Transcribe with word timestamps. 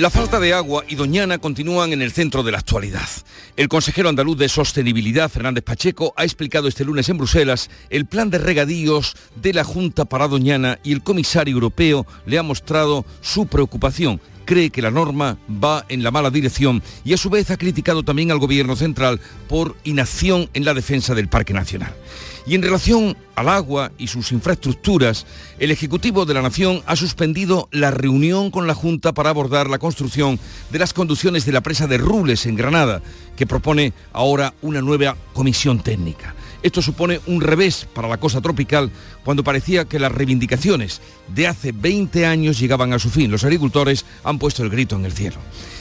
La 0.00 0.08
falta 0.08 0.40
de 0.40 0.54
agua 0.54 0.82
y 0.88 0.94
Doñana 0.94 1.36
continúan 1.36 1.92
en 1.92 2.00
el 2.00 2.10
centro 2.10 2.42
de 2.42 2.50
la 2.50 2.56
actualidad. 2.56 3.06
El 3.58 3.68
consejero 3.68 4.08
andaluz 4.08 4.38
de 4.38 4.48
Sostenibilidad, 4.48 5.28
Fernández 5.28 5.62
Pacheco, 5.62 6.14
ha 6.16 6.24
explicado 6.24 6.68
este 6.68 6.86
lunes 6.86 7.10
en 7.10 7.18
Bruselas 7.18 7.68
el 7.90 8.06
plan 8.06 8.30
de 8.30 8.38
regadíos 8.38 9.14
de 9.36 9.52
la 9.52 9.62
Junta 9.62 10.06
para 10.06 10.26
Doñana 10.26 10.78
y 10.82 10.92
el 10.92 11.02
comisario 11.02 11.52
europeo 11.52 12.06
le 12.24 12.38
ha 12.38 12.42
mostrado 12.42 13.04
su 13.20 13.46
preocupación 13.46 14.22
cree 14.50 14.70
que 14.70 14.82
la 14.82 14.90
norma 14.90 15.38
va 15.62 15.86
en 15.88 16.02
la 16.02 16.10
mala 16.10 16.28
dirección 16.28 16.82
y 17.04 17.12
a 17.12 17.16
su 17.16 17.30
vez 17.30 17.52
ha 17.52 17.56
criticado 17.56 18.02
también 18.02 18.32
al 18.32 18.40
gobierno 18.40 18.74
central 18.74 19.20
por 19.48 19.76
inacción 19.84 20.50
en 20.54 20.64
la 20.64 20.74
defensa 20.74 21.14
del 21.14 21.28
Parque 21.28 21.54
Nacional. 21.54 21.94
Y 22.48 22.56
en 22.56 22.62
relación 22.62 23.16
al 23.36 23.48
agua 23.48 23.92
y 23.96 24.08
sus 24.08 24.32
infraestructuras, 24.32 25.24
el 25.60 25.70
Ejecutivo 25.70 26.26
de 26.26 26.34
la 26.34 26.42
Nación 26.42 26.82
ha 26.86 26.96
suspendido 26.96 27.68
la 27.70 27.92
reunión 27.92 28.50
con 28.50 28.66
la 28.66 28.74
Junta 28.74 29.12
para 29.12 29.30
abordar 29.30 29.70
la 29.70 29.78
construcción 29.78 30.40
de 30.72 30.80
las 30.80 30.94
conducciones 30.94 31.46
de 31.46 31.52
la 31.52 31.60
presa 31.60 31.86
de 31.86 31.98
Rules 31.98 32.44
en 32.46 32.56
Granada, 32.56 33.02
que 33.36 33.46
propone 33.46 33.92
ahora 34.12 34.52
una 34.62 34.80
nueva 34.80 35.16
comisión 35.32 35.80
técnica. 35.80 36.34
Esto 36.62 36.82
supone 36.82 37.20
un 37.26 37.40
revés 37.40 37.86
para 37.92 38.08
la 38.08 38.18
cosa 38.18 38.40
tropical 38.40 38.90
cuando 39.24 39.44
parecía 39.44 39.86
que 39.86 39.98
las 39.98 40.12
reivindicaciones 40.12 41.00
de 41.34 41.46
hace 41.46 41.72
20 41.72 42.26
años 42.26 42.58
llegaban 42.58 42.92
a 42.92 42.98
su 42.98 43.10
fin. 43.10 43.30
Los 43.30 43.44
agricultores 43.44 44.04
han 44.24 44.38
puesto 44.38 44.62
el 44.62 44.70
grito 44.70 44.96
en 44.96 45.04
el 45.04 45.12
cielo. 45.12 45.36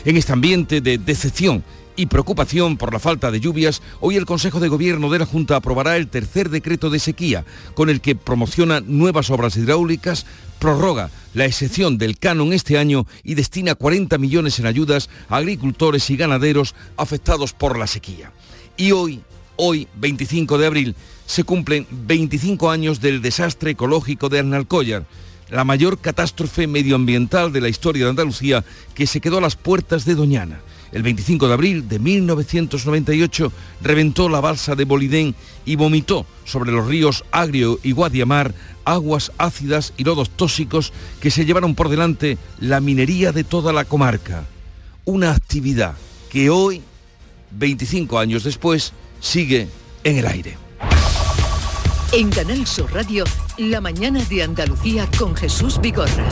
En 0.05 0.17
este 0.17 0.33
ambiente 0.33 0.81
de 0.81 0.97
decepción 0.97 1.63
y 1.99 2.05
preocupación 2.05 2.77
por 2.77 2.93
la 2.93 2.99
falta 2.99 3.29
de 3.29 3.41
lluvias, 3.41 3.81
hoy 3.99 4.15
el 4.15 4.25
Consejo 4.25 4.61
de 4.61 4.69
Gobierno 4.69 5.09
de 5.09 5.19
la 5.19 5.25
Junta 5.25 5.57
aprobará 5.57 5.97
el 5.97 6.07
tercer 6.07 6.49
decreto 6.49 6.89
de 6.89 6.99
sequía, 6.99 7.43
con 7.73 7.89
el 7.89 7.99
que 7.99 8.15
promociona 8.15 8.79
nuevas 8.79 9.29
obras 9.29 9.57
hidráulicas, 9.57 10.25
prorroga 10.59 11.09
la 11.33 11.43
excepción 11.43 11.97
del 11.97 12.17
canon 12.17 12.53
este 12.53 12.77
año 12.77 13.05
y 13.21 13.35
destina 13.35 13.75
40 13.75 14.17
millones 14.17 14.59
en 14.59 14.65
ayudas 14.65 15.09
a 15.27 15.37
agricultores 15.37 16.09
y 16.09 16.15
ganaderos 16.15 16.73
afectados 16.95 17.51
por 17.51 17.77
la 17.77 17.85
sequía. 17.85 18.31
Y 18.77 18.93
hoy 18.93 19.21
Hoy, 19.61 19.89
25 19.95 20.57
de 20.57 20.67
abril, 20.67 20.95
se 21.25 21.43
cumplen 21.43 21.85
25 21.91 22.71
años 22.71 23.01
del 23.01 23.21
desastre 23.21 23.71
ecológico 23.71 24.29
de 24.29 24.39
Arnalcollar, 24.39 25.03
la 25.49 25.65
mayor 25.65 25.99
catástrofe 25.99 26.65
medioambiental 26.65 27.51
de 27.51 27.59
la 27.59 27.67
historia 27.67 28.05
de 28.05 28.11
Andalucía 28.11 28.63
que 28.93 29.05
se 29.05 29.19
quedó 29.19 29.39
a 29.39 29.41
las 29.41 29.57
puertas 29.57 30.05
de 30.05 30.15
Doñana. 30.15 30.61
El 30.93 31.03
25 31.03 31.49
de 31.49 31.53
abril 31.53 31.89
de 31.89 31.99
1998 31.99 33.51
reventó 33.81 34.29
la 34.29 34.39
balsa 34.39 34.75
de 34.75 34.85
Bolidén 34.85 35.35
y 35.65 35.75
vomitó 35.75 36.25
sobre 36.45 36.71
los 36.71 36.87
ríos 36.87 37.25
Agrio 37.29 37.81
y 37.83 37.91
Guadiamar 37.91 38.55
aguas 38.85 39.33
ácidas 39.37 39.93
y 39.97 40.05
lodos 40.05 40.29
tóxicos 40.29 40.93
que 41.19 41.31
se 41.31 41.43
llevaron 41.43 41.75
por 41.75 41.89
delante 41.89 42.37
la 42.61 42.79
minería 42.79 43.33
de 43.33 43.43
toda 43.43 43.73
la 43.73 43.83
comarca. 43.83 44.45
Una 45.03 45.31
actividad 45.31 45.95
que 46.29 46.49
hoy, 46.49 46.81
25 47.51 48.19
años 48.19 48.45
después, 48.45 48.93
sigue 49.19 49.67
en 50.03 50.17
el 50.17 50.27
aire. 50.27 50.57
En 52.11 52.29
Canal 52.29 52.65
Sur 52.65 52.91
Radio, 52.93 53.23
la 53.57 53.81
mañana 53.81 54.23
de 54.25 54.43
Andalucía 54.43 55.07
con 55.17 55.35
Jesús 55.35 55.79
Vigorra. 55.79 56.27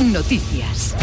Noticias. 0.00 0.94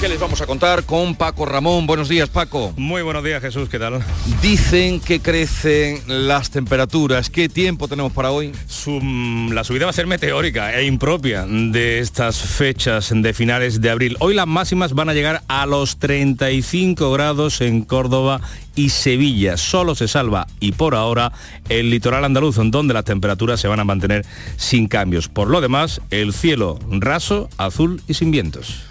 ¿Qué 0.00 0.08
les 0.08 0.20
vamos 0.20 0.40
a 0.40 0.46
contar 0.46 0.84
con 0.84 1.14
Paco 1.14 1.46
Ramón? 1.46 1.86
Buenos 1.86 2.08
días, 2.08 2.28
Paco. 2.28 2.74
Muy 2.76 3.02
buenos 3.02 3.24
días, 3.24 3.40
Jesús. 3.40 3.68
¿Qué 3.68 3.78
tal? 3.78 4.04
Dicen 4.42 5.00
que 5.00 5.20
crecen 5.20 6.02
las 6.06 6.50
temperaturas. 6.50 7.30
¿Qué 7.30 7.48
tiempo 7.48 7.88
tenemos 7.88 8.12
para 8.12 8.30
hoy? 8.30 8.52
la 9.50 9.64
subida 9.64 9.86
va 9.86 9.90
a 9.90 9.94
ser 9.94 10.06
meteórica 10.06 10.74
e 10.74 10.84
impropia 10.84 11.46
de 11.46 12.00
estas 12.00 12.36
fechas 12.36 13.12
de 13.14 13.32
finales 13.32 13.80
de 13.80 13.90
abril. 13.90 14.16
Hoy 14.20 14.34
las 14.34 14.46
máximas 14.46 14.92
van 14.92 15.08
a 15.08 15.14
llegar 15.14 15.42
a 15.48 15.64
los 15.64 15.98
35 15.98 17.10
grados 17.12 17.60
en 17.60 17.82
Córdoba 17.82 18.40
y 18.76 18.90
Sevilla. 18.90 19.56
Solo 19.56 19.94
se 19.94 20.08
salva 20.08 20.46
y 20.60 20.72
por 20.72 20.94
ahora 20.94 21.32
el 21.68 21.90
litoral 21.90 22.24
andaluz, 22.24 22.56
donde 22.56 22.94
las 22.94 23.04
temperaturas 23.04 23.60
se 23.60 23.68
van 23.68 23.80
a 23.80 23.84
mantener 23.84 24.26
sin 24.56 24.88
cambios. 24.88 25.28
Por 25.28 25.48
lo 25.48 25.60
demás, 25.60 26.00
el 26.10 26.32
cielo 26.32 26.78
raso, 26.90 27.48
azul 27.56 28.02
y 28.06 28.14
sin 28.14 28.30
vientos. 28.30 28.84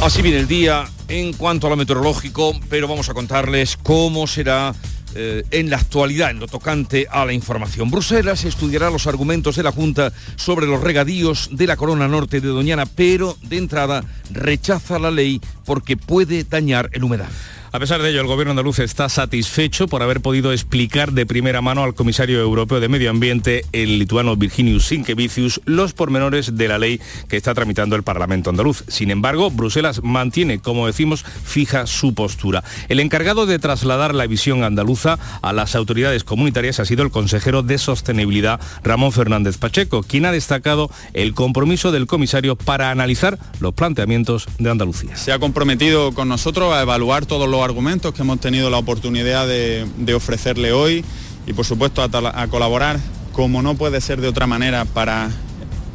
Así 0.00 0.22
viene 0.22 0.38
el 0.38 0.46
día 0.46 0.88
en 1.08 1.32
cuanto 1.32 1.66
a 1.66 1.70
lo 1.70 1.76
meteorológico, 1.76 2.58
pero 2.70 2.86
vamos 2.86 3.08
a 3.08 3.14
contarles 3.14 3.76
cómo 3.82 4.28
será 4.28 4.72
eh, 5.16 5.42
en 5.50 5.70
la 5.70 5.76
actualidad 5.76 6.30
en 6.30 6.38
lo 6.38 6.46
tocante 6.46 7.08
a 7.10 7.24
la 7.24 7.32
información. 7.32 7.90
Bruselas 7.90 8.44
estudiará 8.44 8.90
los 8.90 9.08
argumentos 9.08 9.56
de 9.56 9.64
la 9.64 9.72
Junta 9.72 10.12
sobre 10.36 10.66
los 10.66 10.80
regadíos 10.82 11.50
de 11.50 11.66
la 11.66 11.76
corona 11.76 12.06
norte 12.06 12.40
de 12.40 12.46
Doñana, 12.46 12.86
pero 12.86 13.36
de 13.42 13.58
entrada 13.58 14.04
rechaza 14.30 15.00
la 15.00 15.10
ley 15.10 15.40
porque 15.64 15.96
puede 15.96 16.44
dañar 16.44 16.90
el 16.92 17.02
humedal. 17.02 17.28
A 17.70 17.78
pesar 17.78 18.00
de 18.00 18.08
ello, 18.08 18.22
el 18.22 18.26
gobierno 18.26 18.52
andaluz 18.52 18.78
está 18.78 19.10
satisfecho 19.10 19.88
por 19.88 20.02
haber 20.02 20.22
podido 20.22 20.52
explicar 20.52 21.12
de 21.12 21.26
primera 21.26 21.60
mano 21.60 21.84
al 21.84 21.94
comisario 21.94 22.40
europeo 22.40 22.80
de 22.80 22.88
Medio 22.88 23.10
Ambiente, 23.10 23.66
el 23.72 23.98
lituano 23.98 24.36
Virginius 24.36 24.86
Sinkevicius, 24.86 25.60
los 25.66 25.92
pormenores 25.92 26.56
de 26.56 26.66
la 26.66 26.78
ley 26.78 26.98
que 27.28 27.36
está 27.36 27.52
tramitando 27.52 27.94
el 27.94 28.04
Parlamento 28.04 28.48
andaluz. 28.48 28.84
Sin 28.88 29.10
embargo, 29.10 29.50
Bruselas 29.50 30.02
mantiene, 30.02 30.60
como 30.60 30.86
decimos, 30.86 31.26
fija 31.44 31.86
su 31.86 32.14
postura. 32.14 32.64
El 32.88 33.00
encargado 33.00 33.44
de 33.44 33.58
trasladar 33.58 34.14
la 34.14 34.26
visión 34.26 34.64
andaluza 34.64 35.18
a 35.42 35.52
las 35.52 35.74
autoridades 35.74 36.24
comunitarias 36.24 36.80
ha 36.80 36.86
sido 36.86 37.02
el 37.02 37.10
consejero 37.10 37.62
de 37.62 37.76
Sostenibilidad, 37.76 38.60
Ramón 38.82 39.12
Fernández 39.12 39.58
Pacheco, 39.58 40.02
quien 40.02 40.24
ha 40.24 40.32
destacado 40.32 40.90
el 41.12 41.34
compromiso 41.34 41.92
del 41.92 42.06
comisario 42.06 42.56
para 42.56 42.90
analizar 42.90 43.38
los 43.60 43.74
planteamientos 43.74 44.46
de 44.58 44.70
Andalucía. 44.70 45.16
Se 45.16 45.32
ha 45.32 45.38
comprometido 45.38 46.14
con 46.14 46.30
nosotros 46.30 46.72
a 46.72 46.80
evaluar 46.80 47.26
todos 47.26 47.46
los 47.46 47.57
argumentos 47.64 48.14
que 48.14 48.22
hemos 48.22 48.40
tenido 48.40 48.70
la 48.70 48.78
oportunidad 48.78 49.46
de, 49.46 50.14
ofrecerle 50.14 50.72
hoy 50.72 51.04
y 51.46 51.52
por 51.52 51.64
supuesto 51.64 52.02
a, 52.02 52.46
colaborar 52.48 52.98
como 53.32 53.62
no 53.62 53.74
puede 53.74 54.00
ser 54.00 54.20
de 54.20 54.28
otra 54.28 54.46
manera 54.46 54.84
para 54.84 55.30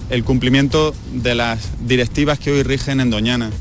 el 0.10 0.24
cumplimiento 0.24 0.94
de 1.14 1.36
las 1.36 1.60
directivas 1.86 2.40
que 2.40 2.52
hoy 2.52 2.64
rigen 2.64 3.00
en 3.00 3.10
Doñana. 3.10 3.52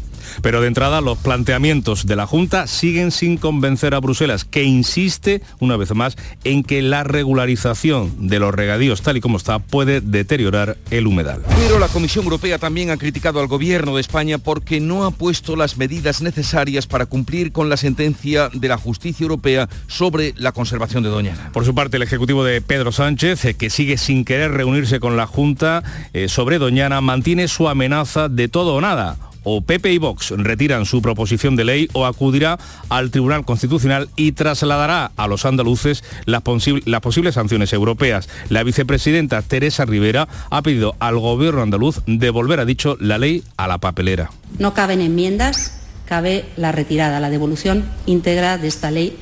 Pero 0.40 0.60
de 0.60 0.68
entrada 0.68 1.00
los 1.00 1.18
planteamientos 1.18 2.06
de 2.06 2.16
la 2.16 2.26
Junta 2.26 2.66
siguen 2.66 3.10
sin 3.10 3.36
convencer 3.36 3.94
a 3.94 4.00
Bruselas, 4.00 4.44
que 4.44 4.64
insiste 4.64 5.42
una 5.58 5.76
vez 5.76 5.94
más 5.94 6.16
en 6.44 6.62
que 6.62 6.82
la 6.82 7.04
regularización 7.04 8.28
de 8.28 8.38
los 8.38 8.54
regadíos 8.54 9.02
tal 9.02 9.16
y 9.16 9.20
como 9.20 9.36
está 9.36 9.58
puede 9.58 10.00
deteriorar 10.00 10.76
el 10.90 11.06
humedal. 11.06 11.42
Pero 11.56 11.78
la 11.78 11.88
Comisión 11.88 12.24
Europea 12.24 12.58
también 12.58 12.90
ha 12.90 12.96
criticado 12.96 13.40
al 13.40 13.46
gobierno 13.46 13.96
de 13.96 14.00
España 14.00 14.38
porque 14.38 14.80
no 14.80 15.04
ha 15.04 15.10
puesto 15.10 15.56
las 15.56 15.76
medidas 15.76 16.22
necesarias 16.22 16.86
para 16.86 17.06
cumplir 17.06 17.52
con 17.52 17.68
la 17.68 17.76
sentencia 17.76 18.48
de 18.52 18.68
la 18.68 18.78
justicia 18.78 19.24
europea 19.24 19.68
sobre 19.86 20.34
la 20.36 20.52
conservación 20.52 21.02
de 21.02 21.08
Doñana. 21.08 21.50
Por 21.52 21.64
su 21.64 21.74
parte, 21.74 21.96
el 21.96 22.02
Ejecutivo 22.02 22.44
de 22.44 22.60
Pedro 22.60 22.92
Sánchez, 22.92 23.44
eh, 23.44 23.54
que 23.54 23.70
sigue 23.70 23.98
sin 23.98 24.24
querer 24.24 24.52
reunirse 24.52 25.00
con 25.00 25.16
la 25.16 25.26
Junta 25.26 25.82
eh, 26.12 26.28
sobre 26.28 26.58
Doñana, 26.58 27.00
mantiene 27.00 27.48
su 27.48 27.68
amenaza 27.68 28.28
de 28.28 28.48
todo 28.48 28.74
o 28.74 28.80
nada 28.80 29.16
o 29.44 29.60
PP 29.60 29.92
y 29.92 29.98
Vox 29.98 30.30
retiran 30.36 30.86
su 30.86 31.02
proposición 31.02 31.56
de 31.56 31.64
ley 31.64 31.88
o 31.92 32.06
acudirá 32.06 32.58
al 32.88 33.10
Tribunal 33.10 33.44
Constitucional 33.44 34.08
y 34.16 34.32
trasladará 34.32 35.12
a 35.16 35.26
los 35.26 35.44
andaluces 35.44 36.04
las, 36.24 36.42
posibles 36.42 37.34
sanciones 37.34 37.72
europeas. 37.72 38.28
La 38.48 38.62
vicepresidenta 38.62 39.42
Teresa 39.42 39.84
Rivera 39.84 40.28
ha 40.50 40.62
pedido 40.62 40.94
al 40.98 41.18
gobierno 41.18 41.62
andaluz 41.62 42.00
devolver, 42.06 42.60
ha 42.60 42.64
dicho, 42.64 42.96
la 43.00 43.18
ley 43.18 43.42
a 43.56 43.68
la 43.68 43.78
papelera. 43.78 44.30
No 44.58 44.74
caben 44.74 45.00
enmiendas, 45.00 45.80
cabe 46.06 46.44
la 46.56 46.72
retirada, 46.72 47.20
la 47.20 47.30
devolución 47.30 47.84
íntegra 48.06 48.58
de 48.58 48.68
esta 48.68 48.90
ley 48.90 49.16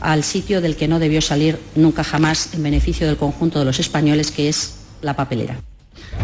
al 0.00 0.24
sitio 0.24 0.60
del 0.60 0.76
que 0.76 0.88
no 0.88 0.98
debió 0.98 1.20
salir 1.20 1.58
nunca 1.74 2.04
jamás 2.04 2.54
en 2.54 2.62
beneficio 2.62 3.06
del 3.06 3.16
conjunto 3.16 3.58
de 3.58 3.64
los 3.64 3.80
españoles, 3.80 4.30
que 4.30 4.48
es 4.48 4.76
la 5.00 5.16
papelera. 5.16 5.58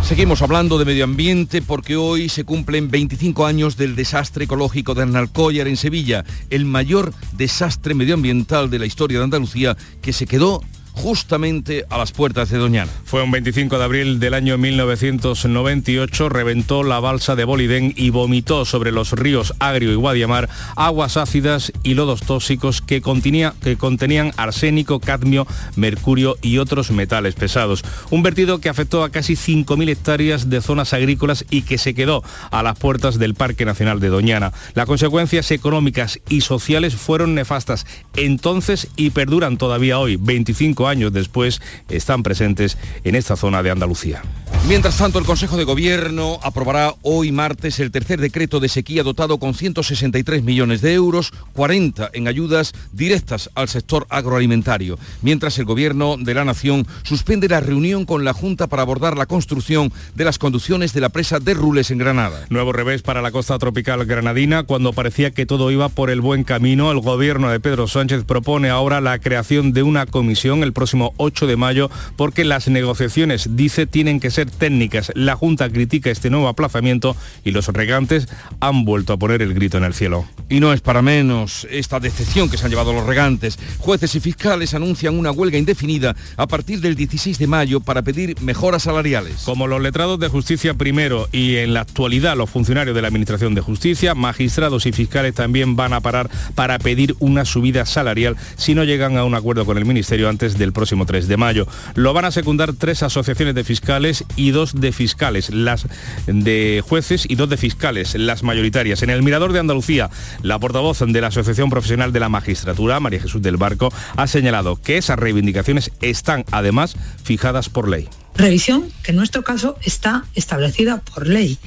Seguimos 0.01 0.43
hablando 0.43 0.79
de 0.79 0.85
medio 0.85 1.05
ambiente 1.05 1.63
porque 1.63 1.97
hoy 1.97 2.29
se 2.29 2.45
cumplen 2.45 2.91
25 2.91 3.47
años 3.47 3.77
del 3.77 3.97
desastre 3.97 4.45
ecológico 4.45 4.95
de 4.95 5.03
Arnalcollar 5.03 5.69
en 5.69 5.77
Sevilla, 5.77 6.25
el 6.51 6.65
mayor 6.65 7.13
desastre 7.33 7.95
medioambiental 7.95 8.71
de 8.71 8.79
la 8.79 8.87
historia 8.87 9.19
de 9.19 9.25
Andalucía 9.25 9.77
que 10.01 10.13
se 10.13 10.27
quedó 10.27 10.63
justamente 10.93 11.85
a 11.91 11.99
las 11.99 12.13
puertas 12.13 12.51
de 12.51 12.59
Doñana. 12.59 12.91
Fue 13.05 13.23
un 13.23 13.31
25 13.31 13.79
de 13.79 13.85
abril 13.85 14.21
del 14.21 14.35
año 14.35 14.59
1998, 14.59 16.29
reventó 16.29 16.83
la 16.83 17.01
balsa 17.01 17.37
de 17.37 17.45
Bolidén 17.45 17.93
y 17.97 18.11
vomitó 18.11 18.65
sobre 18.65 18.93
los 18.93 19.13
ríos 19.13 19.55
Agrio 19.59 19.93
y 19.93 19.97
Guadiamar 19.97 20.49
aguas 20.77 21.17
ácidas 21.17 21.73
y 21.83 21.95
lodos 21.95 22.21
tóxicos 22.23 22.81
que, 22.81 23.03
que 23.03 23.77
contenían 23.77 24.33
arsénico, 24.37 25.01
cadmio, 25.01 25.47
mercurio 25.77 26.37
y 26.43 26.59
otros 26.59 26.91
metales 26.91 27.35
pesados. 27.35 27.85
Un 28.11 28.23
vertido 28.23 28.61
que 28.61 28.69
afectó 28.69 29.05
a 29.05 29.11
casi 29.11 29.35
5.000 29.35 29.89
hectáreas 29.89 30.51
de 30.51 30.61
zonas 30.61 30.93
agrícolas 30.93 31.45
y 31.51 31.63
que 31.63 31.79
se 31.79 31.95
quedó 31.95 32.23
a 32.51 32.63
las 32.63 32.79
puertas 32.79 33.19
del 33.19 33.35
Parque 33.35 33.65
Nacional 33.65 34.01
de 34.01 34.09
Doñana. 34.09 34.53
Las 34.75 34.87
consecuencias 34.87 35.51
económicas 35.51 36.21
y 36.29 36.43
sociales 36.43 36.95
fueron 36.95 37.35
nefastas 37.35 37.87
entonces 38.15 38.89
y 38.97 39.11
perduran 39.11 39.57
todavía 39.57 39.99
hoy, 39.99 40.17
25 40.17 40.82
años 40.89 41.13
después, 41.13 41.61
están 41.89 42.23
presentes 42.23 42.79
en 43.05 43.15
esta 43.15 43.37
zona 43.37 43.63
de 43.63 43.71
Andalucía. 43.71 44.23
Mientras 44.69 44.97
tanto, 44.97 45.19
el 45.19 45.25
Consejo 45.25 45.57
de 45.57 45.65
Gobierno 45.65 46.39
aprobará 46.41 46.95
hoy 47.03 47.33
martes 47.33 47.81
el 47.81 47.91
tercer 47.91 48.21
decreto 48.21 48.61
de 48.61 48.69
sequía 48.69 49.03
dotado 49.03 49.39
con 49.39 49.55
163 49.55 50.45
millones 50.45 50.81
de 50.83 50.95
euros, 50.95 51.33
40 51.55 52.11
en 52.13 52.29
ayudas 52.29 52.73
directas 52.93 53.51
al 53.57 53.69
sector 53.69 54.07
agroalimentario, 54.09 55.01
mientras 55.21 55.59
el 55.59 55.65
Gobierno 55.65 56.17
de 56.17 56.35
la 56.35 56.45
Nación 56.45 56.87
suspende 57.03 57.49
la 57.49 57.59
reunión 57.59 58.05
con 58.05 58.25
la 58.25 58.33
Junta 58.33 58.69
para 58.69 58.83
abordar 58.83 59.19
la 59.19 59.27
construcción 59.27 59.93
de 60.15 60.25
las 60.25 60.39
conducciones 60.39 60.93
de 60.93 61.01
la 61.01 61.09
presa 61.09 61.41
de 61.41 61.55
Rules 61.55 61.91
en 61.91 61.99
Granada. 61.99 62.47
Nuevo 62.49 62.73
revés 62.73 63.03
para 63.03 63.21
la 63.21 63.33
costa 63.33 63.59
tropical 63.59 64.05
granadina, 64.05 64.63
cuando 64.63 64.93
parecía 64.93 65.33
que 65.33 65.45
todo 65.45 65.73
iba 65.73 65.89
por 65.89 66.09
el 66.09 66.21
buen 66.21 66.45
camino, 66.45 66.93
el 66.93 67.01
Gobierno 67.01 67.51
de 67.51 67.59
Pedro 67.59 67.89
Sánchez 67.89 68.25
propone 68.25 68.71
ahora 68.71 69.01
la 69.01 69.19
creación 69.19 69.73
de 69.73 69.83
una 69.83 70.07
comisión 70.07 70.63
el 70.63 70.72
próximo 70.73 71.15
8 71.17 71.47
de 71.47 71.57
mayo 71.57 71.91
porque 72.17 72.45
las 72.45 72.69
negociaciones, 72.69 73.57
dice, 73.57 73.87
tienen 73.87 74.21
que 74.21 74.31
ser 74.31 74.51
técnicas. 74.51 75.13
La 75.15 75.37
Junta 75.37 75.69
critica 75.71 76.11
este 76.11 76.31
nuevo 76.31 76.49
aplazamiento 76.49 77.17
y 77.45 77.51
los 77.51 77.69
regantes 77.69 78.29
han 78.61 78.85
vuelto 78.85 79.13
a 79.13 79.17
poner 79.17 79.43
el 79.43 79.55
grito 79.55 79.79
en 79.79 79.85
el 79.85 79.95
cielo. 79.95 80.25
Y 80.49 80.61
no 80.61 80.73
es 80.73 80.81
para 80.81 81.03
menos 81.03 81.67
esta 81.71 82.01
decepción 82.01 82.51
que 82.51 82.59
se 82.59 82.65
han 82.65 82.71
llevado 82.71 82.93
los 82.93 83.07
regantes. 83.07 83.59
Jueces 83.79 84.15
y 84.15 84.21
fiscales 84.21 84.75
anuncian 84.75 85.19
una 85.19 85.31
huelga 85.31 85.59
indefinida 85.59 86.15
a 86.37 86.47
partir 86.47 86.81
del 86.81 86.95
16 86.95 87.39
de 87.39 87.47
mayo 87.47 87.81
para 87.81 88.03
pedir 88.03 88.41
mejoras 88.41 88.83
salariales. 88.83 89.43
Como 89.45 89.67
los 89.67 89.81
letrados 89.81 90.19
de 90.21 90.29
justicia 90.29 90.75
primero 90.75 91.29
y 91.33 91.57
en 91.57 91.75
la 91.75 91.81
actualidad 91.81 92.37
los 92.37 92.51
funcionarios 92.51 92.95
de 92.95 93.03
la 93.03 93.09
Administración 93.09 93.55
de 93.55 93.61
Justicia, 93.61 94.15
magistrados 94.15 94.87
y 94.87 94.93
fiscales 94.93 95.35
también 95.35 95.77
van 95.77 95.93
a 95.93 96.01
parar 96.01 96.31
para 96.55 96.79
pedir 96.79 97.17
una 97.19 97.45
subida 97.45 97.87
salarial 97.87 98.37
si 98.57 98.75
no 98.75 98.85
llegan 98.85 99.17
a 99.17 99.25
un 99.25 99.35
acuerdo 99.35 99.65
con 99.65 99.79
el 99.79 99.85
Ministerio 99.85 100.29
antes 100.29 100.59
del 100.63 100.73
próximo 100.73 101.07
3 101.07 101.29
de 101.29 101.37
mayo. 101.37 101.67
Lo 101.95 102.15
van 102.15 102.25
a 102.25 102.31
secundar 102.31 102.73
tres 102.73 103.03
asociaciones 103.03 103.55
de 103.55 103.65
fiscales 103.65 104.25
y 104.37 104.53
dos 104.53 104.81
de 104.81 104.93
fiscales, 104.93 105.51
las 105.51 105.87
de 106.27 106.83
jueces 106.87 107.27
y 107.29 107.35
dos 107.35 107.49
de 107.49 107.57
fiscales, 107.57 108.15
las 108.15 108.43
mayoritarias. 108.43 109.03
En 109.03 109.11
el 109.11 109.23
Mirador 109.23 109.53
de 109.53 109.59
Andalucía, 109.59 110.09
la 110.43 110.59
portavoz 110.59 111.01
de 111.01 111.21
la 111.21 111.27
Asociación 111.29 111.69
Profesional 111.69 112.13
de 112.13 112.21
la 112.21 112.29
Magistratura, 112.29 113.01
María 113.01 113.21
Jesús 113.21 113.43
del 113.43 113.57
Barco, 113.57 113.93
ha 114.17 114.27
señalado 114.27 114.81
que 114.81 114.99
esas 114.99 115.19
reivindicaciones 115.19 115.91
están 116.01 116.45
además 116.53 116.97
fijadas 117.25 117.69
por 117.69 117.89
ley. 117.89 118.09
Revisión 118.35 118.89
que 119.03 119.11
en 119.11 119.17
nuestro 119.17 119.43
caso 119.43 119.77
está 119.83 120.25
establecida 120.35 121.01
por 121.01 121.27
ley. 121.27 121.59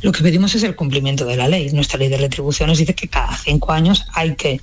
Lo 0.00 0.12
que 0.12 0.22
pedimos 0.22 0.54
es 0.54 0.62
el 0.62 0.74
cumplimiento 0.74 1.24
de 1.24 1.36
la 1.36 1.48
ley. 1.48 1.70
Nuestra 1.72 1.98
ley 1.98 2.08
de 2.08 2.16
retribuciones 2.16 2.78
dice 2.78 2.94
que 2.94 3.08
cada 3.08 3.36
cinco 3.36 3.72
años 3.72 4.06
hay 4.14 4.36
que 4.36 4.60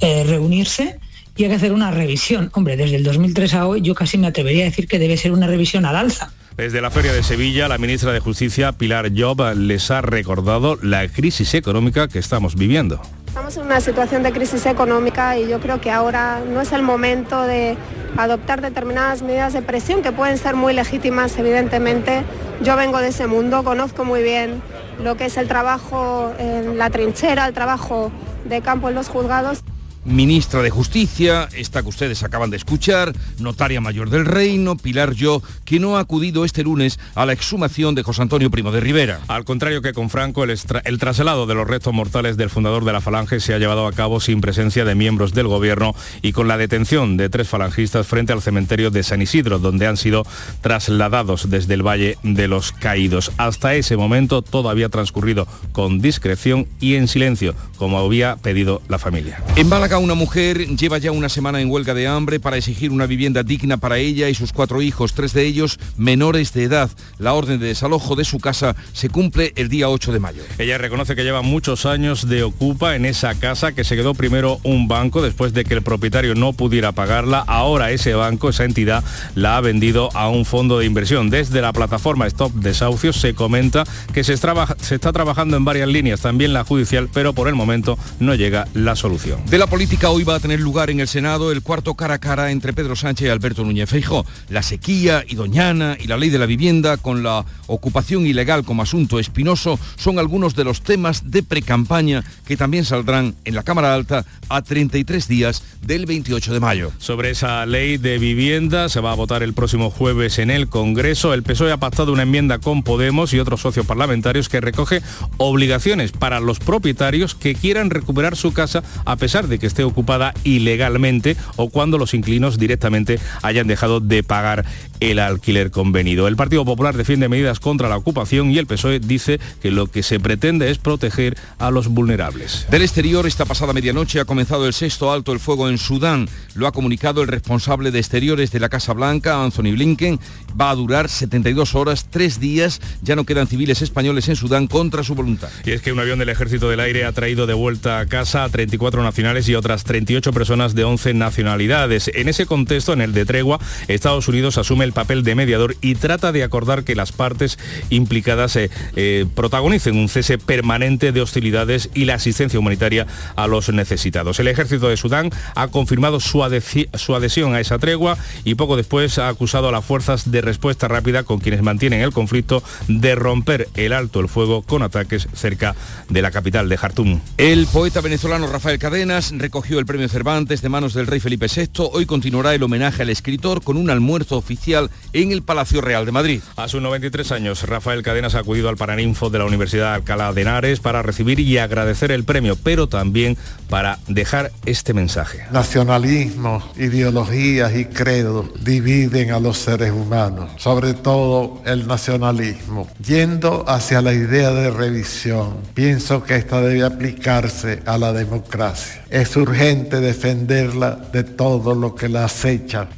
eh, 0.00 0.24
reunirse 0.24 0.98
y 1.36 1.44
hay 1.44 1.50
que 1.50 1.56
hacer 1.56 1.72
una 1.72 1.90
revisión. 1.90 2.50
Hombre, 2.54 2.76
desde 2.76 2.96
el 2.96 3.04
2003 3.04 3.54
a 3.54 3.66
hoy 3.66 3.80
yo 3.80 3.94
casi 3.94 4.18
me 4.18 4.26
atrevería 4.26 4.62
a 4.62 4.66
decir 4.66 4.86
que 4.86 4.98
debe 4.98 5.16
ser 5.16 5.32
una 5.32 5.46
revisión 5.46 5.84
al 5.84 5.96
alza. 5.96 6.32
Desde 6.56 6.82
la 6.82 6.90
Feria 6.90 7.14
de 7.14 7.22
Sevilla, 7.22 7.66
la 7.66 7.78
ministra 7.78 8.12
de 8.12 8.20
Justicia, 8.20 8.72
Pilar 8.72 9.10
Job, 9.16 9.54
les 9.56 9.90
ha 9.90 10.02
recordado 10.02 10.78
la 10.82 11.08
crisis 11.08 11.54
económica 11.54 12.08
que 12.08 12.18
estamos 12.18 12.56
viviendo. 12.56 13.00
Estamos 13.26 13.56
en 13.56 13.62
una 13.64 13.80
situación 13.80 14.22
de 14.22 14.32
crisis 14.32 14.66
económica 14.66 15.38
y 15.38 15.48
yo 15.48 15.58
creo 15.60 15.80
que 15.80 15.90
ahora 15.90 16.42
no 16.46 16.60
es 16.60 16.72
el 16.72 16.82
momento 16.82 17.42
de 17.44 17.78
adoptar 18.18 18.60
determinadas 18.60 19.22
medidas 19.22 19.54
de 19.54 19.62
presión 19.62 20.02
que 20.02 20.12
pueden 20.12 20.36
ser 20.36 20.54
muy 20.54 20.74
legítimas, 20.74 21.38
evidentemente. 21.38 22.24
Yo 22.62 22.76
vengo 22.76 22.98
de 22.98 23.08
ese 23.08 23.26
mundo, 23.26 23.64
conozco 23.64 24.04
muy 24.04 24.22
bien 24.22 24.60
lo 25.02 25.16
que 25.16 25.24
es 25.24 25.38
el 25.38 25.48
trabajo 25.48 26.34
en 26.38 26.76
la 26.76 26.90
trinchera, 26.90 27.46
el 27.46 27.54
trabajo 27.54 28.12
de 28.44 28.60
campo 28.60 28.90
en 28.90 28.94
los 28.94 29.08
juzgados 29.08 29.62
ministra 30.04 30.62
de 30.62 30.70
Justicia, 30.70 31.48
esta 31.54 31.82
que 31.82 31.88
ustedes 31.88 32.22
acaban 32.22 32.50
de 32.50 32.56
escuchar, 32.56 33.12
notaria 33.38 33.80
mayor 33.80 34.10
del 34.10 34.26
reino, 34.26 34.76
Pilar 34.76 35.14
Yo, 35.14 35.42
que 35.64 35.78
no 35.78 35.96
ha 35.96 36.00
acudido 36.00 36.44
este 36.44 36.62
lunes 36.62 36.98
a 37.14 37.26
la 37.26 37.32
exhumación 37.32 37.94
de 37.94 38.02
José 38.02 38.22
Antonio 38.22 38.50
Primo 38.50 38.72
de 38.72 38.80
Rivera. 38.80 39.20
Al 39.28 39.44
contrario 39.44 39.82
que 39.82 39.92
con 39.92 40.10
Franco, 40.10 40.44
el, 40.44 40.50
el, 40.84 40.98
traslado 40.98 41.46
de 41.46 41.54
los 41.54 41.66
restos 41.66 41.94
mortales 41.94 42.36
del 42.36 42.50
fundador 42.50 42.84
de 42.84 42.92
la 42.92 43.00
Falange 43.00 43.40
se 43.40 43.54
ha 43.54 43.58
llevado 43.58 43.86
a 43.86 43.92
cabo 43.92 44.20
sin 44.20 44.40
presencia 44.40 44.84
de 44.84 44.94
miembros 44.94 45.32
del 45.32 45.48
gobierno 45.48 45.94
y 46.20 46.32
con 46.32 46.48
la 46.48 46.56
detención 46.56 47.16
de 47.16 47.28
tres 47.28 47.48
falangistas 47.48 48.06
frente 48.06 48.32
al 48.32 48.42
cementerio 48.42 48.90
de 48.90 49.02
San 49.02 49.22
Isidro, 49.22 49.58
donde 49.58 49.86
han 49.86 49.96
sido 49.96 50.24
trasladados 50.60 51.50
desde 51.50 51.74
el 51.74 51.86
Valle 51.86 52.18
de 52.22 52.48
los 52.48 52.72
Caídos. 52.72 53.32
Hasta 53.36 53.74
ese 53.74 53.96
momento 53.96 54.42
todo 54.42 54.68
había 54.68 54.88
transcurrido 54.88 55.46
con 55.72 56.00
discreción 56.00 56.66
y 56.80 56.94
en 56.94 57.08
silencio, 57.08 57.54
como 57.76 57.98
había 57.98 58.36
pedido 58.36 58.82
la 58.88 58.98
familia. 58.98 59.42
En 59.56 59.68
una 59.98 60.14
mujer 60.14 60.68
lleva 60.76 60.98
ya 60.98 61.12
una 61.12 61.28
semana 61.28 61.60
en 61.60 61.70
huelga 61.70 61.94
de 61.94 62.06
hambre 62.06 62.40
para 62.40 62.56
exigir 62.56 62.90
una 62.90 63.06
vivienda 63.06 63.42
digna 63.42 63.76
para 63.76 63.98
ella 63.98 64.28
y 64.28 64.34
sus 64.34 64.52
cuatro 64.52 64.82
hijos, 64.82 65.12
tres 65.12 65.32
de 65.32 65.44
ellos 65.44 65.78
menores 65.96 66.52
de 66.52 66.64
edad. 66.64 66.90
La 67.18 67.34
orden 67.34 67.60
de 67.60 67.66
desalojo 67.66 68.16
de 68.16 68.24
su 68.24 68.38
casa 68.38 68.76
se 68.92 69.08
cumple 69.08 69.52
el 69.56 69.68
día 69.68 69.88
8 69.88 70.12
de 70.12 70.20
mayo. 70.20 70.42
Ella 70.58 70.78
reconoce 70.78 71.16
que 71.16 71.24
lleva 71.24 71.42
muchos 71.42 71.86
años 71.86 72.28
de 72.28 72.42
ocupa 72.42 72.96
en 72.96 73.04
esa 73.04 73.34
casa 73.38 73.72
que 73.72 73.84
se 73.84 73.96
quedó 73.96 74.14
primero 74.14 74.60
un 74.62 74.88
banco 74.88 75.22
después 75.22 75.52
de 75.52 75.64
que 75.64 75.74
el 75.74 75.82
propietario 75.82 76.34
no 76.34 76.52
pudiera 76.52 76.92
pagarla. 76.92 77.44
Ahora 77.46 77.90
ese 77.90 78.14
banco, 78.14 78.48
esa 78.48 78.64
entidad, 78.64 79.04
la 79.34 79.56
ha 79.56 79.60
vendido 79.60 80.10
a 80.14 80.28
un 80.28 80.44
fondo 80.44 80.78
de 80.78 80.86
inversión. 80.86 81.30
Desde 81.30 81.60
la 81.60 81.72
plataforma 81.72 82.26
Stop 82.26 82.52
Desahucios 82.52 83.16
se 83.16 83.34
comenta 83.34 83.84
que 84.12 84.24
se, 84.24 84.36
se 84.36 84.94
está 84.94 85.12
trabajando 85.12 85.56
en 85.56 85.64
varias 85.64 85.88
líneas, 85.88 86.20
también 86.20 86.52
la 86.52 86.64
judicial, 86.64 87.08
pero 87.12 87.32
por 87.32 87.48
el 87.48 87.54
momento 87.54 87.98
no 88.20 88.34
llega 88.34 88.66
la 88.74 88.96
solución. 88.96 89.40
De 89.46 89.58
la 89.58 89.66
política 89.82 90.10
hoy 90.10 90.22
va 90.22 90.36
a 90.36 90.38
tener 90.38 90.60
lugar 90.60 90.90
en 90.90 91.00
el 91.00 91.08
Senado 91.08 91.50
el 91.50 91.60
cuarto 91.60 91.94
cara 91.94 92.14
a 92.14 92.18
cara 92.20 92.52
entre 92.52 92.72
Pedro 92.72 92.94
Sánchez 92.94 93.26
y 93.26 93.30
Alberto 93.30 93.64
Núñez 93.64 93.90
Feijóo. 93.90 94.24
La 94.48 94.62
sequía 94.62 95.24
y 95.26 95.34
Doñana 95.34 95.96
y 95.98 96.06
la 96.06 96.16
ley 96.16 96.30
de 96.30 96.38
la 96.38 96.46
vivienda 96.46 96.98
con 96.98 97.24
la 97.24 97.44
ocupación 97.66 98.24
ilegal 98.24 98.64
como 98.64 98.84
asunto 98.84 99.18
espinoso 99.18 99.80
son 99.96 100.20
algunos 100.20 100.54
de 100.54 100.62
los 100.62 100.82
temas 100.82 101.32
de 101.32 101.42
precampaña 101.42 102.22
que 102.46 102.56
también 102.56 102.84
saldrán 102.84 103.34
en 103.44 103.56
la 103.56 103.64
Cámara 103.64 103.92
Alta 103.92 104.24
a 104.48 104.62
33 104.62 105.26
días 105.26 105.64
del 105.84 106.06
28 106.06 106.52
de 106.52 106.60
mayo. 106.60 106.92
Sobre 106.98 107.30
esa 107.30 107.66
ley 107.66 107.96
de 107.96 108.18
vivienda 108.18 108.88
se 108.88 109.00
va 109.00 109.10
a 109.10 109.16
votar 109.16 109.42
el 109.42 109.52
próximo 109.52 109.90
jueves 109.90 110.38
en 110.38 110.52
el 110.52 110.68
Congreso. 110.68 111.34
El 111.34 111.42
PSOE 111.42 111.72
ha 111.72 111.78
pactado 111.78 112.12
una 112.12 112.22
enmienda 112.22 112.60
con 112.60 112.84
Podemos 112.84 113.32
y 113.32 113.40
otros 113.40 113.62
socios 113.62 113.84
parlamentarios 113.84 114.48
que 114.48 114.60
recoge 114.60 115.02
obligaciones 115.38 116.12
para 116.12 116.38
los 116.38 116.60
propietarios 116.60 117.34
que 117.34 117.56
quieran 117.56 117.90
recuperar 117.90 118.36
su 118.36 118.52
casa 118.52 118.84
a 119.04 119.16
pesar 119.16 119.48
de 119.48 119.58
que 119.58 119.71
esté 119.72 119.84
ocupada 119.84 120.34
ilegalmente 120.44 121.36
o 121.56 121.70
cuando 121.70 121.96
los 121.96 122.12
inclinos 122.14 122.58
directamente 122.58 123.18
hayan 123.42 123.66
dejado 123.66 124.00
de 124.00 124.22
pagar 124.22 124.66
el 125.00 125.18
alquiler 125.18 125.70
convenido. 125.70 126.28
El 126.28 126.36
Partido 126.36 126.64
Popular 126.64 126.96
defiende 126.96 127.28
medidas 127.28 127.58
contra 127.58 127.88
la 127.88 127.96
ocupación 127.96 128.50
y 128.52 128.58
el 128.58 128.66
PSOE 128.66 129.00
dice 129.00 129.40
que 129.60 129.70
lo 129.70 129.86
que 129.88 130.02
se 130.02 130.20
pretende 130.20 130.70
es 130.70 130.78
proteger 130.78 131.36
a 131.58 131.70
los 131.70 131.88
vulnerables. 131.88 132.66
Del 132.70 132.82
exterior, 132.82 133.26
esta 133.26 133.46
pasada 133.46 133.72
medianoche 133.72 134.20
ha 134.20 134.24
comenzado 134.24 134.66
el 134.66 134.74
sexto 134.74 135.10
alto 135.10 135.32
el 135.32 135.40
fuego 135.40 135.68
en 135.68 135.78
Sudán. 135.78 136.28
Lo 136.54 136.66
ha 136.66 136.72
comunicado 136.72 137.22
el 137.22 137.28
responsable 137.28 137.90
de 137.90 137.98
exteriores 137.98 138.52
de 138.52 138.60
la 138.60 138.68
Casa 138.68 138.92
Blanca, 138.92 139.42
Anthony 139.42 139.72
Blinken. 139.72 140.20
Va 140.60 140.70
a 140.70 140.74
durar 140.74 141.08
72 141.08 141.74
horas, 141.74 142.06
tres 142.10 142.40
días. 142.40 142.80
Ya 143.02 143.16
no 143.16 143.24
quedan 143.24 143.46
civiles 143.46 143.82
españoles 143.82 144.28
en 144.28 144.36
Sudán 144.36 144.66
contra 144.66 145.02
su 145.02 145.14
voluntad. 145.14 145.48
Y 145.64 145.72
es 145.72 145.82
que 145.82 145.92
un 145.92 146.00
avión 146.00 146.18
del 146.18 146.28
Ejército 146.28 146.68
del 146.68 146.80
Aire 146.80 147.04
ha 147.04 147.12
traído 147.12 147.46
de 147.46 147.54
vuelta 147.54 148.00
a 148.00 148.06
casa 148.06 148.44
a 148.44 148.48
34 148.48 149.02
nacionales 149.02 149.48
y 149.48 149.54
otras 149.54 149.84
38 149.84 150.32
personas 150.32 150.74
de 150.74 150.84
11 150.84 151.14
nacionalidades. 151.14 152.10
En 152.14 152.28
ese 152.28 152.46
contexto, 152.46 152.92
en 152.92 153.00
el 153.00 153.12
de 153.12 153.24
tregua, 153.24 153.58
Estados 153.88 154.28
Unidos 154.28 154.58
asume 154.58 154.84
el 154.84 154.92
papel 154.92 155.22
de 155.22 155.34
mediador 155.34 155.76
y 155.80 155.94
trata 155.94 156.32
de 156.32 156.42
acordar 156.42 156.84
que 156.84 156.94
las 156.94 157.12
partes 157.12 157.58
implicadas 157.90 158.56
eh, 158.56 158.70
eh, 158.96 159.26
protagonicen 159.34 159.96
un 159.96 160.08
cese 160.08 160.38
permanente 160.38 161.12
de 161.12 161.20
hostilidades 161.20 161.90
y 161.94 162.04
la 162.04 162.14
asistencia 162.14 162.58
humanitaria 162.58 163.06
a 163.36 163.46
los 163.46 163.68
necesitados. 163.70 164.38
El 164.38 164.48
ejército 164.48 164.88
de 164.88 164.96
Sudán 164.96 165.30
ha 165.54 165.68
confirmado 165.68 166.20
su, 166.20 166.44
adhesión 166.44 167.54
a 167.54 167.60
esa 167.60 167.78
tregua 167.78 168.18
y 168.44 168.54
poco 168.54 168.76
después 168.76 169.18
ha 169.18 169.28
acusado 169.28 169.68
a 169.68 169.72
las 169.72 169.84
fuerzas 169.84 170.30
de 170.30 170.41
respuesta 170.42 170.88
rápida 170.88 171.22
con 171.22 171.38
quienes 171.38 171.62
mantienen 171.62 172.02
el 172.02 172.12
conflicto 172.12 172.62
de 172.88 173.14
romper 173.14 173.68
el 173.74 173.92
alto 173.92 174.20
el 174.20 174.28
fuego 174.28 174.62
con 174.62 174.82
ataques 174.82 175.28
cerca 175.34 175.74
de 176.08 176.22
la 176.22 176.30
capital 176.30 176.68
de 176.68 176.76
Jartum. 176.76 177.20
El 177.38 177.66
poeta 177.66 178.00
venezolano 178.00 178.46
Rafael 178.46 178.78
Cadenas 178.78 179.32
recogió 179.36 179.78
el 179.78 179.86
premio 179.86 180.08
Cervantes 180.08 180.62
de 180.62 180.68
manos 180.68 180.94
del 180.94 181.06
rey 181.06 181.20
Felipe 181.20 181.46
VI. 181.54 181.90
Hoy 181.92 182.06
continuará 182.06 182.54
el 182.54 182.62
homenaje 182.62 183.02
al 183.02 183.10
escritor 183.10 183.62
con 183.62 183.76
un 183.76 183.90
almuerzo 183.90 184.36
oficial 184.36 184.90
en 185.12 185.32
el 185.32 185.42
Palacio 185.42 185.80
Real 185.80 186.04
de 186.06 186.12
Madrid. 186.12 186.42
A 186.56 186.68
sus 186.68 186.82
93 186.82 187.32
años, 187.32 187.62
Rafael 187.68 188.02
Cadenas 188.02 188.34
ha 188.34 188.40
acudido 188.40 188.68
al 188.68 188.76
Paraninfo 188.76 189.30
de 189.30 189.38
la 189.38 189.44
Universidad 189.44 189.90
de 189.90 189.94
Alcalá 189.96 190.32
de 190.32 190.42
Henares 190.42 190.80
para 190.80 191.02
recibir 191.02 191.40
y 191.40 191.58
agradecer 191.58 192.10
el 192.10 192.24
premio, 192.24 192.56
pero 192.56 192.88
también 192.88 193.36
para 193.68 193.98
dejar 194.08 194.52
este 194.66 194.94
mensaje. 194.94 195.44
Nacionalismo, 195.50 196.62
ideologías 196.76 197.74
y 197.76 197.84
credos 197.86 198.46
dividen 198.64 199.30
a 199.32 199.40
los 199.40 199.58
seres 199.58 199.92
humanos, 199.92 200.31
sobre 200.56 200.94
todo 200.94 201.60
el 201.64 201.86
nacionalismo. 201.86 202.86
Yendo 203.04 203.64
hacia 203.68 204.02
la 204.02 204.12
idea 204.12 204.50
de 204.50 204.70
revisión, 204.70 205.56
pienso 205.74 206.22
que 206.22 206.36
esta 206.36 206.60
debe 206.60 206.84
aplicarse 206.84 207.82
a 207.86 207.98
la 207.98 208.12
democracia. 208.12 209.04
Es 209.10 209.36
urgente 209.36 210.00
defenderla 210.00 210.92
de 211.12 211.24
todo 211.24 211.74
lo 211.74 211.94
que 211.94 212.08
la 212.08 212.24
acecha. 212.24 212.88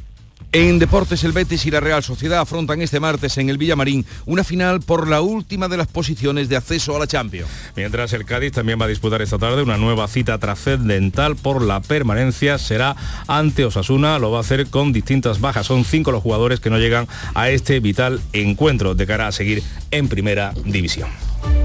En 0.55 0.79
deportes, 0.79 1.21
el 1.25 1.33
Betis 1.33 1.65
y 1.65 1.69
la 1.69 1.81
Real 1.81 2.01
Sociedad 2.01 2.39
afrontan 2.39 2.81
este 2.81 3.01
martes 3.01 3.37
en 3.37 3.49
el 3.49 3.57
Villamarín 3.57 4.05
una 4.25 4.41
final 4.41 4.79
por 4.79 5.09
la 5.09 5.19
última 5.19 5.67
de 5.67 5.75
las 5.75 5.87
posiciones 5.87 6.47
de 6.47 6.55
acceso 6.55 6.95
a 6.95 6.99
la 6.99 7.07
Champions. 7.07 7.49
Mientras 7.75 8.13
el 8.13 8.23
Cádiz 8.23 8.53
también 8.53 8.79
va 8.79 8.85
a 8.85 8.87
disputar 8.87 9.21
esta 9.21 9.37
tarde 9.37 9.63
una 9.63 9.75
nueva 9.75 10.07
cita 10.07 10.37
trascendental 10.37 11.35
por 11.35 11.61
la 11.61 11.81
permanencia, 11.81 12.57
será 12.57 12.95
ante 13.27 13.65
Osasuna, 13.65 14.17
lo 14.17 14.31
va 14.31 14.37
a 14.37 14.41
hacer 14.41 14.67
con 14.67 14.93
distintas 14.93 15.41
bajas. 15.41 15.65
Son 15.65 15.83
cinco 15.83 16.13
los 16.13 16.23
jugadores 16.23 16.61
que 16.61 16.69
no 16.69 16.77
llegan 16.77 17.05
a 17.33 17.49
este 17.49 17.81
vital 17.81 18.21
encuentro 18.31 18.95
de 18.95 19.05
cara 19.05 19.27
a 19.27 19.33
seguir 19.33 19.61
en 19.91 20.07
primera 20.07 20.53
división. 20.63 21.09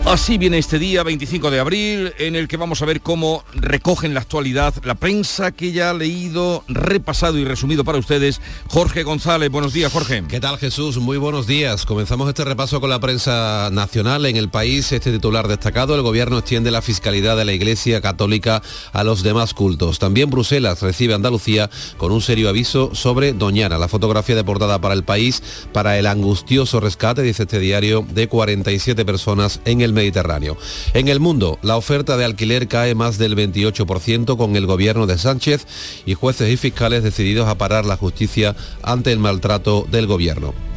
Así 0.06 0.38
viene 0.38 0.58
este 0.58 0.80
día, 0.80 1.04
25 1.04 1.52
de 1.52 1.60
abril, 1.60 2.12
en 2.18 2.34
el 2.34 2.48
que 2.48 2.56
vamos 2.56 2.82
a 2.82 2.84
ver 2.84 3.00
cómo 3.00 3.44
recogen 3.54 4.12
la 4.12 4.20
actualidad 4.20 4.74
la 4.84 4.96
prensa 4.96 5.52
que 5.52 5.70
ya 5.70 5.90
ha 5.90 5.94
leído, 5.94 6.64
repasado 6.66 7.38
y 7.38 7.44
resumido 7.44 7.84
para 7.84 7.98
ustedes. 7.98 8.40
Jorge 8.66 9.04
González, 9.04 9.50
buenos 9.50 9.72
días, 9.72 9.92
Jorge. 9.92 10.24
¿Qué 10.28 10.40
tal, 10.40 10.58
Jesús? 10.58 10.98
Muy 10.98 11.16
buenos 11.16 11.46
días. 11.46 11.86
Comenzamos 11.86 12.28
este 12.28 12.44
repaso 12.44 12.80
con 12.80 12.90
la 12.90 12.98
prensa 12.98 13.68
nacional. 13.70 14.26
En 14.26 14.36
el 14.36 14.48
país, 14.48 14.90
este 14.90 15.12
titular 15.12 15.46
destacado, 15.46 15.94
el 15.94 16.02
gobierno 16.02 16.38
extiende 16.38 16.72
la 16.72 16.82
fiscalidad 16.82 17.36
de 17.36 17.44
la 17.44 17.52
Iglesia 17.52 18.00
Católica 18.00 18.62
a 18.92 19.04
los 19.04 19.22
demás 19.22 19.54
cultos. 19.54 20.00
También 20.00 20.30
Bruselas 20.30 20.82
recibe 20.82 21.12
a 21.12 21.16
Andalucía 21.16 21.70
con 21.98 22.10
un 22.10 22.20
serio 22.20 22.48
aviso 22.48 22.94
sobre 22.96 23.32
Doñana. 23.32 23.78
La 23.78 23.86
fotografía 23.86 24.34
de 24.34 24.42
portada 24.42 24.80
para 24.80 24.94
el 24.94 25.04
país, 25.04 25.42
para 25.72 25.98
el 25.98 26.08
angustioso 26.08 26.80
rescate, 26.80 27.22
dice 27.22 27.44
este 27.44 27.60
diario, 27.60 28.04
de 28.10 28.26
47 28.26 29.04
personas 29.04 29.60
en 29.64 29.69
el 29.78 29.92
Mediterráneo. 29.92 30.56
En 30.94 31.08
el 31.08 31.20
mundo, 31.20 31.58
la 31.62 31.76
oferta 31.76 32.16
de 32.16 32.24
alquiler 32.24 32.66
cae 32.66 32.94
más 32.94 33.16
del 33.18 33.36
28% 33.36 34.36
con 34.36 34.56
el 34.56 34.66
gobierno 34.66 35.06
de 35.06 35.18
Sánchez 35.18 35.66
y 36.06 36.14
jueces 36.14 36.52
y 36.52 36.56
fiscales 36.56 37.04
decididos 37.04 37.48
a 37.48 37.56
parar 37.56 37.84
la 37.84 37.96
justicia 37.96 38.56
ante 38.82 39.12
el 39.12 39.20
maltrato 39.20 39.86
del 39.90 40.06
gobierno. 40.06 40.69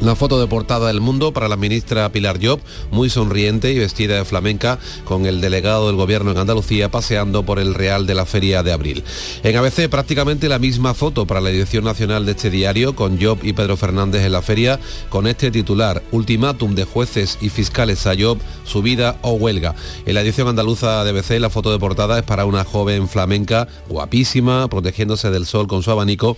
La 0.00 0.14
foto 0.14 0.40
de 0.40 0.46
portada 0.46 0.86
del 0.86 1.00
mundo 1.00 1.32
para 1.32 1.48
la 1.48 1.56
ministra 1.56 2.12
Pilar 2.12 2.38
Job, 2.40 2.60
muy 2.92 3.10
sonriente 3.10 3.72
y 3.72 3.80
vestida 3.80 4.14
de 4.14 4.24
flamenca, 4.24 4.78
con 5.04 5.26
el 5.26 5.40
delegado 5.40 5.88
del 5.88 5.96
gobierno 5.96 6.30
en 6.30 6.38
Andalucía 6.38 6.88
paseando 6.88 7.42
por 7.42 7.58
el 7.58 7.74
Real 7.74 8.06
de 8.06 8.14
la 8.14 8.24
Feria 8.24 8.62
de 8.62 8.70
Abril. 8.70 9.02
En 9.42 9.56
ABC 9.56 9.88
prácticamente 9.88 10.48
la 10.48 10.60
misma 10.60 10.94
foto 10.94 11.26
para 11.26 11.40
la 11.40 11.50
edición 11.50 11.82
nacional 11.82 12.26
de 12.26 12.32
este 12.32 12.48
diario, 12.48 12.94
con 12.94 13.20
Job 13.20 13.40
y 13.42 13.54
Pedro 13.54 13.76
Fernández 13.76 14.24
en 14.24 14.30
la 14.30 14.40
feria, 14.40 14.78
con 15.08 15.26
este 15.26 15.50
titular, 15.50 16.00
ultimátum 16.12 16.76
de 16.76 16.84
jueces 16.84 17.36
y 17.40 17.48
fiscales 17.48 18.06
a 18.06 18.14
Job, 18.16 18.38
subida 18.64 19.18
o 19.22 19.32
huelga. 19.32 19.74
En 20.06 20.14
la 20.14 20.20
edición 20.20 20.46
andaluza 20.46 21.02
de 21.02 21.10
ABC 21.10 21.40
la 21.40 21.50
foto 21.50 21.72
de 21.72 21.78
portada 21.80 22.20
es 22.20 22.24
para 22.24 22.46
una 22.46 22.62
joven 22.62 23.08
flamenca, 23.08 23.66
guapísima, 23.88 24.68
protegiéndose 24.68 25.30
del 25.30 25.44
sol 25.44 25.66
con 25.66 25.82
su 25.82 25.90
abanico 25.90 26.36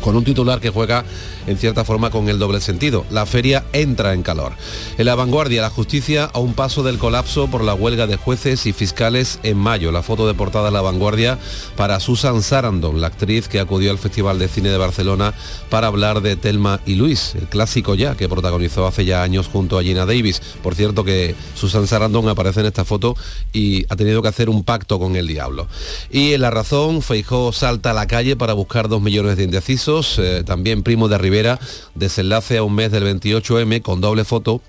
con 0.00 0.16
un 0.16 0.24
titular 0.24 0.60
que 0.60 0.70
juega 0.70 1.04
en 1.46 1.58
cierta 1.58 1.84
forma 1.84 2.10
con 2.10 2.28
el 2.28 2.38
doble 2.38 2.60
sentido. 2.60 3.04
La 3.10 3.26
feria 3.26 3.64
entra 3.72 4.14
en 4.14 4.22
calor. 4.22 4.52
En 4.98 5.06
la 5.06 5.14
vanguardia, 5.14 5.62
la 5.62 5.70
justicia 5.70 6.24
a 6.24 6.38
un 6.38 6.54
paso 6.54 6.82
del 6.82 6.98
colapso 6.98 7.48
por 7.48 7.62
la 7.64 7.74
huelga 7.74 8.06
de 8.06 8.16
jueces 8.16 8.66
y 8.66 8.72
fiscales 8.72 9.40
en 9.42 9.56
mayo. 9.56 9.92
La 9.92 10.02
foto 10.02 10.26
de 10.26 10.34
portada 10.34 10.66
de 10.66 10.70
la 10.72 10.80
vanguardia 10.80 11.38
para 11.76 12.00
Susan 12.00 12.42
Sarandon, 12.42 13.00
la 13.00 13.08
actriz 13.08 13.48
que 13.48 13.60
acudió 13.60 13.90
al 13.90 13.98
Festival 13.98 14.38
de 14.38 14.48
Cine 14.48 14.70
de 14.70 14.78
Barcelona 14.78 15.34
para 15.68 15.88
hablar 15.88 16.20
de 16.20 16.36
Telma 16.36 16.80
y 16.86 16.94
Luis, 16.94 17.34
el 17.34 17.48
clásico 17.48 17.94
ya 17.94 18.14
que 18.16 18.28
protagonizó 18.28 18.86
hace 18.86 19.04
ya 19.04 19.22
años 19.22 19.48
junto 19.48 19.78
a 19.78 19.82
Gina 19.82 20.06
Davis. 20.06 20.40
Por 20.62 20.74
cierto 20.74 21.04
que 21.04 21.34
Susan 21.54 21.86
Sarandon 21.86 22.28
aparece 22.28 22.60
en 22.60 22.66
esta 22.66 22.84
foto 22.84 23.16
y 23.52 23.84
ha 23.88 23.96
tenido 23.96 24.22
que 24.22 24.28
hacer 24.28 24.48
un 24.48 24.64
pacto 24.64 24.98
con 24.98 25.16
el 25.16 25.26
diablo. 25.26 25.66
Y 26.10 26.32
en 26.34 26.40
la 26.42 26.50
razón, 26.50 27.02
Feijó 27.02 27.52
salta 27.52 27.90
a 27.90 27.94
la 27.94 28.06
calle 28.06 28.36
para 28.36 28.52
buscar 28.52 28.88
dos 28.88 29.02
millones 29.02 29.36
de 29.36 29.44
indecisos 29.44 29.89
eh, 30.18 30.44
también 30.44 30.82
Primo 30.82 31.08
de 31.08 31.18
Rivera, 31.18 31.58
desenlace 31.94 32.58
a 32.58 32.62
un 32.62 32.74
mes 32.74 32.92
del 32.92 33.04
28M 33.04 33.82
con 33.82 34.00
doble 34.00 34.24
foto 34.24 34.60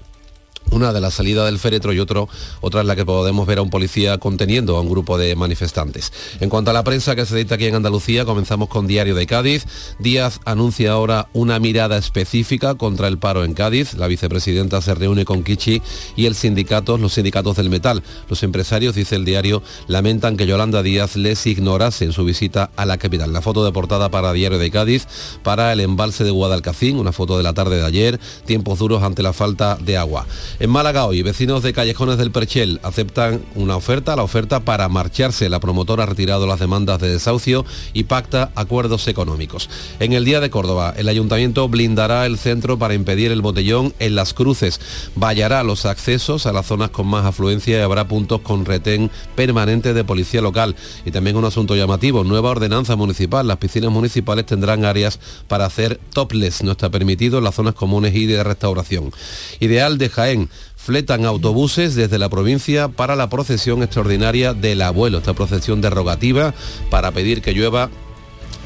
una 0.71 0.93
de 0.93 1.01
la 1.01 1.11
salida 1.11 1.45
del 1.45 1.59
féretro 1.59 1.93
y 1.93 1.99
otro, 1.99 2.27
otra 2.61 2.81
es 2.81 2.87
la 2.87 2.95
que 2.95 3.05
podemos 3.05 3.45
ver 3.45 3.59
a 3.59 3.61
un 3.61 3.69
policía 3.69 4.17
conteniendo 4.17 4.77
a 4.77 4.81
un 4.81 4.89
grupo 4.89 5.17
de 5.17 5.35
manifestantes. 5.35 6.11
En 6.39 6.49
cuanto 6.49 6.71
a 6.71 6.73
la 6.73 6.83
prensa 6.83 7.15
que 7.15 7.25
se 7.25 7.35
edita 7.35 7.55
aquí 7.55 7.65
en 7.65 7.75
Andalucía, 7.75 8.25
comenzamos 8.25 8.69
con 8.69 8.87
Diario 8.87 9.15
de 9.15 9.27
Cádiz. 9.27 9.65
Díaz 9.99 10.39
anuncia 10.45 10.91
ahora 10.93 11.29
una 11.33 11.59
mirada 11.59 11.97
específica 11.97 12.75
contra 12.75 13.07
el 13.07 13.17
paro 13.17 13.43
en 13.43 13.53
Cádiz. 13.53 13.93
La 13.95 14.07
vicepresidenta 14.07 14.81
se 14.81 14.95
reúne 14.95 15.25
con 15.25 15.43
Kichi 15.43 15.81
y 16.15 16.25
el 16.25 16.35
sindicato, 16.35 16.97
los 16.97 17.13
sindicatos 17.13 17.57
del 17.57 17.69
metal. 17.69 18.01
Los 18.29 18.43
empresarios, 18.43 18.95
dice 18.95 19.15
el 19.15 19.25
diario, 19.25 19.61
lamentan 19.87 20.37
que 20.37 20.47
Yolanda 20.47 20.81
Díaz 20.81 21.15
les 21.15 21.45
ignorase 21.45 22.05
en 22.05 22.13
su 22.13 22.23
visita 22.23 22.71
a 22.75 22.85
la 22.85 22.97
capital. 22.97 23.33
La 23.33 23.41
foto 23.41 23.65
de 23.65 23.71
portada 23.71 24.09
para 24.09 24.33
Diario 24.33 24.57
de 24.57 24.71
Cádiz, 24.71 25.07
para 25.43 25.73
el 25.73 25.81
embalse 25.81 26.23
de 26.23 26.31
Guadalcacín, 26.31 26.97
una 26.97 27.11
foto 27.11 27.37
de 27.37 27.43
la 27.43 27.53
tarde 27.53 27.77
de 27.77 27.85
ayer, 27.85 28.19
tiempos 28.45 28.79
duros 28.79 29.03
ante 29.03 29.21
la 29.21 29.33
falta 29.33 29.75
de 29.75 29.97
agua. 29.97 30.25
En 30.61 30.69
Málaga 30.69 31.07
hoy, 31.07 31.23
vecinos 31.23 31.63
de 31.63 31.73
Callejones 31.73 32.19
del 32.19 32.29
Perchel 32.29 32.79
aceptan 32.83 33.41
una 33.55 33.75
oferta, 33.75 34.15
la 34.15 34.21
oferta 34.21 34.59
para 34.59 34.87
marcharse. 34.89 35.49
La 35.49 35.59
promotora 35.59 36.03
ha 36.03 36.05
retirado 36.05 36.45
las 36.45 36.59
demandas 36.59 37.01
de 37.01 37.09
desahucio 37.09 37.65
y 37.93 38.03
pacta 38.03 38.51
acuerdos 38.53 39.07
económicos. 39.07 39.71
En 39.99 40.13
el 40.13 40.23
Día 40.23 40.39
de 40.39 40.51
Córdoba, 40.51 40.93
el 40.95 41.09
ayuntamiento 41.09 41.67
blindará 41.67 42.27
el 42.27 42.37
centro 42.37 42.77
para 42.77 42.93
impedir 42.93 43.31
el 43.31 43.41
botellón 43.41 43.95
en 43.97 44.13
las 44.13 44.35
cruces. 44.35 44.79
Vallará 45.15 45.63
los 45.63 45.87
accesos 45.87 46.45
a 46.45 46.53
las 46.53 46.67
zonas 46.67 46.91
con 46.91 47.07
más 47.07 47.25
afluencia 47.25 47.79
y 47.79 47.81
habrá 47.81 48.07
puntos 48.07 48.41
con 48.41 48.63
retén 48.63 49.09
permanente 49.33 49.95
de 49.95 50.03
policía 50.03 50.41
local. 50.41 50.75
Y 51.07 51.09
también 51.09 51.37
un 51.37 51.45
asunto 51.45 51.75
llamativo, 51.75 52.23
nueva 52.23 52.51
ordenanza 52.51 52.95
municipal. 52.95 53.47
Las 53.47 53.57
piscinas 53.57 53.89
municipales 53.89 54.45
tendrán 54.45 54.85
áreas 54.85 55.19
para 55.47 55.65
hacer 55.65 55.99
topless. 56.13 56.61
No 56.61 56.73
está 56.73 56.91
permitido 56.91 57.39
en 57.39 57.45
las 57.45 57.55
zonas 57.55 57.73
comunes 57.73 58.13
y 58.13 58.27
de 58.27 58.43
restauración. 58.43 59.11
Ideal 59.59 59.97
de 59.97 60.09
Jaén 60.09 60.50
fletan 60.75 61.25
autobuses 61.25 61.95
desde 61.95 62.17
la 62.17 62.29
provincia 62.29 62.87
para 62.87 63.15
la 63.15 63.29
procesión 63.29 63.83
extraordinaria 63.83 64.53
del 64.53 64.81
abuelo, 64.81 65.19
esta 65.19 65.33
procesión 65.33 65.81
derogativa 65.81 66.53
para 66.89 67.11
pedir 67.11 67.41
que 67.41 67.53
llueva 67.53 67.89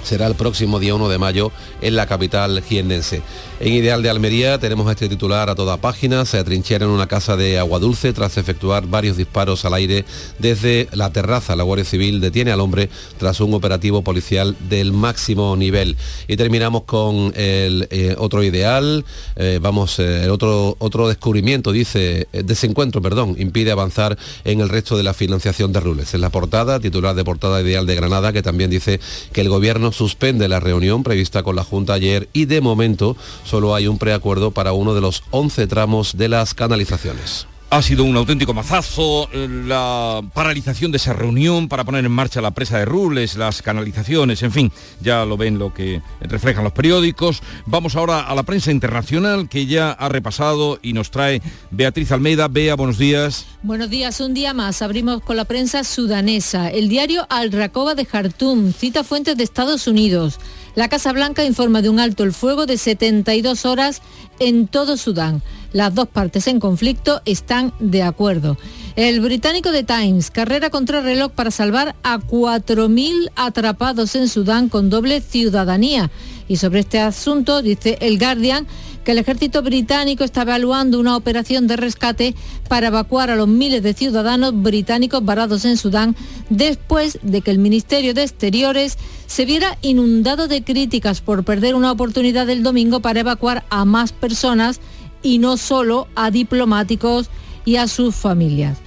será 0.05 0.27
el 0.27 0.35
próximo 0.35 0.79
día 0.79 0.95
1 0.95 1.09
de 1.09 1.17
mayo 1.17 1.51
en 1.81 1.95
la 1.95 2.05
capital 2.05 2.61
jiennense. 2.61 3.21
En 3.59 3.73
Ideal 3.73 4.03
de 4.03 4.09
Almería 4.09 4.59
tenemos 4.59 4.89
este 4.91 5.09
titular 5.09 5.49
a 5.49 5.55
toda 5.55 5.77
página. 5.77 6.25
Se 6.25 6.37
atrinchera 6.37 6.85
en 6.85 6.91
una 6.91 7.07
casa 7.07 7.35
de 7.35 7.57
agua 7.57 7.79
dulce 7.79 8.13
tras 8.13 8.37
efectuar 8.37 8.85
varios 8.85 9.17
disparos 9.17 9.65
al 9.65 9.73
aire 9.73 10.05
desde 10.39 10.87
la 10.91 11.11
terraza. 11.11 11.55
La 11.55 11.63
Guardia 11.63 11.85
Civil 11.85 12.21
detiene 12.21 12.51
al 12.51 12.61
hombre 12.61 12.89
tras 13.17 13.39
un 13.39 13.53
operativo 13.53 14.03
policial 14.03 14.55
del 14.69 14.91
máximo 14.91 15.55
nivel. 15.55 15.97
Y 16.27 16.37
terminamos 16.37 16.83
con 16.83 17.33
el 17.35 17.87
eh, 17.89 18.15
otro 18.17 18.43
ideal. 18.43 19.05
Eh, 19.35 19.59
vamos, 19.61 19.99
eh, 19.99 20.29
otro, 20.29 20.75
otro 20.79 21.07
descubrimiento, 21.07 21.71
dice, 21.71 22.27
desencuentro, 22.31 23.01
perdón, 23.01 23.35
impide 23.39 23.71
avanzar 23.71 24.17
en 24.43 24.61
el 24.61 24.69
resto 24.69 24.97
de 24.97 25.03
la 25.03 25.13
financiación 25.13 25.73
de 25.73 25.79
Rules. 25.79 26.13
En 26.13 26.21
la 26.21 26.29
portada, 26.29 26.79
titular 26.79 27.15
de 27.15 27.23
portada 27.23 27.61
ideal 27.61 27.85
de 27.85 27.95
Granada, 27.95 28.33
que 28.33 28.43
también 28.43 28.69
dice 28.69 28.99
que 29.31 29.41
el 29.41 29.49
gobierno 29.49 29.91
suspende 29.95 30.47
la 30.47 30.59
reunión 30.59 31.03
prevista 31.03 31.41
con 31.41 31.55
la 31.55 31.63
Junta 31.63 31.93
ayer 31.93 32.27
y 32.33 32.45
de 32.45 32.61
momento 32.61 33.15
solo 33.43 33.73
hay 33.73 33.87
un 33.87 33.97
preacuerdo 33.97 34.51
para 34.51 34.73
uno 34.73 34.93
de 34.93 35.01
los 35.01 35.23
11 35.31 35.67
tramos 35.67 36.17
de 36.17 36.27
las 36.29 36.53
canalizaciones. 36.53 37.47
Ha 37.75 37.81
sido 37.81 38.05
un 38.05 38.15
auténtico 38.15 38.53
mazazo 38.53 39.27
eh, 39.33 39.49
la 39.49 40.21
paralización 40.33 40.91
de 40.91 40.95
esa 40.95 41.11
reunión 41.11 41.67
para 41.67 41.83
poner 41.83 42.05
en 42.05 42.11
marcha 42.13 42.39
la 42.39 42.51
presa 42.51 42.79
de 42.79 42.85
Rules, 42.85 43.35
las 43.35 43.61
canalizaciones, 43.61 44.43
en 44.43 44.53
fin, 44.53 44.71
ya 45.01 45.25
lo 45.25 45.35
ven 45.35 45.59
lo 45.59 45.73
que 45.73 46.01
reflejan 46.21 46.63
los 46.63 46.71
periódicos. 46.71 47.41
Vamos 47.65 47.97
ahora 47.97 48.21
a 48.21 48.33
la 48.33 48.43
prensa 48.43 48.71
internacional 48.71 49.49
que 49.49 49.65
ya 49.65 49.91
ha 49.91 50.07
repasado 50.07 50.79
y 50.81 50.93
nos 50.93 51.11
trae 51.11 51.41
Beatriz 51.69 52.13
Almeida. 52.13 52.47
Bea, 52.47 52.75
buenos 52.75 52.97
días. 52.97 53.45
Buenos 53.61 53.89
días, 53.89 54.21
un 54.21 54.33
día 54.33 54.53
más. 54.53 54.81
Abrimos 54.81 55.21
con 55.21 55.35
la 55.35 55.43
prensa 55.43 55.83
sudanesa. 55.83 56.69
El 56.69 56.87
diario 56.87 57.27
Al 57.29 57.51
Rakoba 57.51 57.93
de 57.93 58.05
Jartum 58.05 58.71
cita 58.71 59.03
fuentes 59.03 59.35
de 59.35 59.43
Estados 59.43 59.85
Unidos. 59.87 60.39
La 60.75 60.89
Casa 60.89 61.13
Blanca 61.13 61.45
informa 61.45 61.81
de 61.81 61.87
un 61.87 62.01
alto 62.01 62.23
el 62.23 62.33
fuego 62.33 62.65
de 62.65 62.77
72 62.77 63.65
horas 63.65 64.01
en 64.39 64.67
todo 64.67 64.97
Sudán. 64.97 65.41
Las 65.71 65.95
dos 65.95 66.09
partes 66.09 66.47
en 66.47 66.59
conflicto 66.59 67.21
están 67.23 67.73
de 67.79 68.03
acuerdo. 68.03 68.57
El 68.97 69.21
británico 69.21 69.71
The 69.71 69.83
Times, 69.83 70.31
carrera 70.31 70.69
contra 70.69 70.99
reloj 70.99 71.31
para 71.31 71.51
salvar 71.51 71.95
a 72.03 72.19
4.000 72.19 73.31
atrapados 73.37 74.15
en 74.15 74.27
Sudán 74.27 74.67
con 74.67 74.89
doble 74.89 75.21
ciudadanía. 75.21 76.11
Y 76.49 76.57
sobre 76.57 76.81
este 76.81 76.99
asunto 76.99 77.61
dice 77.61 77.97
el 78.01 78.19
Guardian 78.19 78.67
que 79.05 79.11
el 79.11 79.19
ejército 79.19 79.61
británico 79.61 80.23
está 80.23 80.41
evaluando 80.41 80.99
una 80.99 81.15
operación 81.15 81.67
de 81.67 81.77
rescate 81.77 82.35
para 82.67 82.87
evacuar 82.87 83.29
a 83.29 83.35
los 83.35 83.47
miles 83.47 83.83
de 83.83 83.93
ciudadanos 83.93 84.51
británicos 84.61 85.23
varados 85.23 85.63
en 85.63 85.77
Sudán 85.77 86.15
después 86.49 87.19
de 87.21 87.41
que 87.41 87.51
el 87.51 87.59
Ministerio 87.59 88.15
de 88.15 88.23
Exteriores 88.23 88.97
se 89.27 89.45
viera 89.45 89.77
inundado 89.83 90.47
de 90.47 90.63
críticas 90.63 91.21
por 91.21 91.45
perder 91.45 91.75
una 91.75 91.91
oportunidad 91.91 92.49
el 92.49 92.63
domingo 92.63 92.99
para 92.99 93.19
evacuar 93.19 93.63
a 93.69 93.85
más 93.85 94.11
personas 94.11 94.81
y 95.21 95.37
no 95.37 95.55
solo 95.57 96.07
a 96.15 96.31
diplomáticos 96.31 97.29
y 97.63 97.75
a 97.75 97.87
sus 97.87 98.15
familias. 98.15 98.79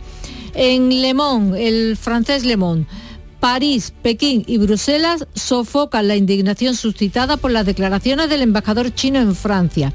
En 0.55 1.01
Le 1.01 1.15
Monde, 1.15 1.69
el 1.69 1.97
francés 1.97 2.45
Le 2.45 2.57
Monde, 2.57 2.87
París, 3.39 3.93
Pekín 4.03 4.43
y 4.49 4.59
Bruselas 4.59 5.27
sofocan 5.35 6.09
la 6.09 6.17
indignación 6.17 6.75
suscitada 6.75 7.37
por 7.37 7.53
las 7.53 7.67
declaraciones 7.67 8.29
del 8.29 8.43
embajador 8.43 8.93
chino 8.93 9.21
en 9.21 9.37
Francia. 9.37 9.93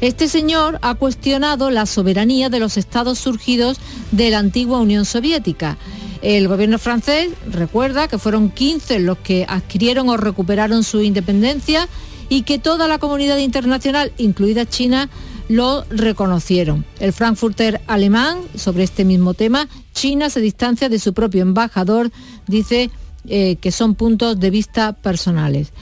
Este 0.00 0.28
señor 0.28 0.78
ha 0.82 0.94
cuestionado 0.94 1.70
la 1.70 1.86
soberanía 1.86 2.50
de 2.50 2.60
los 2.60 2.76
estados 2.76 3.18
surgidos 3.18 3.78
de 4.12 4.30
la 4.30 4.38
antigua 4.38 4.80
Unión 4.80 5.04
Soviética. 5.06 5.78
El 6.20 6.48
gobierno 6.48 6.78
francés 6.78 7.30
recuerda 7.50 8.08
que 8.08 8.18
fueron 8.18 8.50
15 8.50 8.98
los 9.00 9.18
que 9.18 9.46
adquirieron 9.48 10.08
o 10.08 10.16
recuperaron 10.16 10.84
su 10.84 11.00
independencia 11.00 11.88
y 12.28 12.42
que 12.42 12.58
toda 12.58 12.88
la 12.88 12.98
comunidad 12.98 13.38
internacional, 13.38 14.12
incluida 14.18 14.66
China, 14.66 15.08
lo 15.48 15.84
reconocieron. 15.88 16.84
El 16.98 17.12
Frankfurter 17.12 17.80
alemán, 17.86 18.38
sobre 18.54 18.84
este 18.84 19.04
mismo 19.04 19.34
tema, 19.34 19.68
China 19.94 20.28
se 20.28 20.40
distancia 20.40 20.88
de 20.88 20.98
su 20.98 21.14
propio 21.14 21.42
embajador, 21.42 22.10
dice 22.46 22.90
eh, 23.28 23.56
que 23.56 23.72
son 23.72 23.94
puntos 23.94 24.38
de 24.40 24.50
vista 24.50 24.92
personales. 24.92 25.72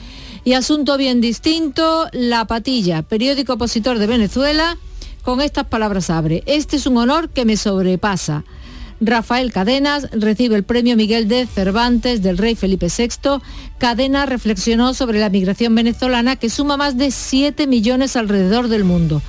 Y 0.45 0.53
asunto 0.53 0.95
bien 0.95 1.21
distinto, 1.21 2.07
La 2.11 2.45
Patilla, 2.45 3.01
periódico 3.01 3.53
opositor 3.53 3.97
de 3.97 4.05
Venezuela, 4.05 4.77
con 5.23 5.41
estas 5.41 5.65
palabras 5.65 6.11
abre. 6.11 6.43
Este 6.45 6.75
es 6.75 6.85
un 6.85 6.97
honor 6.97 7.29
que 7.29 7.45
me 7.45 7.57
sobrepasa. 7.57 8.43
Rafael 9.01 9.51
Cadenas 9.51 10.07
recibe 10.11 10.55
el 10.55 10.63
premio 10.63 10.95
Miguel 10.95 11.27
de 11.27 11.47
Cervantes 11.47 12.21
del 12.21 12.37
rey 12.37 12.53
Felipe 12.53 12.89
VI. 12.95 13.41
Cadenas 13.79 14.29
reflexionó 14.29 14.93
sobre 14.93 15.19
la 15.19 15.31
migración 15.31 15.73
venezolana 15.73 16.35
que 16.35 16.51
suma 16.51 16.77
más 16.77 16.95
de 16.95 17.09
7 17.09 17.65
millones 17.65 18.15
alrededor 18.15 18.67
del 18.67 18.83
mundo. 18.83 19.23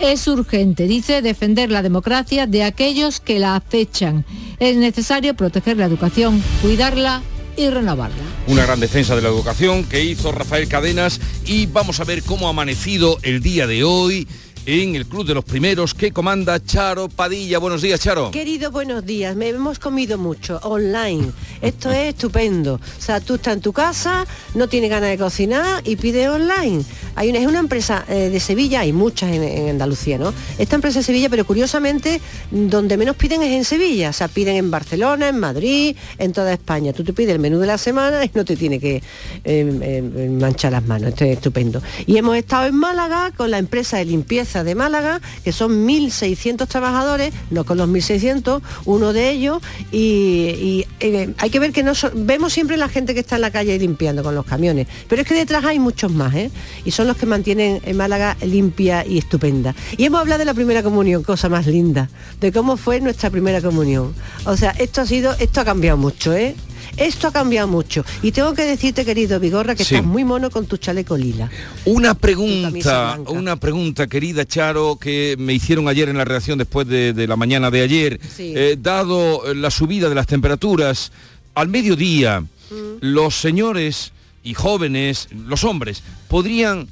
Es 0.00 0.26
urgente, 0.26 0.88
dice, 0.88 1.22
defender 1.22 1.70
la 1.70 1.82
democracia 1.82 2.48
de 2.48 2.64
aquellos 2.64 3.20
que 3.20 3.38
la 3.38 3.54
acechan. 3.54 4.24
Es 4.58 4.76
necesario 4.76 5.34
proteger 5.34 5.76
la 5.76 5.84
educación, 5.84 6.42
cuidarla 6.60 7.22
y 7.56 7.68
renovarla. 7.70 8.22
Una 8.46 8.64
gran 8.64 8.80
defensa 8.80 9.16
de 9.16 9.22
la 9.22 9.28
educación 9.28 9.84
que 9.84 10.04
hizo 10.04 10.32
Rafael 10.32 10.68
Cadenas 10.68 11.20
y 11.44 11.66
vamos 11.66 12.00
a 12.00 12.04
ver 12.04 12.22
cómo 12.22 12.46
ha 12.46 12.50
amanecido 12.50 13.18
el 13.22 13.42
día 13.42 13.66
de 13.66 13.84
hoy 13.84 14.28
en 14.66 14.96
el 14.96 15.06
Club 15.06 15.24
de 15.24 15.34
los 15.34 15.44
Primeros 15.44 15.94
que 15.94 16.12
comanda 16.12 16.62
Charo 16.62 17.08
Padilla. 17.08 17.58
Buenos 17.58 17.82
días, 17.82 18.00
Charo. 18.00 18.32
Querido, 18.32 18.72
buenos 18.72 19.06
días. 19.06 19.36
Me 19.36 19.48
hemos 19.48 19.78
comido 19.78 20.18
mucho 20.18 20.58
online. 20.64 21.30
Esto 21.62 21.90
es 21.92 22.08
estupendo. 22.08 22.74
O 22.74 23.00
sea, 23.00 23.20
tú 23.20 23.36
estás 23.36 23.54
en 23.54 23.60
tu 23.60 23.72
casa, 23.72 24.26
no 24.54 24.68
tienes 24.68 24.90
ganas 24.90 25.10
de 25.10 25.18
cocinar 25.18 25.82
y 25.84 25.94
pides 25.94 26.28
online. 26.28 26.82
Hay 27.14 27.30
una, 27.30 27.38
es 27.38 27.46
una 27.46 27.60
empresa 27.60 28.04
eh, 28.08 28.28
de 28.28 28.40
Sevilla, 28.40 28.80
hay 28.80 28.92
muchas 28.92 29.30
en, 29.30 29.68
Andalucía, 29.68 30.18
¿no? 30.18 30.34
Esta 30.58 30.74
empresa 30.74 30.98
de 30.98 31.04
Sevilla, 31.04 31.28
pero 31.30 31.46
curiosamente, 31.46 32.20
donde 32.50 32.96
menos 32.96 33.14
piden 33.14 33.42
es 33.42 33.52
en 33.52 33.64
Sevilla. 33.64 34.10
O 34.10 34.12
sea, 34.12 34.26
piden 34.26 34.56
en 34.56 34.70
Barcelona, 34.70 35.28
en 35.28 35.38
Madrid, 35.38 35.96
en 36.18 36.32
toda 36.32 36.52
España. 36.52 36.92
Tú 36.92 37.04
te 37.04 37.12
pides 37.12 37.30
el 37.30 37.38
menú 37.38 37.58
de 37.58 37.68
la 37.68 37.78
semana 37.78 38.24
y 38.24 38.30
no 38.34 38.44
te 38.44 38.56
tiene 38.56 38.80
que 38.80 38.96
eh, 38.96 39.02
eh, 39.44 40.28
manchar 40.40 40.72
las 40.72 40.84
manos. 40.84 41.10
Esto 41.10 41.24
es 41.24 41.36
estupendo. 41.36 41.80
Y 42.06 42.16
hemos 42.16 42.36
estado 42.36 42.66
en 42.66 42.74
Málaga 42.74 43.30
con 43.36 43.52
la 43.52 43.58
empresa 43.58 43.98
de 43.98 44.06
limpieza 44.06 44.55
de 44.64 44.74
Málaga, 44.74 45.20
que 45.44 45.52
son 45.52 45.86
1.600 45.86 46.66
trabajadores, 46.68 47.32
no 47.50 47.64
con 47.64 47.78
los 47.78 47.88
1.600, 47.88 48.60
uno 48.84 49.12
de 49.12 49.30
ellos, 49.30 49.62
y, 49.92 50.86
eh, 51.00 51.34
hay 51.38 51.50
que 51.50 51.58
ver 51.58 51.72
que 51.72 51.82
no 51.82 51.92
vemos 52.14 52.52
siempre 52.52 52.76
la 52.76 52.88
gente 52.88 53.14
que 53.14 53.20
está 53.20 53.36
en 53.36 53.42
la 53.42 53.50
calle 53.50 53.78
limpiando 53.78 54.22
con 54.22 54.34
los 54.34 54.46
camiones, 54.46 54.86
pero 55.08 55.22
es 55.22 55.28
que 55.28 55.34
detrás 55.34 55.64
hay 55.64 55.78
muchos 55.78 56.12
más, 56.12 56.34
¿eh? 56.34 56.50
y 56.84 56.90
son 56.90 57.06
los 57.06 57.16
que 57.16 57.26
mantienen 57.26 57.80
en 57.84 57.96
Málaga 57.96 58.36
limpia 58.42 59.04
y 59.06 59.18
estupenda. 59.18 59.74
Y 59.96 60.04
hemos 60.04 60.20
hablado 60.20 60.38
de 60.40 60.44
la 60.44 60.54
primera 60.54 60.82
comunión, 60.82 61.22
cosa 61.22 61.48
más 61.48 61.66
linda, 61.66 62.08
de 62.40 62.52
cómo 62.52 62.76
fue 62.76 63.00
nuestra 63.00 63.30
primera 63.30 63.60
comunión. 63.60 64.14
O 64.44 64.56
sea, 64.56 64.70
esto 64.72 65.00
ha 65.00 65.06
sido, 65.06 65.34
esto 65.38 65.60
ha 65.60 65.64
cambiado 65.64 65.96
mucho, 65.96 66.34
¿eh? 66.34 66.54
Esto 66.96 67.28
ha 67.28 67.32
cambiado 67.32 67.68
mucho. 67.68 68.04
Y 68.22 68.32
tengo 68.32 68.54
que 68.54 68.62
decirte, 68.62 69.04
querido 69.04 69.38
Vigorra, 69.38 69.74
que 69.74 69.84
sí. 69.84 69.94
estás 69.94 70.06
muy 70.06 70.24
mono 70.24 70.50
con 70.50 70.66
tu 70.66 70.76
chaleco 70.76 71.16
lila. 71.16 71.50
Una 71.84 72.14
pregunta, 72.14 73.18
una 73.28 73.56
pregunta, 73.56 74.06
querida 74.06 74.46
Charo, 74.46 74.96
que 74.96 75.36
me 75.38 75.52
hicieron 75.52 75.88
ayer 75.88 76.08
en 76.08 76.16
la 76.16 76.24
redacción 76.24 76.58
después 76.58 76.86
de, 76.86 77.12
de 77.12 77.26
la 77.26 77.36
mañana 77.36 77.70
de 77.70 77.82
ayer. 77.82 78.20
Sí. 78.34 78.52
Eh, 78.56 78.76
dado 78.80 79.54
la 79.54 79.70
subida 79.70 80.08
de 80.08 80.14
las 80.14 80.26
temperaturas, 80.26 81.12
al 81.54 81.68
mediodía, 81.68 82.40
mm. 82.40 82.98
los 83.00 83.34
señores 83.34 84.12
y 84.42 84.54
jóvenes, 84.54 85.28
los 85.32 85.64
hombres, 85.64 86.02
podrían 86.28 86.88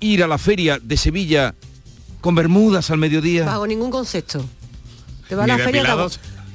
ir 0.00 0.22
a 0.22 0.26
la 0.26 0.38
feria 0.38 0.78
de 0.82 0.96
Sevilla 0.96 1.54
con 2.20 2.34
bermudas 2.34 2.90
al 2.90 2.98
mediodía. 2.98 3.44
Bajo 3.44 3.66
ningún 3.66 3.90
concepto. 3.90 4.44
Te 5.28 5.34
va 5.34 5.44
a 5.44 5.46
la 5.46 5.58
feria 5.58 5.84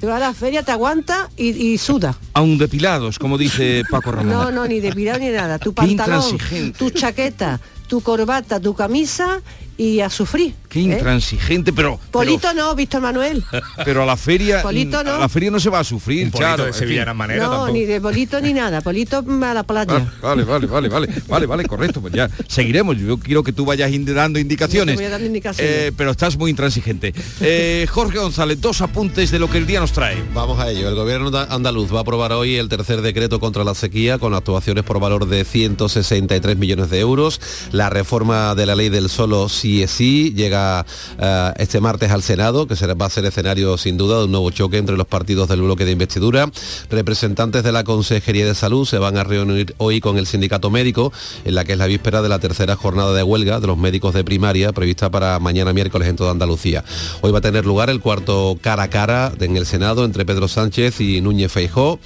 te 0.03 0.07
va 0.07 0.17
a 0.17 0.19
la 0.19 0.33
feria, 0.33 0.63
te 0.63 0.71
aguanta 0.73 1.29
y, 1.37 1.51
y, 1.51 1.77
suda. 1.77 2.13
Aún 2.33 2.57
depilados, 2.57 3.17
como 3.17 3.37
dice 3.37 3.83
Paco 3.89 4.11
Ramón. 4.11 4.33
No, 4.33 4.51
no, 4.51 4.67
ni 4.67 4.81
depilado 4.81 5.19
ni 5.19 5.29
nada. 5.29 5.57
Tu 5.59 5.73
pantalón, 5.73 6.37
tu 6.77 6.89
chaqueta, 6.89 7.61
tu 7.87 8.01
corbata, 8.01 8.59
tu 8.59 8.73
camisa 8.73 9.41
y 9.77 9.99
a 9.99 10.09
sufrir. 10.09 10.53
Qué 10.69 10.79
intransigente, 10.79 11.69
¿eh? 11.69 11.73
pero... 11.75 11.99
Polito 12.11 12.49
pero, 12.51 12.65
no, 12.69 12.75
Víctor 12.75 13.01
Manuel. 13.01 13.43
Pero 13.85 14.03
a 14.03 14.05
la 14.05 14.17
feria... 14.17 14.61
Polito 14.63 15.03
no. 15.03 15.13
A 15.13 15.19
la 15.19 15.29
feria 15.29 15.51
no 15.51 15.59
se 15.59 15.69
va 15.69 15.79
a 15.79 15.83
sufrir, 15.83 16.25
Un 16.25 16.31
Charo. 16.31 16.65
de 16.65 16.73
sevillana 16.73 17.13
manera 17.13 17.43
No, 17.43 17.49
tampoco. 17.51 17.73
ni 17.73 17.85
de 17.85 18.01
Polito 18.01 18.41
ni 18.41 18.53
nada. 18.53 18.81
Polito 18.81 19.17
a 19.17 19.53
la 19.53 19.63
playa. 19.63 19.93
Ah, 19.97 20.11
vale, 20.21 20.43
vale, 20.43 20.65
vale, 20.67 20.89
vale, 20.89 21.07
vale, 21.27 21.45
vale, 21.45 21.65
correcto. 21.65 22.01
Pues 22.01 22.13
ya 22.13 22.29
seguiremos. 22.47 22.97
Yo 22.97 23.17
quiero 23.17 23.43
que 23.43 23.53
tú 23.53 23.65
vayas 23.65 23.91
dando 24.05 24.39
indicaciones. 24.39 24.95
Yo 24.95 24.97
te 24.99 25.03
voy 25.03 25.13
a 25.13 25.17
dar 25.17 25.21
indicaciones. 25.21 25.73
Eh, 25.73 25.91
pero 25.95 26.11
estás 26.11 26.37
muy 26.37 26.49
intransigente. 26.49 27.13
Eh, 27.41 27.85
Jorge 27.89 28.17
González, 28.17 28.59
dos 28.59 28.81
apuntes 28.81 29.29
de 29.29 29.39
lo 29.39 29.49
que 29.49 29.59
el 29.59 29.67
día 29.67 29.79
nos 29.79 29.91
trae. 29.91 30.23
Vamos 30.33 30.59
a 30.59 30.71
ello. 30.71 30.89
El 30.89 30.95
gobierno 30.95 31.31
andaluz 31.49 31.93
va 31.93 31.99
a 31.99 32.01
aprobar 32.01 32.31
hoy 32.31 32.55
el 32.55 32.69
tercer 32.69 33.01
decreto 33.01 33.39
contra 33.39 33.63
la 33.63 33.75
sequía 33.75 34.17
con 34.17 34.33
actuaciones 34.33 34.83
por 34.83 34.99
valor 34.99 35.27
de 35.27 35.45
163 35.45 36.57
millones 36.57 36.89
de 36.89 36.99
euros. 36.99 37.39
La 37.71 37.89
reforma 37.89 38.55
de 38.55 38.65
la 38.65 38.75
ley 38.75 38.89
del 38.89 39.09
solo 39.09 39.49
sí 39.63 39.81
es 39.81 39.91
sí 39.91 40.33
llega 40.35 40.85
uh, 41.17 41.53
este 41.55 41.79
martes 41.79 42.11
al 42.11 42.21
Senado, 42.21 42.67
que 42.67 42.75
será, 42.75 42.95
va 42.95 43.05
a 43.05 43.09
ser 43.09 43.23
escenario 43.23 43.77
sin 43.77 43.95
duda 43.97 44.17
de 44.17 44.25
un 44.25 44.31
nuevo 44.31 44.51
choque 44.51 44.77
entre 44.77 44.97
los 44.97 45.07
partidos 45.07 45.47
del 45.47 45.61
bloque 45.61 45.85
de 45.85 45.91
investidura. 45.91 46.51
Representantes 46.89 47.63
de 47.63 47.71
la 47.71 47.85
Consejería 47.85 48.45
de 48.45 48.55
Salud 48.55 48.85
se 48.85 48.97
van 48.97 49.17
a 49.17 49.23
reunir 49.23 49.73
hoy 49.77 50.01
con 50.01 50.17
el 50.17 50.27
sindicato 50.27 50.69
médico, 50.69 51.13
en 51.45 51.55
la 51.55 51.63
que 51.63 51.73
es 51.73 51.77
la 51.77 51.87
víspera 51.87 52.21
de 52.21 52.27
la 52.27 52.39
tercera 52.39 52.75
jornada 52.75 53.13
de 53.13 53.23
huelga 53.23 53.61
de 53.61 53.67
los 53.67 53.77
médicos 53.77 54.13
de 54.13 54.25
primaria, 54.25 54.73
prevista 54.73 55.09
para 55.09 55.39
mañana 55.39 55.71
miércoles 55.71 56.09
en 56.09 56.17
toda 56.17 56.31
Andalucía. 56.31 56.83
Hoy 57.21 57.31
va 57.31 57.37
a 57.37 57.41
tener 57.41 57.65
lugar 57.65 57.89
el 57.89 58.01
cuarto 58.01 58.57
cara 58.59 58.83
a 58.83 58.89
cara 58.89 59.31
en 59.39 59.55
el 59.55 59.65
Senado 59.65 60.03
entre 60.03 60.25
Pedro 60.25 60.49
Sánchez 60.49 60.99
y 60.99 61.21
Núñez 61.21 61.53
Feijó. 61.53 61.99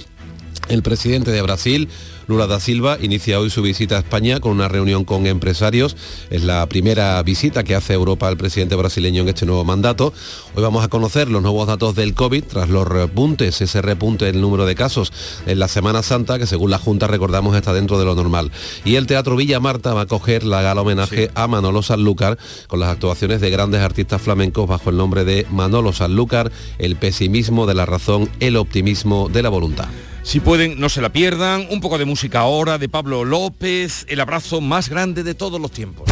El 0.68 0.82
presidente 0.82 1.30
de 1.30 1.40
Brasil, 1.40 1.88
Lula 2.28 2.46
da 2.46 2.60
Silva 2.60 2.98
inicia 3.00 3.40
hoy 3.40 3.48
su 3.48 3.62
visita 3.62 3.96
a 3.96 4.00
España 4.00 4.38
con 4.38 4.52
una 4.52 4.68
reunión 4.68 5.04
con 5.06 5.26
empresarios. 5.26 5.96
Es 6.28 6.44
la 6.44 6.66
primera 6.66 7.22
visita 7.22 7.64
que 7.64 7.74
hace 7.74 7.94
Europa 7.94 8.28
el 8.28 8.36
presidente 8.36 8.74
brasileño 8.74 9.22
en 9.22 9.30
este 9.30 9.46
nuevo 9.46 9.64
mandato. 9.64 10.12
Hoy 10.54 10.62
vamos 10.62 10.84
a 10.84 10.88
conocer 10.88 11.30
los 11.30 11.40
nuevos 11.40 11.66
datos 11.66 11.94
del 11.94 12.12
COVID 12.12 12.44
tras 12.44 12.68
los 12.68 12.86
repuntes, 12.86 13.62
ese 13.62 13.80
repunte 13.80 14.28
en 14.28 14.34
el 14.34 14.42
número 14.42 14.66
de 14.66 14.74
casos 14.74 15.10
en 15.46 15.58
la 15.58 15.68
Semana 15.68 16.02
Santa, 16.02 16.38
que 16.38 16.46
según 16.46 16.70
la 16.70 16.78
Junta 16.78 17.06
recordamos 17.06 17.56
está 17.56 17.72
dentro 17.72 17.98
de 17.98 18.04
lo 18.04 18.14
normal. 18.14 18.52
Y 18.84 18.96
el 18.96 19.06
Teatro 19.06 19.34
Villa 19.34 19.58
Marta 19.58 19.94
va 19.94 20.02
a 20.02 20.06
coger 20.06 20.44
la 20.44 20.60
gala 20.60 20.82
homenaje 20.82 21.28
sí. 21.28 21.32
a 21.34 21.48
Manolo 21.48 21.82
Sanlúcar 21.82 22.36
con 22.66 22.78
las 22.78 22.90
actuaciones 22.90 23.40
de 23.40 23.48
grandes 23.48 23.80
artistas 23.80 24.20
flamencos 24.20 24.68
bajo 24.68 24.90
el 24.90 24.98
nombre 24.98 25.24
de 25.24 25.46
Manolo 25.50 25.94
Sanlúcar, 25.94 26.52
el 26.78 26.96
pesimismo 26.96 27.64
de 27.64 27.74
la 27.74 27.86
razón, 27.86 28.28
el 28.40 28.58
optimismo 28.58 29.30
de 29.30 29.42
la 29.42 29.48
voluntad. 29.48 29.88
Si 30.28 30.40
pueden, 30.40 30.78
no 30.78 30.90
se 30.90 31.00
la 31.00 31.08
pierdan. 31.08 31.66
Un 31.70 31.80
poco 31.80 31.96
de 31.96 32.04
música 32.04 32.40
ahora 32.40 32.76
de 32.76 32.90
Pablo 32.90 33.24
López, 33.24 34.04
el 34.10 34.20
abrazo 34.20 34.60
más 34.60 34.90
grande 34.90 35.22
de 35.22 35.34
todos 35.34 35.58
los 35.58 35.70
tiempos. 35.70 36.06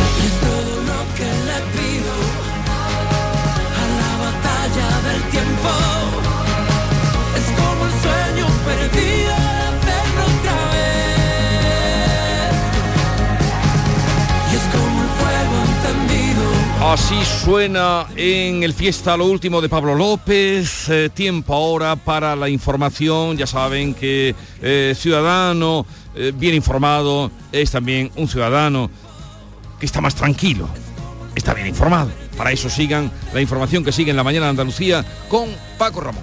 Así 16.88 17.16
suena 17.24 18.06
en 18.14 18.62
el 18.62 18.72
fiesta 18.72 19.16
lo 19.16 19.26
último 19.26 19.60
de 19.60 19.68
Pablo 19.68 19.96
López. 19.96 20.88
Eh, 20.88 21.10
tiempo 21.12 21.52
ahora 21.52 21.96
para 21.96 22.36
la 22.36 22.48
información. 22.48 23.36
Ya 23.36 23.46
saben 23.48 23.92
que 23.92 24.36
eh, 24.62 24.94
ciudadano 24.96 25.84
eh, 26.14 26.32
bien 26.32 26.54
informado 26.54 27.32
es 27.50 27.72
también 27.72 28.12
un 28.14 28.28
ciudadano 28.28 28.88
que 29.80 29.86
está 29.86 30.00
más 30.00 30.14
tranquilo. 30.14 30.68
Está 31.34 31.54
bien 31.54 31.66
informado. 31.66 32.10
Para 32.36 32.52
eso 32.52 32.70
sigan 32.70 33.10
la 33.34 33.40
información 33.40 33.82
que 33.82 33.90
sigue 33.90 34.12
en 34.12 34.16
la 34.16 34.24
mañana 34.24 34.46
de 34.46 34.50
Andalucía 34.50 35.04
con 35.28 35.48
Paco 35.76 36.02
Ramón. 36.02 36.22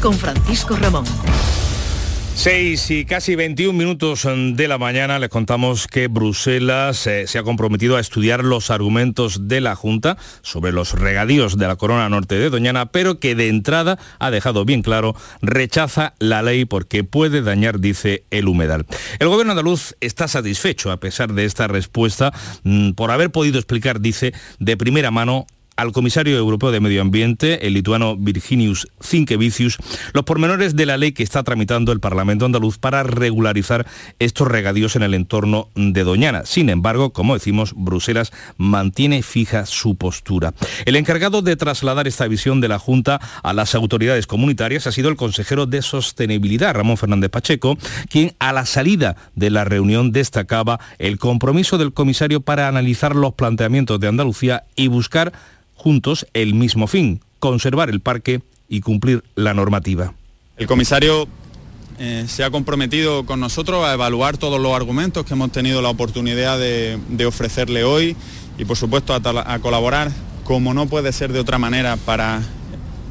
con 0.00 0.14
Francisco 0.14 0.76
Ramón. 0.76 1.04
6 2.34 2.90
y 2.90 3.04
casi 3.06 3.34
21 3.34 3.72
minutos 3.72 4.26
de 4.26 4.68
la 4.68 4.76
mañana 4.76 5.18
les 5.18 5.30
contamos 5.30 5.86
que 5.86 6.06
Bruselas 6.08 7.06
eh, 7.06 7.26
se 7.26 7.38
ha 7.38 7.42
comprometido 7.42 7.96
a 7.96 8.00
estudiar 8.00 8.44
los 8.44 8.70
argumentos 8.70 9.48
de 9.48 9.62
la 9.62 9.74
Junta 9.74 10.18
sobre 10.42 10.70
los 10.70 10.92
regadíos 10.92 11.56
de 11.56 11.66
la 11.66 11.76
corona 11.76 12.10
norte 12.10 12.34
de 12.34 12.50
Doñana, 12.50 12.86
pero 12.86 13.20
que 13.20 13.34
de 13.34 13.48
entrada 13.48 13.98
ha 14.18 14.30
dejado 14.30 14.66
bien 14.66 14.82
claro, 14.82 15.16
rechaza 15.40 16.12
la 16.18 16.42
ley 16.42 16.66
porque 16.66 17.04
puede 17.04 17.40
dañar, 17.40 17.80
dice, 17.80 18.24
el 18.30 18.48
humedal. 18.48 18.84
El 19.18 19.28
gobierno 19.28 19.52
andaluz 19.52 19.96
está 20.00 20.28
satisfecho 20.28 20.92
a 20.92 20.98
pesar 20.98 21.32
de 21.32 21.46
esta 21.46 21.68
respuesta 21.68 22.34
mm, 22.64 22.92
por 22.92 23.10
haber 23.10 23.30
podido 23.30 23.58
explicar, 23.58 24.00
dice, 24.00 24.34
de 24.58 24.76
primera 24.76 25.10
mano 25.10 25.46
al 25.76 25.92
comisario 25.92 26.36
europeo 26.36 26.70
de 26.70 26.80
Medio 26.80 27.02
Ambiente, 27.02 27.66
el 27.66 27.74
lituano 27.74 28.16
Virginius 28.16 28.88
Cinkevicius, 29.02 29.78
los 30.12 30.24
pormenores 30.24 30.74
de 30.74 30.86
la 30.86 30.96
ley 30.96 31.12
que 31.12 31.22
está 31.22 31.42
tramitando 31.42 31.92
el 31.92 32.00
Parlamento 32.00 32.46
andaluz 32.46 32.78
para 32.78 33.02
regularizar 33.02 33.86
estos 34.18 34.48
regadíos 34.48 34.96
en 34.96 35.02
el 35.02 35.14
entorno 35.14 35.68
de 35.74 36.02
Doñana. 36.04 36.46
Sin 36.46 36.70
embargo, 36.70 37.12
como 37.12 37.34
decimos, 37.34 37.74
Bruselas 37.76 38.32
mantiene 38.56 39.22
fija 39.22 39.66
su 39.66 39.96
postura. 39.96 40.54
El 40.86 40.96
encargado 40.96 41.42
de 41.42 41.56
trasladar 41.56 42.08
esta 42.08 42.26
visión 42.26 42.60
de 42.60 42.68
la 42.68 42.78
Junta 42.78 43.20
a 43.42 43.52
las 43.52 43.74
autoridades 43.74 44.26
comunitarias 44.26 44.86
ha 44.86 44.92
sido 44.92 45.08
el 45.08 45.16
consejero 45.16 45.66
de 45.66 45.82
Sostenibilidad, 45.82 46.74
Ramón 46.74 46.96
Fernández 46.96 47.30
Pacheco, 47.30 47.76
quien 48.08 48.34
a 48.38 48.52
la 48.52 48.64
salida 48.64 49.16
de 49.34 49.50
la 49.50 49.64
reunión 49.64 50.12
destacaba 50.12 50.80
el 50.98 51.18
compromiso 51.18 51.78
del 51.78 51.92
comisario 51.92 52.40
para 52.40 52.68
analizar 52.68 53.14
los 53.14 53.34
planteamientos 53.34 54.00
de 54.00 54.08
Andalucía 54.08 54.64
y 54.74 54.88
buscar 54.88 55.32
juntos 55.86 56.26
el 56.34 56.52
mismo 56.52 56.88
fin, 56.88 57.20
conservar 57.38 57.90
el 57.90 58.00
parque 58.00 58.40
y 58.68 58.80
cumplir 58.80 59.22
la 59.36 59.54
normativa. 59.54 60.14
El 60.56 60.66
comisario 60.66 61.28
eh, 62.00 62.24
se 62.26 62.42
ha 62.42 62.50
comprometido 62.50 63.24
con 63.24 63.38
nosotros 63.38 63.84
a 63.84 63.92
evaluar 63.92 64.36
todos 64.36 64.60
los 64.60 64.74
argumentos 64.74 65.24
que 65.24 65.34
hemos 65.34 65.52
tenido 65.52 65.82
la 65.82 65.88
oportunidad 65.88 66.58
de, 66.58 67.24
ofrecerle 67.24 67.84
hoy 67.84 68.16
y 68.58 68.64
por 68.64 68.76
supuesto 68.76 69.14
a, 69.14 69.20
a 69.22 69.58
colaborar 69.60 70.10
como 70.42 70.74
no 70.74 70.86
puede 70.86 71.12
ser 71.12 71.32
de 71.32 71.38
otra 71.38 71.56
manera 71.56 71.96
para 71.98 72.42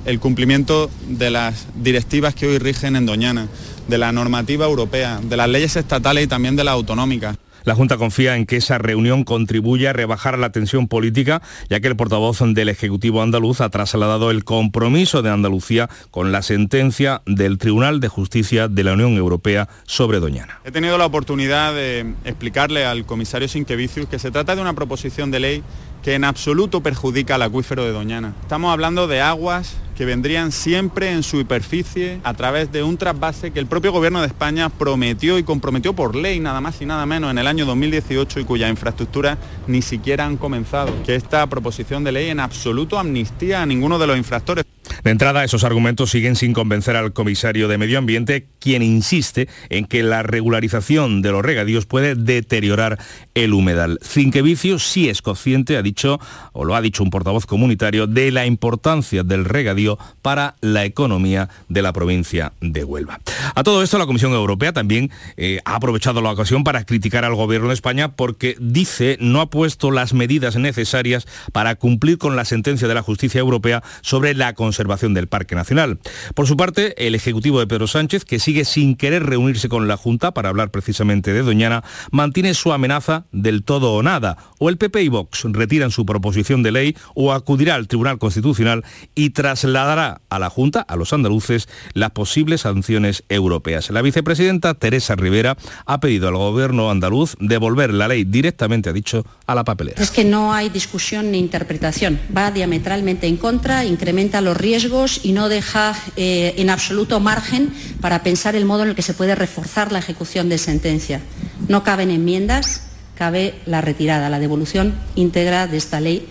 el 0.04 0.20
cumplimiento 0.20 0.90
de 1.08 1.30
las 1.30 1.68
directivas 1.76 2.36
que 2.36 2.46
hoy 2.46 2.58
rigen 2.58 2.98
en 2.98 3.06
Doñana, 3.06 3.48
de 3.88 3.98
la 3.98 4.12
normativa 4.12 4.66
europea, 4.66 5.22
de 5.24 5.38
las 5.38 5.48
leyes 5.48 5.78
estatales 5.78 6.26
y 6.26 6.28
también 6.28 6.58
de 6.58 6.66
las 6.66 6.74
autonómicas. 6.74 7.38
La 7.66 7.74
Junta 7.74 7.98
confía 7.98 8.38
en 8.38 8.46
que 8.46 8.58
esa 8.58 8.78
reunión 8.78 9.24
contribuya 9.24 9.90
a 9.90 9.94
rebajar 9.94 10.38
la 10.38 10.52
tensión 10.52 10.88
política, 10.88 11.42
ya 11.68 11.80
que 11.80 11.88
el 11.88 11.96
portavoz 11.96 12.40
del 12.40 12.70
Ejecutivo 12.70 13.24
andaluz 13.24 13.60
ha 13.60 13.70
trasladado 13.70 14.30
el 14.30 14.44
compromiso 14.44 15.24
de 15.24 15.32
Andalucía 15.32 15.90
con 16.12 16.32
la 16.32 16.44
sentencia 16.44 17.24
del 17.26 17.58
Tribunal 17.58 18.00
de 18.00 18.08
Justicia 18.08 18.68
de 18.68 18.84
la 18.84 18.94
Unión 18.94 19.18
Europea 19.18 19.68
sobre 19.86 20.20
Doñana. 20.20 20.60
He 20.64 20.72
tenido 20.72 21.00
la 21.00 21.08
oportunidad 21.08 21.74
de 21.74 22.14
explicarle 22.24 22.86
al 22.86 23.06
comisario 23.06 23.48
Sinquevicius 23.48 24.08
que 24.08 24.20
se 24.20 24.30
trata 24.30 24.56
de 24.56 24.62
una 24.62 24.74
proposición 24.74 25.32
de 25.32 25.40
ley 25.40 25.64
que 26.04 26.14
en 26.14 26.24
absoluto 26.24 26.82
perjudica 26.84 27.34
al 27.34 27.42
acuífero 27.42 27.84
de 27.84 27.92
Doñana. 27.92 28.36
Estamos 28.42 28.72
hablando 28.72 29.08
de 29.08 29.22
aguas 29.22 29.78
que 29.96 30.06
vendrían 30.06 30.52
siempre 30.52 31.12
en 31.12 31.24
su 31.24 31.36
superficie 31.36 32.20
a 32.24 32.34
través 32.34 32.72
de 32.72 32.84
un 32.84 32.98
trasvase 32.98 33.52
que 33.52 33.60
el 33.60 33.68
propio 33.68 33.92
gobierno 33.92 34.22
de 34.22 34.28
España 34.28 34.70
prometió 34.70 35.38
y 35.38 35.44
comprometió 35.44 35.94
por 35.94 36.16
ley 36.16 36.40
nada 36.40 36.62
más 36.62 36.82
y 36.82 36.86
nada 36.86 37.06
menos 37.06 37.32
en 37.32 37.38
el 37.38 37.48
año 37.48 37.66
2018 37.66 38.40
y 38.40 38.46
cuyas 38.46 38.70
infraestructuras 38.70 39.38
ni 39.68 39.82
siquiera 39.82 40.26
han 40.26 40.38
comenzado. 40.38 40.92
Que 41.04 41.16
esta 41.16 41.46
proposición 41.48 42.04
de 42.04 42.12
ley 42.12 42.30
en 42.30 42.40
absoluto 42.40 42.98
amnistía 42.98 43.62
a 43.62 43.66
ninguno 43.66 44.00
de 44.00 44.08
los 44.08 44.18
infractores. 44.18 44.66
De 45.04 45.12
entrada, 45.12 45.44
esos 45.44 45.64
argumentos 45.64 46.10
siguen 46.10 46.36
sin 46.36 46.54
convencer 46.54 46.96
al 46.96 47.14
comisario 47.14 47.68
de 47.68 47.78
Medio 47.78 47.98
Ambiente, 47.98 48.48
quien 48.66 48.82
insiste 48.82 49.48
en 49.70 49.86
que 49.86 50.02
la 50.02 50.24
regularización 50.24 51.22
de 51.22 51.32
los 51.32 51.46
regadíos 51.46 51.86
puede 51.86 52.16
deteriorar 52.16 52.98
el 53.36 53.54
humedal. 53.54 54.00
Cinquevicio 54.02 54.80
sí 54.80 55.08
es 55.08 55.22
consciente, 55.22 55.78
ha 55.78 55.84
dicho, 55.84 56.20
o 56.52 56.66
lo 56.66 56.76
ha 56.76 56.82
dicho 56.82 57.04
un 57.04 57.12
portavoz 57.12 57.46
comunitario, 57.46 58.08
de 58.08 58.32
la 58.32 58.48
importancia 58.48 59.22
del 59.22 59.46
regadío 59.46 60.00
para 60.24 60.56
la 60.62 60.84
economía 60.84 61.48
de 61.70 61.84
la 61.84 61.94
provincia 61.94 62.54
de 62.60 62.84
Huelva. 62.84 63.20
A 63.54 63.62
todo 63.62 63.84
esto, 63.84 64.00
la 64.00 64.08
Comisión 64.08 64.34
Europea 64.34 64.74
también 64.74 65.12
eh, 65.38 65.60
ha 65.64 65.76
aprovechado 65.76 66.24
la 66.24 66.32
ocasión 66.32 66.64
para 66.64 66.86
criticar 66.86 67.24
al 67.24 67.36
gobierno 67.36 67.68
de 67.68 67.76
España 67.76 68.16
porque 68.16 68.58
dice 68.60 69.18
no 69.22 69.42
ha 69.42 69.52
puesto 69.52 69.92
las 69.92 70.16
medidas 70.16 70.56
necesarias 70.56 71.28
para 71.52 71.76
cumplir 71.76 72.18
con 72.18 72.36
la 72.36 72.46
sentencia 72.46 72.88
de 72.88 72.96
la 72.96 73.04
justicia 73.04 73.42
europea 73.42 73.84
sobre 74.02 74.34
la 74.34 74.54
conservación 74.54 75.14
del 75.14 75.28
Parque 75.28 75.54
Nacional. 75.54 76.00
Por 76.34 76.48
su 76.48 76.58
parte, 76.58 77.06
el 77.06 77.14
Ejecutivo 77.14 77.60
de 77.60 77.68
Pedro 77.68 77.86
Sánchez, 77.86 78.26
que 78.26 78.40
sigue 78.40 78.55
sin 78.64 78.96
querer 78.96 79.24
reunirse 79.26 79.68
con 79.68 79.88
la 79.88 79.98
Junta 79.98 80.34
para 80.34 80.50
hablar 80.50 80.72
precisamente 80.72 81.34
de 81.34 81.42
Doñana, 81.42 81.84
mantiene 82.12 82.54
su 82.54 82.72
amenaza 82.72 83.26
del 83.32 83.64
todo 83.64 83.94
o 83.94 84.04
nada. 84.04 84.38
O 84.60 84.70
el 84.70 84.78
PP 84.78 85.02
y 85.02 85.10
Vox 85.10 85.44
retiran 85.52 85.92
su 85.92 86.06
proposición 86.06 86.64
de 86.64 86.72
ley 86.72 86.96
o 87.16 87.34
acudirá 87.34 87.76
al 87.76 87.88
Tribunal 87.88 88.20
Constitucional 88.20 88.84
y 89.16 89.32
trasladará 89.32 90.22
a 90.30 90.40
la 90.40 90.50
Junta, 90.50 90.82
a 90.82 90.96
los 90.96 91.12
andaluces, 91.12 91.68
las 91.94 92.12
posibles 92.12 92.62
sanciones 92.62 93.24
europeas. 93.30 93.90
La 93.90 94.02
vicepresidenta 94.02 94.76
Teresa 94.76 95.16
Rivera 95.16 95.58
ha 95.86 96.00
pedido 96.00 96.28
al 96.28 96.36
gobierno 96.36 96.92
andaluz 96.92 97.36
devolver 97.40 97.94
la 97.94 98.08
ley 98.08 98.24
directamente, 98.24 98.90
ha 98.90 98.94
dicho, 98.94 99.26
a 99.48 99.56
la 99.56 99.64
papelera. 99.64 100.02
Es 100.02 100.12
que 100.12 100.24
no 100.24 100.54
hay 100.54 100.70
discusión 100.70 101.32
ni 101.32 101.40
interpretación. 101.40 102.20
Va 102.36 102.52
diametralmente 102.52 103.28
en 103.28 103.38
contra, 103.38 103.86
incrementa 103.86 104.42
los 104.42 104.56
riesgos 104.56 105.22
y 105.24 105.32
no 105.32 105.50
deja 105.50 105.96
eh, 106.16 106.54
en 106.58 106.70
absoluto 106.70 107.20
margen 107.20 107.74
para 108.02 108.22
pensar 108.22 108.45
el 108.54 108.66
modo 108.66 108.84
en 108.84 108.90
el 108.90 108.96
que 108.96 109.02
se 109.02 109.16
puede 109.16 109.34
reforzar 109.34 109.92
la 109.92 109.98
ejecución 109.98 110.48
de 110.50 110.60
sentencia. 110.60 111.22
No 111.68 111.84
caben 111.84 112.12
enmiendas, 112.12 112.84
cabe 113.16 113.56
la 113.66 113.82
retirada, 113.82 114.30
la 114.30 114.38
devolución 114.40 114.94
íntegra 115.16 115.66
de 115.66 115.78
esta 115.78 116.00
ley 116.00 116.28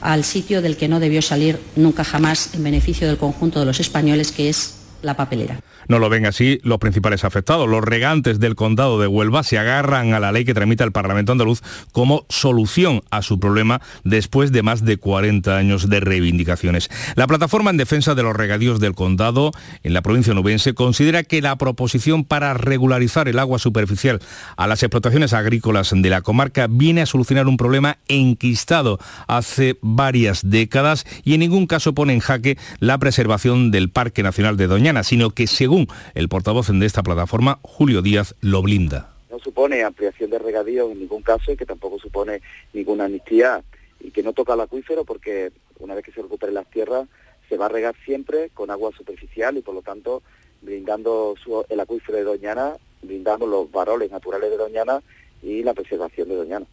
al 0.00 0.24
sitio 0.24 0.62
del 0.62 0.78
que 0.78 0.88
no 0.88 1.00
debió 1.00 1.20
salir 1.20 1.60
nunca 1.76 2.04
jamás 2.04 2.54
en 2.54 2.64
beneficio 2.64 3.06
del 3.06 3.18
conjunto 3.18 3.60
de 3.60 3.66
los 3.66 3.80
españoles, 3.80 4.32
que 4.32 4.48
es 4.48 4.76
la 5.02 5.14
papelera. 5.14 5.60
No 5.90 5.98
lo 5.98 6.08
ven 6.08 6.24
así 6.24 6.60
los 6.62 6.78
principales 6.78 7.24
afectados. 7.24 7.68
Los 7.68 7.82
regantes 7.82 8.38
del 8.38 8.54
condado 8.54 9.00
de 9.00 9.08
Huelva 9.08 9.42
se 9.42 9.58
agarran 9.58 10.14
a 10.14 10.20
la 10.20 10.30
ley 10.30 10.44
que 10.44 10.54
tramita 10.54 10.84
el 10.84 10.92
Parlamento 10.92 11.32
andaluz 11.32 11.62
como 11.90 12.26
solución 12.28 13.02
a 13.10 13.22
su 13.22 13.40
problema 13.40 13.80
después 14.04 14.52
de 14.52 14.62
más 14.62 14.84
de 14.84 14.98
40 14.98 15.56
años 15.56 15.88
de 15.88 15.98
reivindicaciones. 15.98 16.90
La 17.16 17.26
plataforma 17.26 17.70
en 17.70 17.76
defensa 17.76 18.14
de 18.14 18.22
los 18.22 18.36
regadíos 18.36 18.78
del 18.78 18.94
condado 18.94 19.50
en 19.82 19.92
la 19.92 20.02
provincia 20.02 20.32
nubense 20.32 20.74
considera 20.74 21.24
que 21.24 21.42
la 21.42 21.58
proposición 21.58 22.22
para 22.22 22.54
regularizar 22.54 23.26
el 23.26 23.40
agua 23.40 23.58
superficial 23.58 24.20
a 24.56 24.68
las 24.68 24.84
explotaciones 24.84 25.32
agrícolas 25.32 25.90
de 25.92 26.08
la 26.08 26.22
comarca 26.22 26.68
viene 26.70 27.02
a 27.02 27.06
solucionar 27.06 27.48
un 27.48 27.56
problema 27.56 27.98
enquistado 28.06 29.00
hace 29.26 29.76
varias 29.82 30.48
décadas 30.48 31.04
y 31.24 31.34
en 31.34 31.40
ningún 31.40 31.66
caso 31.66 31.94
pone 31.94 32.12
en 32.12 32.20
jaque 32.20 32.58
la 32.78 32.96
preservación 32.98 33.72
del 33.72 33.90
Parque 33.90 34.22
Nacional 34.22 34.56
de 34.56 34.68
Doñana, 34.68 35.02
sino 35.02 35.30
que 35.30 35.48
según 35.48 35.79
el 36.14 36.28
portavoz 36.28 36.68
de 36.68 36.86
esta 36.86 37.02
plataforma, 37.02 37.58
Julio 37.62 38.02
Díaz, 38.02 38.34
lo 38.40 38.62
blinda. 38.62 39.14
No 39.30 39.38
supone 39.38 39.82
ampliación 39.82 40.30
de 40.30 40.38
regadíos 40.38 40.90
en 40.90 41.00
ningún 41.00 41.22
caso 41.22 41.52
y 41.52 41.56
que 41.56 41.66
tampoco 41.66 41.98
supone 41.98 42.40
ninguna 42.72 43.04
amnistía 43.04 43.62
y 44.00 44.10
que 44.10 44.22
no 44.22 44.32
toca 44.32 44.54
el 44.54 44.60
acuífero 44.60 45.04
porque 45.04 45.52
una 45.78 45.94
vez 45.94 46.04
que 46.04 46.12
se 46.12 46.22
recuperen 46.22 46.54
las 46.54 46.68
tierras 46.70 47.06
se 47.48 47.56
va 47.56 47.66
a 47.66 47.68
regar 47.68 47.94
siempre 48.04 48.50
con 48.54 48.70
agua 48.70 48.90
superficial 48.96 49.56
y 49.56 49.62
por 49.62 49.74
lo 49.74 49.82
tanto 49.82 50.22
brindando 50.62 51.34
el 51.68 51.80
acuífero 51.80 52.18
de 52.18 52.24
Doñana, 52.24 52.74
brindando 53.02 53.46
los 53.46 53.70
varoles 53.70 54.10
naturales 54.10 54.50
de 54.50 54.56
Doñana 54.56 55.00
y 55.42 55.62
la 55.62 55.74
preservación 55.74 56.28
de 56.28 56.36
Doñana. 56.36 56.66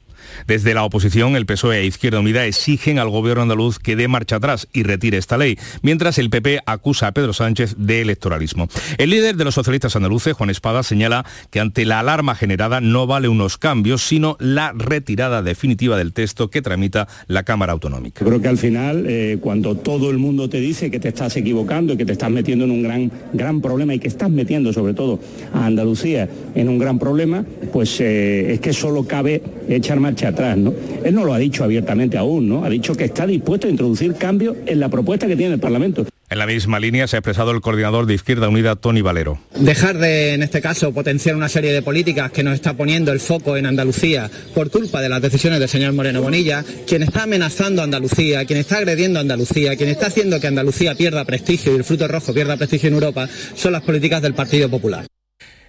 Desde 0.48 0.74
la 0.74 0.84
oposición, 0.84 1.36
el 1.36 1.46
PSOE 1.46 1.80
e 1.80 1.86
Izquierda 1.86 2.20
Unida 2.20 2.46
exigen 2.46 3.00
al 3.00 3.10
gobierno 3.10 3.44
andaluz 3.44 3.80
que 3.80 3.96
dé 3.96 4.08
marcha 4.08 4.38
atrás 4.38 4.68
y 4.74 4.84
retire 4.84 5.18
esta 5.18 5.38
ley, 5.38 5.58
mientras 5.82 6.18
el 6.18 6.30
PP 6.30 6.60
acusa 6.66 7.08
a 7.08 7.12
Pedro 7.12 7.34
Sánchez 7.34 7.76
de 7.78 8.02
electoralismo. 8.02 8.68
El 8.98 9.10
líder 9.10 9.36
de 9.36 9.46
los 9.46 9.56
socialistas 9.56 9.96
andaluces, 9.96 10.34
Juan 10.34 10.50
Espada, 10.50 10.84
señala 10.84 11.26
que 11.50 11.60
ante 11.60 11.86
la 11.86 12.00
alarma 12.00 12.36
generada 12.36 12.82
no 12.82 13.08
vale 13.08 13.28
unos 13.28 13.58
cambios, 13.58 14.02
sino 14.02 14.38
la 14.40 14.74
retirada 14.74 15.42
definitiva 15.42 15.98
del 15.98 16.14
texto 16.14 16.50
que 16.50 16.62
tramita 16.62 17.08
la 17.28 17.44
Cámara 17.44 17.74
Autonómica. 17.74 18.26
Creo 18.26 18.42
que 18.42 18.48
al 18.48 18.58
final, 18.58 19.06
eh, 19.08 19.38
cuando 19.42 19.76
todo 19.76 20.10
el 20.10 20.18
mundo 20.18 20.50
te 20.50 20.60
dice 20.60 20.92
que 20.92 21.00
te 21.00 21.10
estás 21.10 21.36
equivocando 21.38 21.94
y 21.94 21.98
que 21.98 22.06
te 22.06 22.14
estás 22.14 22.32
metiendo 22.32 22.66
en 22.66 22.72
un 22.72 22.84
gran, 22.84 23.12
gran 23.34 23.62
problema 23.62 23.94
y 23.94 24.00
que 24.00 24.08
estás 24.08 24.30
metiendo 24.30 24.74
sobre 24.74 24.94
todo 24.94 25.20
a 25.54 25.66
Andalucía 25.66 26.30
en 26.56 26.70
un 26.70 26.80
gran 26.80 27.00
problema, 27.00 27.46
pues 27.72 28.00
eh, 28.00 28.57
es 28.58 28.62
que 28.62 28.74
solo 28.74 29.06
cabe 29.06 29.42
echar 29.70 30.00
marcha 30.00 30.30
atrás, 30.30 30.58
¿no? 30.58 30.74
Él 31.04 31.14
no 31.16 31.24
lo 31.24 31.34
ha 31.34 31.38
dicho 31.38 31.64
abiertamente 31.64 32.18
aún, 32.18 32.50
¿no? 32.50 32.66
Ha 32.66 32.70
dicho 32.70 32.96
que 32.96 33.06
está 33.06 33.26
dispuesto 33.26 33.68
a 33.68 33.70
introducir 33.70 34.16
cambios 34.16 34.58
en 34.66 34.80
la 34.80 34.90
propuesta 34.90 35.28
que 35.28 35.36
tiene 35.36 35.54
el 35.54 35.60
Parlamento. 35.60 36.06
En 36.30 36.40
la 36.40 36.46
misma 36.46 36.80
línea 36.80 37.08
se 37.08 37.16
ha 37.16 37.20
expresado 37.20 37.52
el 37.52 37.62
coordinador 37.62 38.06
de 38.06 38.16
Izquierda 38.16 38.50
Unida, 38.50 38.76
Tony 38.76 39.02
Valero. 39.02 39.40
Dejar 39.58 39.98
de, 39.98 40.34
en 40.34 40.44
este 40.44 40.60
caso, 40.60 40.92
potenciar 40.92 41.38
una 41.38 41.48
serie 41.48 41.72
de 41.72 41.82
políticas 41.82 42.32
que 42.32 42.44
nos 42.44 42.56
está 42.56 42.74
poniendo 42.74 43.14
el 43.14 43.22
foco 43.22 43.56
en 43.56 43.66
Andalucía 43.66 44.30
por 44.54 44.70
culpa 44.70 45.02
de 45.02 45.08
las 45.08 45.22
decisiones 45.22 45.60
del 45.60 45.70
señor 45.70 45.94
Moreno 45.94 46.22
Bonilla, 46.22 46.66
quien 46.86 47.04
está 47.04 47.24
amenazando 47.24 47.82
a 47.82 47.86
Andalucía, 47.86 48.44
quien 48.46 48.60
está 48.60 48.80
agrediendo 48.80 49.20
a 49.20 49.22
Andalucía, 49.22 49.78
quien 49.78 49.90
está 49.90 50.08
haciendo 50.08 50.42
que 50.42 50.48
Andalucía 50.48 50.96
pierda 50.96 51.24
prestigio 51.24 51.72
y 51.72 51.78
el 51.78 51.86
fruto 51.86 52.08
rojo 52.10 52.34
pierda 52.34 52.58
prestigio 52.58 52.88
en 52.90 52.96
Europa, 52.96 53.30
son 53.56 53.72
las 53.72 53.84
políticas 53.84 54.22
del 54.22 54.34
Partido 54.34 54.68
Popular. 54.68 55.06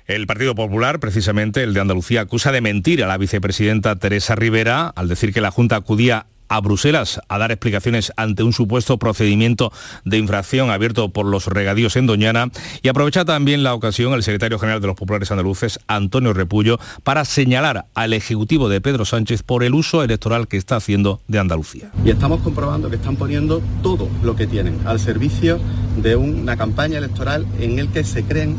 El 0.08 0.26
Partido 0.26 0.54
Popular, 0.54 1.00
precisamente 1.00 1.62
el 1.62 1.74
de 1.74 1.80
Andalucía, 1.80 2.22
acusa 2.22 2.50
de 2.50 2.62
mentir 2.62 3.04
a 3.04 3.06
la 3.06 3.18
vicepresidenta 3.18 3.96
Teresa 3.96 4.34
Rivera 4.34 4.88
al 4.88 5.06
decir 5.06 5.34
que 5.34 5.42
la 5.42 5.50
Junta 5.50 5.76
acudía 5.76 6.24
a 6.48 6.62
Bruselas 6.62 7.20
a 7.28 7.36
dar 7.36 7.52
explicaciones 7.52 8.10
ante 8.16 8.42
un 8.42 8.54
supuesto 8.54 8.98
procedimiento 8.98 9.70
de 10.06 10.16
infracción 10.16 10.70
abierto 10.70 11.10
por 11.10 11.26
los 11.26 11.46
regadíos 11.46 11.94
en 11.96 12.06
Doñana 12.06 12.50
y 12.82 12.88
aprovecha 12.88 13.26
también 13.26 13.62
la 13.62 13.74
ocasión 13.74 14.14
el 14.14 14.22
secretario 14.22 14.58
general 14.58 14.80
de 14.80 14.86
los 14.86 14.96
populares 14.96 15.30
andaluces, 15.30 15.78
Antonio 15.88 16.32
Repullo, 16.32 16.78
para 17.02 17.26
señalar 17.26 17.84
al 17.92 18.14
Ejecutivo 18.14 18.70
de 18.70 18.80
Pedro 18.80 19.04
Sánchez 19.04 19.42
por 19.42 19.62
el 19.62 19.74
uso 19.74 20.02
electoral 20.02 20.48
que 20.48 20.56
está 20.56 20.76
haciendo 20.76 21.20
de 21.28 21.38
Andalucía. 21.38 21.90
Y 22.02 22.08
estamos 22.08 22.40
comprobando 22.40 22.88
que 22.88 22.96
están 22.96 23.16
poniendo 23.16 23.60
todo 23.82 24.08
lo 24.22 24.36
que 24.36 24.46
tienen 24.46 24.80
al 24.86 25.00
servicio 25.00 25.60
de 25.98 26.16
una 26.16 26.56
campaña 26.56 26.96
electoral 26.96 27.46
en 27.60 27.78
el 27.78 27.88
que 27.88 28.04
se 28.04 28.24
creen 28.24 28.56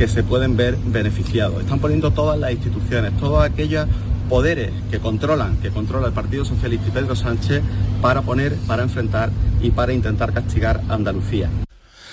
que 0.00 0.08
se 0.08 0.22
pueden 0.22 0.56
ver 0.56 0.78
beneficiados. 0.82 1.60
Están 1.60 1.78
poniendo 1.78 2.10
todas 2.10 2.38
las 2.38 2.52
instituciones, 2.52 3.14
todos 3.18 3.44
aquellos 3.44 3.86
poderes 4.30 4.72
que 4.90 4.98
controlan, 4.98 5.58
que 5.58 5.68
controla 5.68 6.06
el 6.06 6.14
Partido 6.14 6.42
Socialista 6.46 6.88
y 6.88 6.90
Pedro 6.90 7.14
Sánchez 7.14 7.60
para 8.00 8.22
poner, 8.22 8.54
para 8.66 8.82
enfrentar 8.82 9.28
y 9.60 9.72
para 9.72 9.92
intentar 9.92 10.32
castigar 10.32 10.80
a 10.88 10.94
Andalucía. 10.94 11.50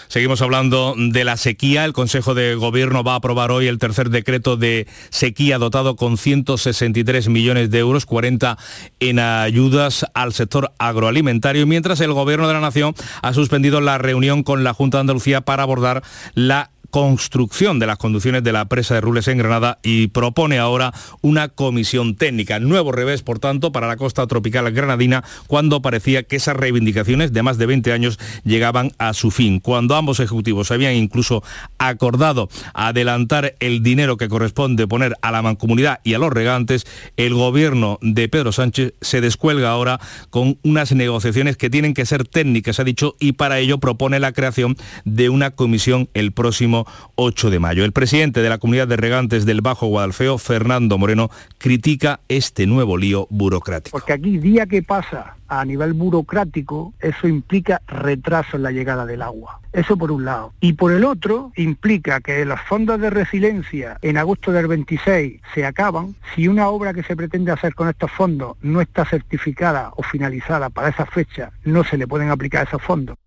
Seguimos 0.09 0.41
hablando 0.41 0.95
de 0.97 1.23
la 1.23 1.37
sequía. 1.37 1.85
El 1.85 1.93
Consejo 1.93 2.33
de 2.33 2.55
Gobierno 2.55 3.03
va 3.03 3.13
a 3.13 3.17
aprobar 3.17 3.51
hoy 3.51 3.67
el 3.67 3.77
tercer 3.77 4.09
decreto 4.09 4.57
de 4.57 4.87
sequía 5.09 5.57
dotado 5.57 5.95
con 5.95 6.17
163 6.17 7.27
millones 7.29 7.69
de 7.71 7.79
euros, 7.79 8.05
40 8.05 8.57
en 8.99 9.19
ayudas 9.19 10.05
al 10.13 10.33
sector 10.33 10.73
agroalimentario, 10.77 11.67
mientras 11.67 12.01
el 12.01 12.13
Gobierno 12.13 12.47
de 12.47 12.53
la 12.53 12.61
Nación 12.61 12.95
ha 13.21 13.33
suspendido 13.33 13.79
la 13.79 13.97
reunión 13.97 14.43
con 14.43 14.63
la 14.63 14.73
Junta 14.73 14.97
de 14.97 15.01
Andalucía 15.01 15.41
para 15.41 15.63
abordar 15.63 16.03
la 16.35 16.71
construcción 16.97 17.77
de 17.77 17.85
las 17.85 17.99
conducciones 17.99 18.43
de 18.43 18.51
la 18.51 18.65
presa 18.65 18.95
de 18.95 19.01
Rules 19.01 19.27
en 19.27 19.37
Granada 19.37 19.77
y 19.83 20.07
propone 20.07 20.57
ahora 20.57 20.95
una 21.21 21.47
comisión 21.47 22.15
técnica. 22.15 22.59
Nuevo 22.59 22.91
revés, 22.91 23.21
por 23.21 23.37
tanto, 23.37 23.71
para 23.71 23.85
la 23.85 23.97
costa 23.97 24.25
tropical 24.25 24.71
granadina, 24.71 25.23
cuando 25.45 25.83
parecía 25.83 26.23
que 26.23 26.37
esas 26.37 26.57
reivindicaciones 26.57 27.33
de 27.33 27.43
más 27.43 27.59
de 27.59 27.67
20 27.67 27.93
años 27.93 28.17
llegaban 28.43 28.93
a 28.97 29.13
su 29.13 29.29
fin. 29.29 29.59
Cuando 29.59 29.95
ambos 29.95 30.19
ejecutivos 30.19 30.71
habían 30.71 30.95
incluso 30.95 31.43
acordado 31.77 32.49
adelantar 32.73 33.53
el 33.59 33.83
dinero 33.83 34.17
que 34.17 34.27
corresponde 34.27 34.87
poner 34.87 35.13
a 35.21 35.29
la 35.29 35.43
mancomunidad 35.43 35.99
y 36.03 36.15
a 36.15 36.17
los 36.17 36.33
regantes, 36.33 36.87
el 37.15 37.35
gobierno 37.35 37.99
de 38.01 38.27
Pedro 38.27 38.51
Sánchez 38.51 38.95
se 39.01 39.21
descuelga 39.21 39.69
ahora 39.69 39.99
con 40.31 40.57
unas 40.63 40.93
negociaciones 40.93 41.57
que 41.57 41.69
tienen 41.69 41.93
que 41.93 42.07
ser 42.07 42.27
técnicas, 42.27 42.79
ha 42.79 42.83
dicho, 42.83 43.15
y 43.19 43.33
para 43.33 43.59
ello 43.59 43.77
propone 43.77 44.19
la 44.19 44.31
creación 44.31 44.75
de 45.05 45.29
una 45.29 45.51
comisión 45.51 46.09
el 46.15 46.31
próximo 46.31 46.86
8 47.15 47.49
de 47.49 47.59
mayo. 47.59 47.85
El 47.85 47.91
presidente 47.91 48.41
de 48.41 48.49
la 48.49 48.57
comunidad 48.57 48.87
de 48.87 48.97
regantes 48.97 49.45
del 49.45 49.61
Bajo 49.61 49.87
Guadalfeo, 49.87 50.37
Fernando 50.37 50.97
Moreno, 50.97 51.29
critica 51.57 52.19
este 52.27 52.67
nuevo 52.67 52.97
lío 52.97 53.27
burocrático. 53.29 53.97
Porque 53.97 54.13
aquí 54.13 54.37
día 54.37 54.65
que 54.65 54.83
pasa 54.83 55.35
a 55.47 55.63
nivel 55.65 55.93
burocrático, 55.93 56.93
eso 56.99 57.27
implica 57.27 57.81
retraso 57.87 58.57
en 58.57 58.63
la 58.63 58.71
llegada 58.71 59.05
del 59.05 59.21
agua. 59.21 59.61
Eso 59.73 59.97
por 59.97 60.11
un 60.11 60.25
lado. 60.25 60.53
Y 60.59 60.73
por 60.73 60.91
el 60.91 61.05
otro, 61.05 61.51
implica 61.55 62.19
que 62.19 62.43
los 62.45 62.59
fondos 62.61 62.99
de 62.99 63.09
resiliencia 63.09 63.97
en 64.01 64.17
agosto 64.17 64.51
del 64.51 64.67
26 64.67 65.41
se 65.53 65.65
acaban. 65.65 66.15
Si 66.35 66.47
una 66.47 66.69
obra 66.69 66.93
que 66.93 67.03
se 67.03 67.15
pretende 67.15 67.51
hacer 67.51 67.75
con 67.75 67.87
estos 67.87 68.11
fondos 68.11 68.57
no 68.61 68.81
está 68.81 69.05
certificada 69.05 69.91
o 69.95 70.03
finalizada 70.03 70.69
para 70.69 70.89
esa 70.89 71.05
fecha, 71.05 71.51
no 71.63 71.83
se 71.83 71.97
le 71.97 72.07
pueden 72.07 72.29
aplicar 72.29 72.67
esos 72.67 72.81
fondos. 72.81 73.17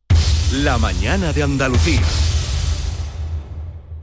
La 0.53 0.79
mañana 0.79 1.33
de 1.33 1.44
Andalucía. 1.44 2.03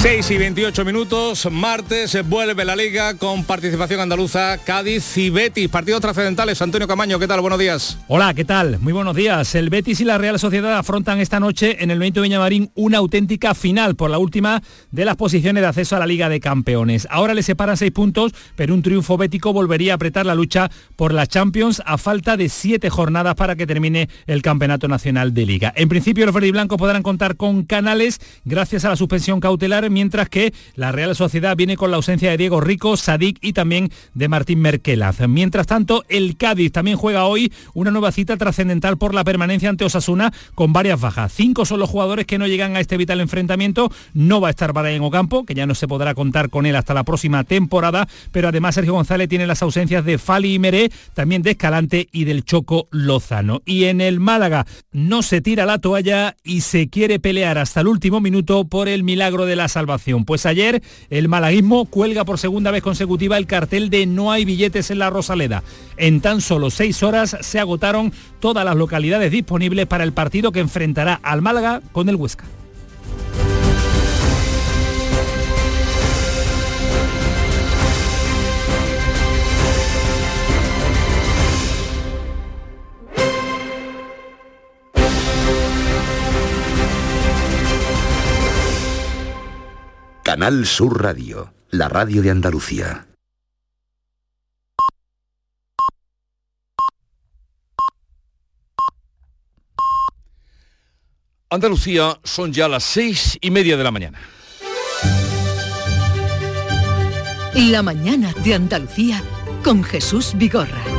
6 0.00 0.30
y 0.30 0.38
28 0.38 0.84
minutos, 0.84 1.48
martes 1.50 2.16
vuelve 2.28 2.64
la 2.64 2.76
liga 2.76 3.14
con 3.14 3.42
participación 3.42 3.98
andaluza, 3.98 4.56
Cádiz 4.64 5.18
y 5.18 5.28
Betis, 5.28 5.68
partidos 5.68 6.00
trascendentales. 6.00 6.62
Antonio 6.62 6.86
Camaño, 6.86 7.18
¿qué 7.18 7.26
tal? 7.26 7.40
Buenos 7.40 7.58
días. 7.58 7.98
Hola, 8.06 8.32
¿qué 8.32 8.44
tal? 8.44 8.78
Muy 8.78 8.92
buenos 8.92 9.16
días. 9.16 9.56
El 9.56 9.70
Betis 9.70 10.00
y 10.00 10.04
la 10.04 10.16
Real 10.16 10.38
Sociedad 10.38 10.78
afrontan 10.78 11.18
esta 11.18 11.40
noche 11.40 11.82
en 11.82 11.90
el 11.90 11.98
Benito 11.98 12.22
Viñamarín 12.22 12.70
una 12.76 12.98
auténtica 12.98 13.54
final 13.54 13.96
por 13.96 14.08
la 14.08 14.18
última 14.18 14.62
de 14.92 15.04
las 15.04 15.16
posiciones 15.16 15.62
de 15.62 15.66
acceso 15.66 15.96
a 15.96 15.98
la 15.98 16.06
Liga 16.06 16.28
de 16.28 16.38
Campeones. 16.38 17.08
Ahora 17.10 17.34
le 17.34 17.42
separan 17.42 17.76
seis 17.76 17.90
puntos, 17.90 18.32
pero 18.54 18.74
un 18.74 18.82
triunfo 18.82 19.16
bético 19.16 19.52
volvería 19.52 19.94
a 19.94 19.96
apretar 19.96 20.26
la 20.26 20.36
lucha 20.36 20.70
por 20.94 21.12
la 21.12 21.26
Champions 21.26 21.82
a 21.84 21.98
falta 21.98 22.36
de 22.36 22.48
siete 22.48 22.88
jornadas 22.88 23.34
para 23.34 23.56
que 23.56 23.66
termine 23.66 24.08
el 24.28 24.42
Campeonato 24.42 24.86
Nacional 24.86 25.34
de 25.34 25.44
Liga. 25.44 25.72
En 25.74 25.88
principio 25.88 26.24
los 26.24 26.34
verdiblancos 26.36 26.78
podrán 26.78 27.02
contar 27.02 27.34
con 27.34 27.64
Canales 27.64 28.20
gracias 28.44 28.84
a 28.84 28.90
la 28.90 28.96
suspensión 28.96 29.40
cautelar, 29.40 29.87
mientras 29.90 30.28
que 30.28 30.52
la 30.74 30.92
Real 30.92 31.14
Sociedad 31.14 31.56
viene 31.56 31.76
con 31.76 31.90
la 31.90 31.96
ausencia 31.96 32.30
de 32.30 32.36
Diego 32.36 32.60
Rico, 32.60 32.96
Sadik 32.96 33.38
y 33.40 33.52
también 33.52 33.90
de 34.14 34.28
Martín 34.28 34.60
Merkelaz. 34.60 35.20
Mientras 35.28 35.66
tanto, 35.66 36.04
el 36.08 36.36
Cádiz 36.36 36.72
también 36.72 36.96
juega 36.96 37.24
hoy 37.24 37.52
una 37.74 37.90
nueva 37.90 38.12
cita 38.12 38.36
trascendental 38.36 38.98
por 38.98 39.14
la 39.14 39.24
permanencia 39.24 39.68
ante 39.68 39.84
Osasuna 39.84 40.32
con 40.54 40.72
varias 40.72 41.00
bajas. 41.00 41.32
Cinco 41.32 41.64
son 41.64 41.80
los 41.80 41.90
jugadores 41.90 42.26
que 42.26 42.38
no 42.38 42.46
llegan 42.46 42.76
a 42.76 42.80
este 42.80 42.96
vital 42.96 43.20
enfrentamiento. 43.20 43.90
No 44.14 44.40
va 44.40 44.48
a 44.48 44.50
estar 44.50 44.72
Brian 44.72 45.02
Ocampo, 45.02 45.44
que 45.44 45.54
ya 45.54 45.66
no 45.66 45.74
se 45.74 45.88
podrá 45.88 46.14
contar 46.14 46.50
con 46.50 46.66
él 46.66 46.76
hasta 46.76 46.94
la 46.94 47.04
próxima 47.04 47.44
temporada, 47.44 48.08
pero 48.32 48.48
además 48.48 48.74
Sergio 48.74 48.94
González 48.94 49.28
tiene 49.28 49.46
las 49.46 49.62
ausencias 49.62 50.04
de 50.04 50.18
Fali 50.18 50.54
y 50.54 50.58
Meré, 50.58 50.90
también 51.14 51.42
de 51.42 51.52
Escalante 51.52 52.08
y 52.12 52.24
del 52.24 52.44
Choco 52.44 52.88
Lozano. 52.90 53.62
Y 53.64 53.84
en 53.84 54.00
el 54.00 54.20
Málaga 54.20 54.66
no 54.92 55.22
se 55.22 55.40
tira 55.40 55.66
la 55.66 55.78
toalla 55.78 56.36
y 56.44 56.62
se 56.62 56.88
quiere 56.88 57.18
pelear 57.18 57.58
hasta 57.58 57.80
el 57.80 57.88
último 57.88 58.20
minuto 58.20 58.64
por 58.64 58.88
el 58.88 59.04
milagro 59.04 59.46
de 59.46 59.56
las 59.56 59.76
Pues 60.24 60.46
ayer 60.46 60.82
el 61.10 61.28
malaguismo 61.28 61.84
cuelga 61.84 62.24
por 62.24 62.38
segunda 62.38 62.70
vez 62.70 62.82
consecutiva 62.82 63.36
el 63.36 63.46
cartel 63.46 63.90
de 63.90 64.06
no 64.06 64.32
hay 64.32 64.44
billetes 64.44 64.90
en 64.90 64.98
la 64.98 65.10
Rosaleda. 65.10 65.62
En 65.96 66.20
tan 66.20 66.40
solo 66.40 66.70
seis 66.70 67.02
horas 67.02 67.36
se 67.40 67.58
agotaron 67.58 68.12
todas 68.40 68.64
las 68.64 68.76
localidades 68.76 69.32
disponibles 69.32 69.86
para 69.86 70.04
el 70.04 70.12
partido 70.12 70.52
que 70.52 70.60
enfrentará 70.60 71.20
al 71.22 71.42
Málaga 71.42 71.82
con 71.92 72.08
el 72.08 72.16
Huesca. 72.16 72.44
Canal 90.38 90.66
Sur 90.66 91.02
Radio, 91.02 91.52
la 91.70 91.88
radio 91.88 92.22
de 92.22 92.30
Andalucía. 92.30 93.08
Andalucía 101.50 102.20
son 102.22 102.52
ya 102.52 102.68
las 102.68 102.84
seis 102.84 103.36
y 103.40 103.50
media 103.50 103.76
de 103.76 103.82
la 103.82 103.90
mañana. 103.90 104.20
La 107.54 107.82
mañana 107.82 108.32
de 108.44 108.54
Andalucía 108.54 109.20
con 109.64 109.82
Jesús 109.82 110.34
Vigorra. 110.36 110.97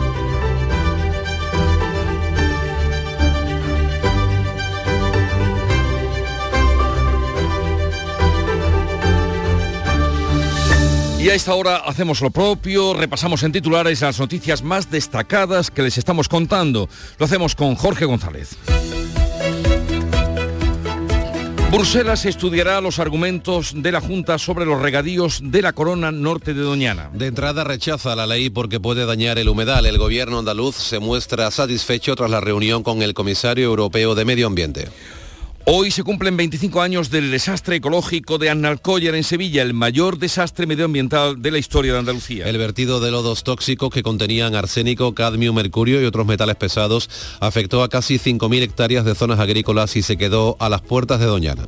Y 11.19 11.29
a 11.29 11.33
esta 11.33 11.53
hora 11.53 11.75
hacemos 11.77 12.21
lo 12.21 12.31
propio, 12.31 12.93
repasamos 12.93 13.43
en 13.43 13.51
titulares 13.51 13.99
las 13.99 14.17
noticias 14.19 14.63
más 14.63 14.89
destacadas 14.89 15.69
que 15.69 15.81
les 15.81 15.97
estamos 15.97 16.29
contando. 16.29 16.87
Lo 17.17 17.25
hacemos 17.25 17.55
con 17.55 17.75
Jorge 17.75 18.05
González. 18.05 18.57
Bruselas 21.71 22.25
estudiará 22.25 22.79
los 22.79 22.99
argumentos 22.99 23.73
de 23.75 23.91
la 23.91 23.99
Junta 23.99 24.39
sobre 24.39 24.65
los 24.65 24.81
regadíos 24.81 25.41
de 25.43 25.61
la 25.61 25.73
corona 25.73 26.09
norte 26.11 26.53
de 26.53 26.61
Doñana. 26.61 27.11
De 27.13 27.27
entrada 27.27 27.65
rechaza 27.65 28.15
la 28.15 28.25
ley 28.25 28.49
porque 28.49 28.79
puede 28.79 29.05
dañar 29.05 29.37
el 29.37 29.49
humedal. 29.49 29.85
El 29.85 29.97
gobierno 29.97 30.39
andaluz 30.39 30.77
se 30.77 30.99
muestra 30.99 31.51
satisfecho 31.51 32.15
tras 32.15 32.31
la 32.31 32.39
reunión 32.39 32.81
con 32.81 33.01
el 33.01 33.13
comisario 33.13 33.65
europeo 33.65 34.15
de 34.15 34.23
Medio 34.25 34.47
Ambiente. 34.47 34.87
Hoy 35.71 35.91
se 35.91 36.01
cumplen 36.01 36.35
25 36.35 36.81
años 36.81 37.11
del 37.11 37.29
desastre 37.29 37.75
ecológico 37.75 38.39
de 38.39 38.49
Annalcollar 38.49 39.13
en 39.13 39.23
Sevilla, 39.23 39.61
el 39.61 39.75
mayor 39.75 40.17
desastre 40.17 40.65
medioambiental 40.65 41.43
de 41.43 41.51
la 41.51 41.59
historia 41.59 41.93
de 41.93 41.99
Andalucía. 41.99 42.49
El 42.49 42.57
vertido 42.57 42.99
de 42.99 43.11
lodos 43.11 43.43
tóxicos 43.43 43.91
que 43.91 44.01
contenían 44.01 44.55
arsénico, 44.55 45.13
cadmio, 45.13 45.53
mercurio 45.53 46.01
y 46.01 46.05
otros 46.05 46.25
metales 46.25 46.55
pesados 46.55 47.07
afectó 47.39 47.83
a 47.83 47.89
casi 47.89 48.17
5.000 48.17 48.63
hectáreas 48.63 49.05
de 49.05 49.13
zonas 49.13 49.39
agrícolas 49.39 49.95
y 49.95 50.01
se 50.01 50.17
quedó 50.17 50.57
a 50.59 50.69
las 50.69 50.81
puertas 50.81 51.19
de 51.19 51.27
Doñana. 51.27 51.67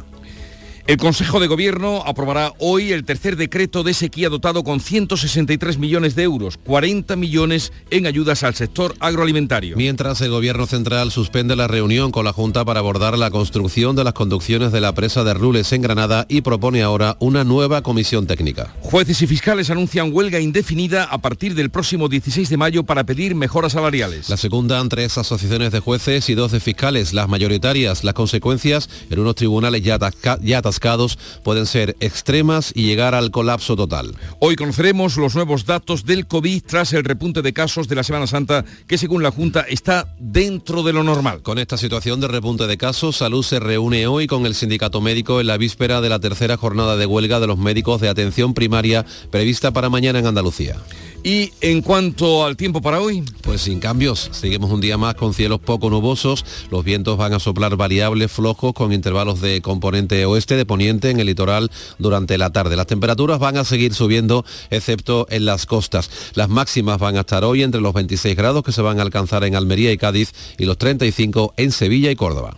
El 0.88 0.98
Consejo 0.98 1.40
de 1.40 1.48
Gobierno 1.48 2.04
aprobará 2.06 2.54
hoy 2.58 2.92
el 2.92 3.04
tercer 3.04 3.36
decreto 3.36 3.84
de 3.84 3.94
sequía 3.94 4.30
dotado 4.30 4.64
con 4.64 4.80
163 4.80 5.78
millones 5.78 6.16
de 6.16 6.24
euros, 6.24 6.58
40 6.58 7.16
millones 7.16 7.72
en 7.92 8.08
ayudas 8.08 8.44
al 8.44 8.56
sector 8.56 8.96
agroalimentario. 9.00 9.78
Mientras 9.78 10.22
el 10.22 10.32
Gobierno 10.32 10.66
Central 10.66 11.12
suspende 11.12 11.56
la 11.56 11.68
reunión 11.68 12.12
con 12.12 12.26
la 12.26 12.34
Junta 12.34 12.66
para 12.66 12.80
abordar 12.80 13.18
la 13.18 13.30
construcción 13.30 13.96
de 13.96 14.04
las 14.04 14.14
conducciones 14.14 14.72
de 14.72 14.82
la 14.82 14.94
presa 14.94 15.24
de 15.24 15.36
Rules 15.36 15.72
en 15.72 15.84
Granada 15.84 16.26
y 16.28 16.42
propone 16.42 16.82
ahora 16.82 17.16
una 17.20 17.44
nueva 17.44 17.84
comisión 17.84 18.26
técnica. 18.26 18.74
Jueces 18.82 19.22
y 19.22 19.28
fiscales 19.28 19.70
anuncian 19.70 20.12
huelga 20.12 20.40
indefinida 20.40 21.04
a 21.04 21.20
partir 21.20 21.54
del 21.54 21.70
próximo 21.70 22.10
16 22.10 22.50
de 22.50 22.58
mayo 22.58 22.84
para 22.84 23.04
pedir 23.04 23.36
mejoras 23.36 23.74
salariales. 23.74 24.30
La 24.30 24.38
secundan 24.38 24.90
tres 24.90 25.18
asociaciones 25.18 25.72
de 25.72 25.80
jueces 25.80 26.28
y 26.30 26.34
dos 26.34 26.52
de 26.52 26.60
fiscales, 26.60 27.14
las 27.14 27.30
mayoritarias. 27.30 28.04
Las 28.04 28.16
consecuencias 28.16 28.90
en 29.10 29.20
unos 29.20 29.36
tribunales 29.36 29.84
ya, 29.84 30.00
ya 30.42 30.62
atascados 30.72 31.20
pueden 31.44 31.66
ser 31.66 31.98
extremas 32.00 32.72
y 32.74 32.84
llegar 32.84 33.14
al 33.14 33.30
colapso 33.30 33.76
total. 33.76 34.16
Hoy 34.40 34.56
conoceremos 34.56 35.18
los 35.18 35.36
nuevos 35.36 35.66
datos 35.66 36.06
del 36.06 36.28
COVID 36.28 36.64
tras 36.66 36.94
el 36.94 37.04
repunte 37.04 37.42
de 37.42 37.52
casos 37.52 37.90
de 37.90 37.96
la 37.96 38.04
Semana 38.04 38.26
Santa 38.26 38.64
que 38.88 38.98
según 38.98 39.22
la 39.22 39.32
Junta 39.32 39.66
está 39.68 40.08
dentro 40.18 40.84
de 40.84 40.94
lo 40.94 41.04
normal. 41.04 41.42
Con 41.42 41.60
esta 41.60 41.78
situación 41.78 42.22
de 42.22 42.30
repunte 42.30 42.68
de 42.68 42.78
casos, 42.78 43.18
Salud 43.18 43.44
se 43.44 43.60
reúne 43.60 44.08
hoy 44.08 44.28
con 44.28 44.46
el 44.46 44.56
sindicato 44.56 45.02
médico 45.02 45.42
en 45.42 45.48
la 45.48 45.58
víspera 45.58 46.00
de 46.00 46.10
la 46.10 46.20
tercera 46.20 46.56
jornada 46.56 46.96
de 46.96 47.06
huelga 47.06 47.42
de 47.42 47.48
los 47.48 47.58
médicos 47.58 48.00
de 48.00 48.08
atención 48.08 48.54
primaria 48.54 49.06
prevista 49.30 49.72
para 49.72 49.90
mañana 49.90 50.20
en 50.20 50.28
Andalucía. 50.28 50.78
Y 51.24 51.52
en 51.62 51.82
cuanto 51.82 52.44
al 52.46 52.58
tiempo 52.58 52.82
para 52.82 53.00
hoy, 53.00 53.24
Pues 53.42 53.62
sin 53.62 53.80
cambios, 53.80 54.30
seguimos 54.32 54.72
un 54.72 54.82
día 54.82 54.98
más 54.98 55.14
con 55.16 55.34
cielos 55.34 55.60
poco 55.60 55.90
nubosos, 55.90 56.46
los 56.72 56.84
vientos 56.84 57.18
van 57.18 57.34
a 57.34 57.40
soplar 57.40 57.76
variables 57.76 58.32
flojos 58.32 58.74
con 58.74 58.92
intervalos 58.92 59.40
de 59.40 59.62
componente 59.62 60.26
oeste 60.26 60.56
de 60.56 60.66
poniente 60.66 61.10
en 61.12 61.20
el 61.20 61.28
litoral 61.28 61.70
durante 62.00 62.38
la 62.38 62.52
tarde. 62.52 62.76
Las 62.76 62.88
temperaturas 62.88 63.40
van 63.40 63.58
a 63.58 63.66
seguir 63.66 63.94
subiendo 63.94 64.46
excepto 64.72 65.28
en 65.30 65.46
las 65.46 65.66
costas. 65.66 66.10
Las 66.34 66.50
máximas 66.50 66.98
van 66.98 67.18
a 67.18 67.22
estar 67.22 67.44
hoy 67.44 67.62
entre 67.62 67.82
los 67.82 67.94
26 67.94 68.36
grados 68.36 68.64
que 68.64 68.72
se 68.72 68.82
van 68.82 69.00
a 69.00 69.04
alcanzar 69.04 69.44
en 69.44 69.56
Almería 69.56 69.92
y 69.92 69.98
Cádiz 69.98 70.34
y 70.58 70.66
los 70.66 70.78
35 70.78 71.54
en 71.58 71.72
Sevilla 71.72 72.10
y 72.10 72.16
Córdoba. 72.16 72.58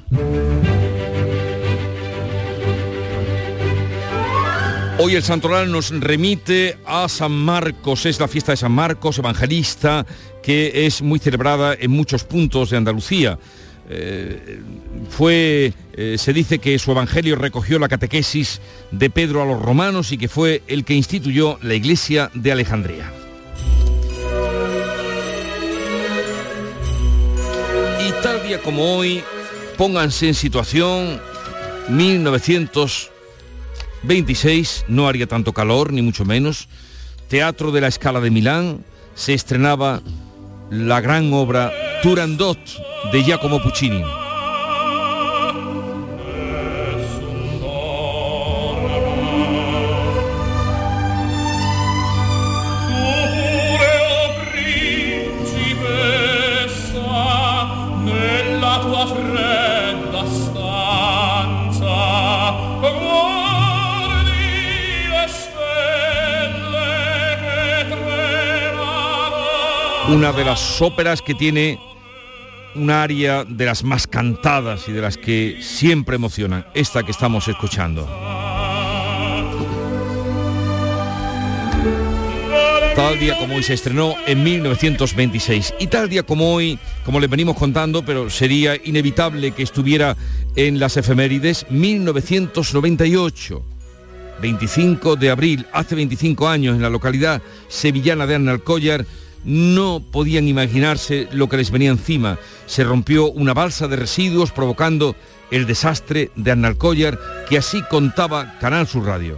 Hoy 5.00 5.16
el 5.16 5.24
santoral 5.24 5.72
nos 5.72 5.90
remite 5.90 6.78
a 6.86 7.10
San 7.10 7.32
Marcos, 7.32 8.06
es 8.06 8.20
la 8.20 8.28
fiesta 8.28 8.52
de 8.52 8.58
San 8.58 8.72
Marcos, 8.72 9.18
evangelista, 9.18 10.06
que 10.44 10.86
es 10.86 11.02
muy 11.02 11.20
celebrada 11.20 11.76
en 11.78 11.92
muchos 11.92 12.24
puntos 12.24 12.70
de 12.70 12.78
Andalucía. 12.78 13.40
Eh, 13.90 14.62
fue, 15.10 15.74
eh, 15.94 16.16
se 16.18 16.32
dice 16.32 16.60
que 16.60 16.78
su 16.78 16.92
evangelio 16.92 17.36
recogió 17.36 17.80
la 17.80 17.90
catequesis 17.90 18.62
de 18.92 19.10
Pedro 19.10 19.42
a 19.42 19.46
los 19.46 19.62
romanos 19.62 20.12
y 20.12 20.18
que 20.18 20.30
fue 20.30 20.62
el 20.68 20.86
que 20.86 20.94
instituyó 20.94 21.58
la 21.64 21.74
iglesia 21.74 22.30
de 22.36 22.52
Alejandría. 22.52 23.12
Y 28.08 28.12
tal 28.22 28.44
día 28.48 28.62
como 28.62 28.96
hoy, 28.96 29.24
pónganse 29.76 30.28
en 30.28 30.34
situación 30.36 31.20
1926, 34.04 34.86
no 34.90 35.08
haría 35.08 35.28
tanto 35.28 35.54
calor, 35.54 35.94
ni 35.94 36.02
mucho 36.02 36.26
menos. 36.26 36.68
Teatro 37.30 37.72
de 37.72 37.80
la 37.82 37.88
Escala 37.88 38.20
de 38.20 38.32
Milán, 38.32 38.84
se 39.16 39.34
estrenaba 39.34 40.02
la 40.70 41.00
gran 41.00 41.32
obra 41.32 41.72
Turandot 42.02 42.60
de 43.12 43.24
Giacomo 43.24 43.62
Puccini. 43.64 44.04
Una 70.14 70.32
de 70.32 70.46
las 70.46 70.80
óperas 70.80 71.24
que 71.24 71.34
tiene 71.34 71.80
un 72.76 72.92
área 72.92 73.44
de 73.46 73.66
las 73.66 73.84
más 73.84 74.06
cantadas 74.06 74.88
y 74.88 74.92
de 74.92 75.02
las 75.02 75.18
que 75.18 75.58
siempre 75.60 76.18
emocionan, 76.18 76.68
esta 76.76 77.02
que 77.02 77.10
estamos 77.10 77.48
escuchando. 77.48 78.06
Tal 82.96 83.20
día 83.20 83.40
como 83.40 83.56
hoy 83.56 83.64
se 83.64 83.74
estrenó 83.74 84.14
en 84.28 84.44
1926 84.44 85.74
y 85.80 85.88
tal 85.88 86.08
día 86.10 86.22
como 86.22 86.54
hoy, 86.54 86.78
como 87.04 87.20
les 87.20 87.32
venimos 87.32 87.58
contando, 87.58 88.06
pero 88.06 88.30
sería 88.30 88.76
inevitable 88.84 89.54
que 89.54 89.64
estuviera 89.64 90.16
en 90.56 90.80
las 90.80 90.96
efemérides, 90.96 91.66
1998. 91.72 93.64
25 94.42 95.16
de 95.16 95.30
abril, 95.32 95.66
hace 95.74 95.96
25 95.96 96.48
años, 96.48 96.76
en 96.76 96.84
la 96.84 96.90
localidad 96.90 97.42
sevillana 97.68 98.28
de 98.28 98.36
Annalcollar, 98.36 99.06
no 99.44 100.02
podían 100.12 100.48
imaginarse 100.48 101.28
lo 101.32 101.50
que 101.50 101.58
les 101.58 101.72
venía 101.72 101.90
encima. 101.90 102.38
Se 102.66 102.84
rompió 102.84 103.30
una 103.32 103.54
balsa 103.54 103.88
de 103.88 103.96
residuos 103.96 104.52
provocando 104.52 105.16
el 105.52 105.66
desastre 105.66 106.32
de 106.36 106.52
Annalcollar 106.52 107.20
que 107.50 107.58
así 107.58 107.82
contaba 107.84 108.58
Canal 108.60 108.88
Sur 108.88 109.06
Radio. 109.06 109.38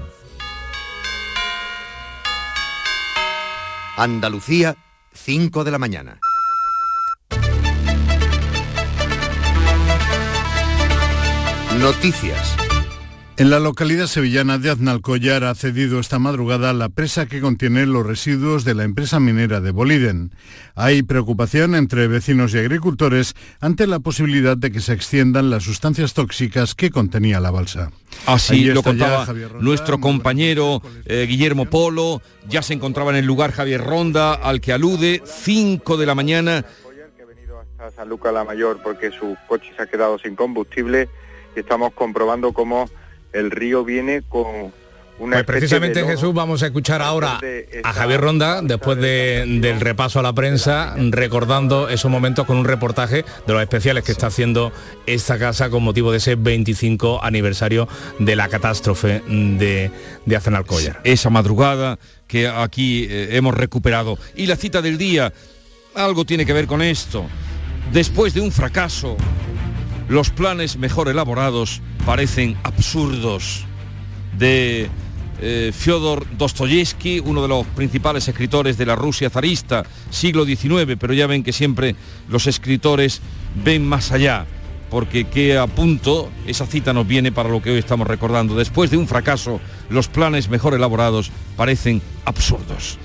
Andalucía, 3.98 4.76
5 5.14 5.64
de 5.64 5.72
la 5.72 5.78
mañana. 5.80 6.20
Noticias. 11.80 12.65
En 13.38 13.50
la 13.50 13.60
localidad 13.60 14.08
sevillana 14.08 14.58
de 14.58 14.70
Aznalcóllar 14.70 15.44
ha 15.44 15.54
cedido 15.56 16.00
esta 16.00 16.20
madrugada 16.20 16.72
la 16.72 16.88
presa 16.88 17.26
que 17.26 17.42
contiene 17.42 17.86
los 17.86 18.06
residuos 18.06 18.64
de 18.64 18.76
la 18.76 18.86
empresa 18.86 19.20
minera 19.20 19.60
de 19.60 19.72
Boliden. 19.72 20.32
Hay 20.74 21.04
preocupación 21.04 21.76
entre 21.76 22.08
vecinos 22.08 22.54
y 22.54 22.60
agricultores 22.60 23.34
ante 23.60 23.88
la 23.88 24.00
posibilidad 24.00 24.56
de 24.56 24.72
que 24.72 24.80
se 24.80 24.94
extiendan 24.94 25.50
las 25.50 25.64
sustancias 25.64 26.14
tóxicas 26.14 26.76
que 26.76 26.92
contenía 26.92 27.42
la 27.42 27.52
balsa. 27.52 27.92
Así 28.26 28.64
lo 28.66 28.82
contaba 28.82 29.26
Ronda. 29.26 29.60
nuestro 29.60 30.00
compañero 30.00 30.82
eh, 31.06 31.26
Guillermo 31.28 31.66
Polo, 31.66 32.22
ya 32.48 32.62
se 32.62 32.74
encontraba 32.74 33.12
en 33.12 33.18
el 33.18 33.26
lugar 33.26 33.52
Javier 33.52 33.82
Ronda, 33.82 34.34
al 34.34 34.62
que 34.62 34.72
alude, 34.72 35.22
5 35.26 35.98
de 35.98 36.06
la 36.06 36.16
mañana, 36.16 36.66
a 37.80 37.92
San 37.92 38.08
Lucas 38.08 38.34
la 38.34 38.46
Mayor 38.46 38.80
porque 38.82 39.12
su 39.12 39.36
coche 39.50 39.74
se 39.76 39.84
ha 39.84 39.88
quedado 39.88 40.18
sin 40.20 40.38
combustible 40.38 41.10
y 41.54 41.60
estamos 41.60 41.92
comprobando 41.94 42.54
cómo 42.54 42.90
el 43.34 43.52
río 43.52 43.84
viene 43.84 44.22
con 44.28 44.46
una 45.18 45.38
Pues 45.38 45.46
precisamente. 45.46 46.04
Jesús 46.06 46.34
vamos 46.34 46.62
a 46.62 46.66
escuchar 46.66 47.02
ahora 47.02 47.40
a 47.86 47.94
Javier 47.94 48.20
Ronda 48.20 48.62
después 48.62 48.98
de- 48.98 49.46
del 49.62 49.80
repaso 49.80 50.20
a 50.20 50.24
la 50.24 50.34
prensa 50.34 50.94
recordando 50.98 51.88
esos 51.88 52.12
momentos 52.12 52.46
con 52.46 52.58
un 52.58 52.66
reportaje 52.66 53.24
de 53.48 53.54
los 53.54 53.62
especiales 53.62 54.04
que 54.04 54.12
está 54.12 54.28
haciendo 54.28 54.74
esta 55.06 55.40
casa 55.40 55.70
con 55.70 55.84
motivo 55.84 56.12
de 56.12 56.18
ese 56.18 56.36
25 56.36 57.24
aniversario 57.24 57.88
de 58.20 58.36
la 58.36 58.50
catástrofe 58.50 59.22
de, 59.26 59.90
de 60.26 60.40
esa 61.06 61.30
madrugada 61.30 61.98
que 62.28 62.50
aquí 62.50 63.08
eh, 63.10 63.38
hemos 63.38 63.54
recuperado. 63.54 64.18
Y 64.36 64.48
la 64.48 64.58
cita 64.58 64.82
del 64.82 64.98
día, 64.98 65.32
algo 65.94 66.26
tiene 66.26 66.46
que 66.46 66.52
ver 66.52 66.68
con 66.68 66.82
esto. 66.82 67.26
Después 67.94 68.34
de 68.34 68.42
un 68.42 68.52
fracaso, 68.52 69.16
los 70.08 70.30
planes 70.30 70.78
mejor 70.78 71.10
elaborados 71.10 71.82
parecen 72.06 72.58
absurdos. 72.64 73.66
De 74.38 74.90
eh, 75.42 75.72
Fyodor 75.74 76.26
Dostoyevsky, 76.38 77.20
uno 77.20 77.42
de 77.42 77.48
los 77.48 77.66
principales 77.68 78.28
escritores 78.28 78.78
de 78.78 78.86
la 78.86 78.96
Rusia 78.96 79.30
zarista, 79.30 79.84
siglo 80.10 80.46
XIX, 80.46 80.96
pero 81.00 81.14
ya 81.14 81.28
ven 81.28 81.44
que 81.44 81.54
siempre 81.54 81.96
los 82.30 82.48
escritores 82.48 83.22
ven 83.64 83.86
más 83.88 84.12
allá, 84.12 84.46
porque 84.90 85.26
que 85.26 85.58
a 85.58 85.68
punto 85.68 86.30
esa 86.46 86.66
cita 86.66 86.94
nos 86.94 87.08
viene 87.08 87.32
para 87.32 87.50
lo 87.50 87.62
que 87.62 87.72
hoy 87.72 87.80
estamos 87.80 88.08
recordando. 88.08 88.56
Después 88.56 88.92
de 88.92 88.98
un 88.98 89.08
fracaso, 89.08 89.60
los 89.90 90.08
planes 90.08 90.50
mejor 90.50 90.74
elaborados 90.74 91.32
parecen 91.58 92.02
absurdos. 92.24 92.98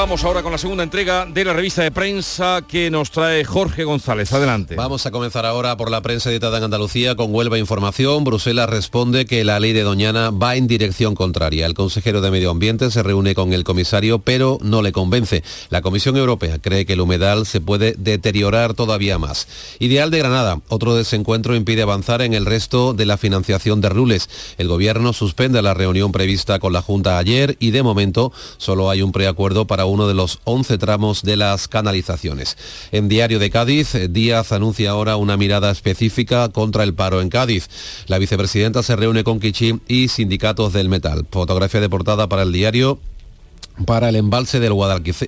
Vamos 0.00 0.24
ahora 0.24 0.42
con 0.42 0.50
la 0.50 0.56
segunda 0.56 0.82
entrega 0.82 1.26
de 1.26 1.44
la 1.44 1.52
revista 1.52 1.82
de 1.82 1.90
prensa 1.90 2.62
que 2.66 2.90
nos 2.90 3.10
trae 3.10 3.44
Jorge 3.44 3.84
González. 3.84 4.32
Adelante. 4.32 4.74
Vamos 4.74 5.04
a 5.04 5.10
comenzar 5.10 5.44
ahora 5.44 5.76
por 5.76 5.90
la 5.90 6.00
prensa 6.00 6.30
editada 6.30 6.56
en 6.56 6.64
Andalucía 6.64 7.16
con 7.16 7.34
Huelva 7.34 7.58
Información. 7.58 8.24
Bruselas 8.24 8.70
responde 8.70 9.26
que 9.26 9.44
la 9.44 9.60
ley 9.60 9.74
de 9.74 9.82
Doñana 9.82 10.30
va 10.30 10.56
en 10.56 10.68
dirección 10.68 11.14
contraria. 11.14 11.66
El 11.66 11.74
consejero 11.74 12.22
de 12.22 12.30
Medio 12.30 12.50
Ambiente 12.50 12.90
se 12.90 13.02
reúne 13.02 13.34
con 13.34 13.52
el 13.52 13.62
comisario, 13.62 14.20
pero 14.20 14.56
no 14.62 14.80
le 14.80 14.92
convence. 14.92 15.44
La 15.68 15.82
Comisión 15.82 16.16
Europea 16.16 16.58
cree 16.58 16.86
que 16.86 16.94
el 16.94 17.02
humedal 17.02 17.44
se 17.44 17.60
puede 17.60 17.94
deteriorar 17.98 18.72
todavía 18.72 19.18
más. 19.18 19.48
Ideal 19.80 20.10
de 20.10 20.20
Granada. 20.20 20.62
Otro 20.70 20.94
desencuentro 20.94 21.54
impide 21.54 21.82
avanzar 21.82 22.22
en 22.22 22.32
el 22.32 22.46
resto 22.46 22.94
de 22.94 23.04
la 23.04 23.18
financiación 23.18 23.82
de 23.82 23.90
Rules. 23.90 24.30
El 24.56 24.68
gobierno 24.68 25.12
suspende 25.12 25.60
la 25.60 25.74
reunión 25.74 26.10
prevista 26.10 26.58
con 26.58 26.72
la 26.72 26.80
Junta 26.80 27.18
ayer 27.18 27.58
y 27.60 27.70
de 27.70 27.82
momento 27.82 28.32
solo 28.56 28.88
hay 28.88 29.02
un 29.02 29.12
preacuerdo 29.12 29.66
para 29.66 29.89
uno 29.90 30.08
de 30.08 30.14
los 30.14 30.40
11 30.44 30.78
tramos 30.78 31.22
de 31.22 31.36
las 31.36 31.68
canalizaciones. 31.68 32.56
En 32.92 33.08
Diario 33.08 33.38
de 33.38 33.50
Cádiz, 33.50 33.94
Díaz 34.10 34.52
anuncia 34.52 34.90
ahora 34.90 35.16
una 35.16 35.36
mirada 35.36 35.70
específica 35.70 36.48
contra 36.48 36.84
el 36.84 36.94
paro 36.94 37.20
en 37.20 37.28
Cádiz. 37.28 37.68
La 38.06 38.18
vicepresidenta 38.18 38.82
se 38.82 38.96
reúne 38.96 39.24
con 39.24 39.40
Kichi 39.40 39.80
y 39.88 40.08
sindicatos 40.08 40.72
del 40.72 40.88
metal. 40.88 41.26
Fotografía 41.30 41.80
de 41.80 41.88
portada 41.88 42.28
para 42.28 42.42
el 42.42 42.52
diario 42.52 42.98
para 43.86 44.08
el 44.08 44.16
embalse 44.16 44.60
del, 44.60 44.74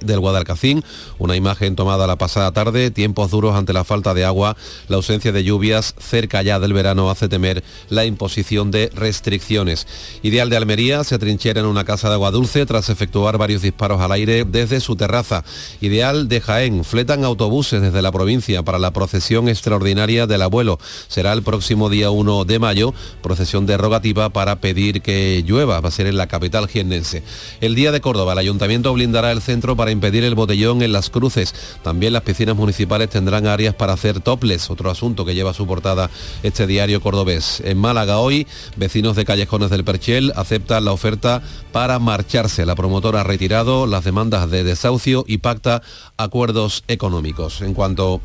del 0.02 0.20
Guadalcacín, 0.20 0.84
una 1.18 1.36
imagen 1.36 1.76
tomada 1.76 2.06
la 2.06 2.16
pasada 2.16 2.52
tarde, 2.52 2.90
tiempos 2.90 3.30
duros 3.30 3.54
ante 3.54 3.72
la 3.72 3.84
falta 3.84 4.14
de 4.14 4.24
agua, 4.24 4.56
la 4.88 4.96
ausencia 4.96 5.32
de 5.32 5.44
lluvias 5.44 5.94
cerca 5.98 6.42
ya 6.42 6.58
del 6.60 6.72
verano 6.72 7.10
hace 7.10 7.28
temer 7.28 7.62
la 7.88 8.04
imposición 8.04 8.70
de 8.70 8.90
restricciones. 8.94 9.86
Ideal 10.22 10.50
de 10.50 10.56
Almería 10.56 11.04
se 11.04 11.14
atrinchera 11.14 11.60
en 11.60 11.66
una 11.66 11.84
casa 11.84 12.08
de 12.08 12.14
agua 12.14 12.30
dulce 12.30 12.66
tras 12.66 12.88
efectuar 12.88 13.38
varios 13.38 13.62
disparos 13.62 14.00
al 14.00 14.12
aire 14.12 14.44
desde 14.44 14.80
su 14.80 14.96
terraza. 14.96 15.44
Ideal 15.80 16.28
de 16.28 16.40
Jaén, 16.40 16.84
fletan 16.84 17.24
autobuses 17.24 17.80
desde 17.80 18.02
la 18.02 18.12
provincia 18.12 18.62
para 18.62 18.78
la 18.78 18.92
procesión 18.92 19.48
extraordinaria 19.48 20.26
del 20.26 20.42
abuelo. 20.42 20.78
Será 21.08 21.32
el 21.32 21.42
próximo 21.42 21.88
día 21.88 22.10
1 22.10 22.44
de 22.44 22.58
mayo, 22.58 22.94
procesión 23.22 23.66
derogativa 23.66 24.30
para 24.30 24.56
pedir 24.56 25.02
que 25.02 25.42
llueva, 25.46 25.80
va 25.80 25.88
a 25.88 25.92
ser 25.92 26.06
en 26.06 26.16
la 26.16 26.26
capital 26.26 26.68
jiennense. 26.68 27.22
El 27.60 27.74
día 27.74 27.92
de 27.92 28.00
Córdoba, 28.00 28.32
el 28.32 28.38
ayuntamiento 28.42 28.92
blindará 28.92 29.32
el 29.32 29.40
centro 29.40 29.76
para 29.76 29.90
impedir 29.90 30.24
el 30.24 30.34
botellón 30.34 30.82
en 30.82 30.92
las 30.92 31.10
cruces. 31.10 31.54
También 31.82 32.12
las 32.12 32.22
piscinas 32.22 32.56
municipales 32.56 33.08
tendrán 33.08 33.46
áreas 33.46 33.74
para 33.74 33.94
hacer 33.94 34.20
toples, 34.20 34.70
otro 34.70 34.90
asunto 34.90 35.24
que 35.24 35.34
lleva 35.34 35.54
su 35.54 35.66
portada 35.66 36.10
este 36.42 36.66
diario 36.66 37.00
cordobés. 37.00 37.62
En 37.64 37.78
Málaga 37.78 38.18
hoy, 38.18 38.46
vecinos 38.76 39.16
de 39.16 39.24
Callejones 39.24 39.70
del 39.70 39.84
Perchel 39.84 40.32
aceptan 40.36 40.84
la 40.84 40.92
oferta 40.92 41.42
para 41.72 41.98
marcharse. 41.98 42.66
La 42.66 42.74
promotora 42.74 43.20
ha 43.20 43.24
retirado 43.24 43.86
las 43.86 44.04
demandas 44.04 44.50
de 44.50 44.64
desahucio 44.64 45.24
y 45.26 45.38
pacta 45.38 45.82
acuerdos 46.16 46.84
económicos. 46.88 47.62
En 47.62 47.74
cuanto 47.74 48.20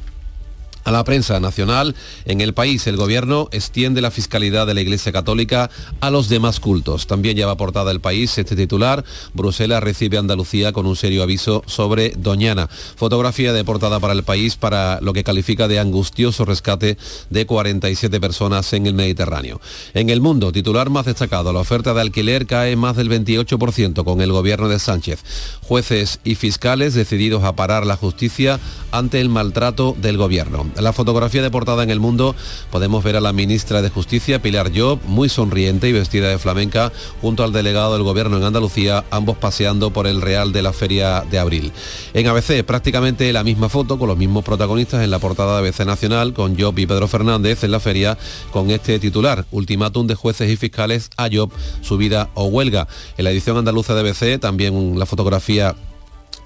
a 0.87 0.91
la 0.91 1.03
prensa 1.03 1.37
nacional, 1.41 1.95
en 2.23 2.39
el 2.39 2.53
país 2.53 2.87
el 2.87 2.95
gobierno 2.95 3.49
extiende 3.51 3.99
la 3.99 4.09
fiscalidad 4.09 4.65
de 4.65 4.73
la 4.73 4.79
Iglesia 4.79 5.11
Católica 5.11 5.69
a 5.99 6.09
los 6.09 6.29
demás 6.29 6.61
cultos. 6.61 7.07
También 7.07 7.35
lleva 7.35 7.57
portada 7.57 7.91
el 7.91 7.99
país 7.99 8.37
este 8.37 8.55
titular. 8.55 9.03
Bruselas 9.33 9.83
recibe 9.83 10.15
a 10.15 10.21
Andalucía 10.21 10.71
con 10.71 10.85
un 10.85 10.95
serio 10.95 11.23
aviso 11.23 11.61
sobre 11.65 12.11
Doñana. 12.11 12.69
Fotografía 12.95 13.51
de 13.51 13.65
portada 13.65 13.99
para 13.99 14.13
el 14.13 14.23
país 14.23 14.55
para 14.55 15.01
lo 15.01 15.11
que 15.11 15.25
califica 15.25 15.67
de 15.67 15.77
angustioso 15.77 16.45
rescate 16.45 16.97
de 17.29 17.45
47 17.45 18.21
personas 18.21 18.71
en 18.71 18.87
el 18.87 18.93
Mediterráneo. 18.93 19.59
En 19.93 20.09
el 20.09 20.21
mundo, 20.21 20.53
titular 20.53 20.89
más 20.89 21.05
destacado, 21.05 21.51
la 21.51 21.59
oferta 21.59 21.93
de 21.93 21.99
alquiler 21.99 22.45
cae 22.45 22.77
más 22.77 22.95
del 22.95 23.09
28% 23.09 24.05
con 24.05 24.21
el 24.21 24.31
gobierno 24.31 24.69
de 24.69 24.79
Sánchez. 24.79 25.21
Jueces 25.63 26.21
y 26.23 26.35
fiscales 26.35 26.93
decididos 26.93 27.43
a 27.43 27.57
parar 27.57 27.85
la 27.85 27.97
justicia 27.97 28.61
ante 28.91 29.19
el 29.19 29.27
maltrato 29.27 29.93
del 29.99 30.15
gobierno. 30.15 30.65
La 30.79 30.93
fotografía 30.93 31.41
de 31.41 31.49
portada 31.49 31.83
en 31.83 31.89
el 31.89 31.99
mundo 31.99 32.35
podemos 32.71 33.03
ver 33.03 33.15
a 33.15 33.21
la 33.21 33.33
ministra 33.33 33.81
de 33.81 33.89
Justicia, 33.89 34.41
Pilar 34.41 34.71
Job, 34.75 34.99
muy 35.05 35.27
sonriente 35.27 35.89
y 35.89 35.91
vestida 35.91 36.29
de 36.29 36.37
flamenca, 36.37 36.91
junto 37.21 37.43
al 37.43 37.51
delegado 37.51 37.93
del 37.93 38.03
gobierno 38.03 38.37
en 38.37 38.43
Andalucía, 38.43 39.03
ambos 39.09 39.37
paseando 39.37 39.91
por 39.91 40.05
el 40.05 40.21
Real 40.21 40.51
de 40.51 40.61
la 40.61 40.73
Feria 40.73 41.23
de 41.29 41.39
Abril. 41.39 41.71
En 42.13 42.27
ABC, 42.27 42.63
prácticamente 42.63 43.33
la 43.33 43.43
misma 43.43 43.69
foto 43.69 43.97
con 43.97 44.07
los 44.07 44.17
mismos 44.17 44.43
protagonistas 44.43 45.03
en 45.03 45.09
la 45.09 45.19
portada 45.19 45.59
de 45.59 45.67
ABC 45.67 45.85
Nacional, 45.85 46.33
con 46.33 46.59
Job 46.59 46.77
y 46.77 46.85
Pedro 46.85 47.07
Fernández 47.07 47.63
en 47.63 47.71
la 47.71 47.79
feria, 47.79 48.17
con 48.51 48.69
este 48.69 48.99
titular, 48.99 49.45
ultimátum 49.51 50.05
de 50.05 50.15
jueces 50.15 50.49
y 50.51 50.57
fiscales 50.57 51.09
a 51.17 51.27
Job, 51.31 51.51
subida 51.81 52.29
o 52.35 52.45
huelga. 52.45 52.87
En 53.17 53.23
la 53.23 53.31
edición 53.31 53.57
andaluza 53.57 53.95
de 53.95 54.01
ABC, 54.01 54.39
también 54.39 54.99
la 54.99 55.05
fotografía 55.05 55.75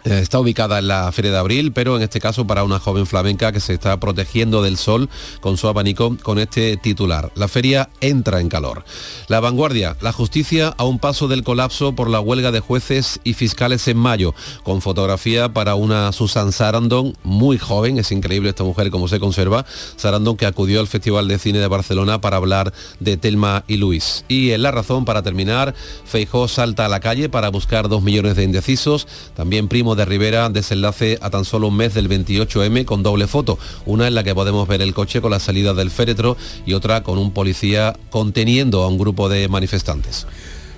Está 0.04 0.39
ubicada 0.39 0.80
en 0.80 0.88
la 0.88 1.12
Feria 1.12 1.32
de 1.32 1.38
Abril, 1.38 1.72
pero 1.74 1.95
en 1.95 2.02
este 2.02 2.20
caso 2.20 2.47
para 2.47 2.64
una 2.64 2.80
joven 2.80 3.06
flamenca 3.06 3.52
que 3.52 3.60
se 3.60 3.74
está 3.74 3.99
protegiendo 3.99 4.64
del 4.64 4.78
sol 4.78 5.10
con 5.41 5.58
su 5.58 5.68
abanico 5.68 6.18
con 6.24 6.39
este 6.39 6.76
titular. 6.78 7.32
La 7.36 7.47
feria 7.47 7.89
entra 7.99 8.41
en 8.41 8.49
calor. 8.49 8.84
La 9.28 9.39
vanguardia, 9.39 9.97
la 10.02 10.12
justicia 10.12 10.74
a 10.78 10.86
un 10.86 10.97
paso 10.97 11.28
del 11.28 11.43
colapso 11.43 11.93
por 11.93 12.10
la 12.10 12.20
huelga 12.20 12.52
de 12.52 12.62
jueces 12.62 13.20
y 13.24 13.34
fiscales 13.34 13.88
en 13.88 13.97
mayo, 13.97 14.34
con 14.64 14.82
fotografía 14.82 15.54
para 15.54 15.76
una 15.76 16.12
Susan 16.14 16.52
Sarandon, 16.52 17.16
muy 17.24 17.60
joven, 17.60 17.99
es 17.99 18.12
increíble 18.12 18.49
esta 18.49 18.64
mujer 18.64 18.89
como 18.89 19.08
se 19.08 19.20
conserva, 19.20 19.66
Sarandon 19.97 20.36
que 20.36 20.47
acudió 20.47 20.80
al 20.80 20.88
Festival 20.88 21.28
de 21.28 21.38
Cine 21.38 21.60
de 21.60 21.68
Barcelona 21.68 22.22
para 22.22 22.38
hablar 22.38 22.74
de 22.99 23.18
Telma 23.18 23.64
y 23.68 23.78
Luis. 23.78 24.26
Y 24.28 24.52
en 24.52 24.64
La 24.64 24.72
Razón, 24.72 25.06
para 25.06 25.22
terminar, 25.22 25.76
Feijó 26.06 26.47
salta 26.47 26.86
a 26.86 26.89
la 26.89 26.99
calle 26.99 27.30
para 27.30 27.49
buscar 27.49 27.88
dos 27.88 28.02
millones 28.02 28.36
de 28.36 28.43
indecisos, 28.43 29.08
también 29.36 29.68
Primo 29.68 29.91
de 29.96 30.06
Rivera 30.06 30.50
desenlace 30.50 31.18
a 31.22 31.30
tan 31.30 31.46
solo 31.46 31.68
un 31.68 31.78
mes 31.78 31.94
del 31.94 32.10
28M 32.10 32.86
con 32.86 33.04
doble 33.04 33.28
foto, 33.28 33.58
una 33.86 34.08
en 34.08 34.16
la 34.16 34.24
que 34.24 34.36
podemos 34.36 34.68
ver 34.68 34.82
el 34.82 34.94
coche 34.94 35.22
con 35.22 35.32
la 35.32 35.39
salida 35.39 35.74
del 35.74 35.92
féretro 35.92 36.38
y 36.66 36.74
otra 36.74 37.04
con 37.04 37.18
un 37.18 37.32
policía 37.32 37.96
conteniendo 38.10 38.84
a 38.84 38.88
un 38.88 38.98
grupo 38.98 39.30
de 39.30 39.48
manifestantes. 39.48 40.28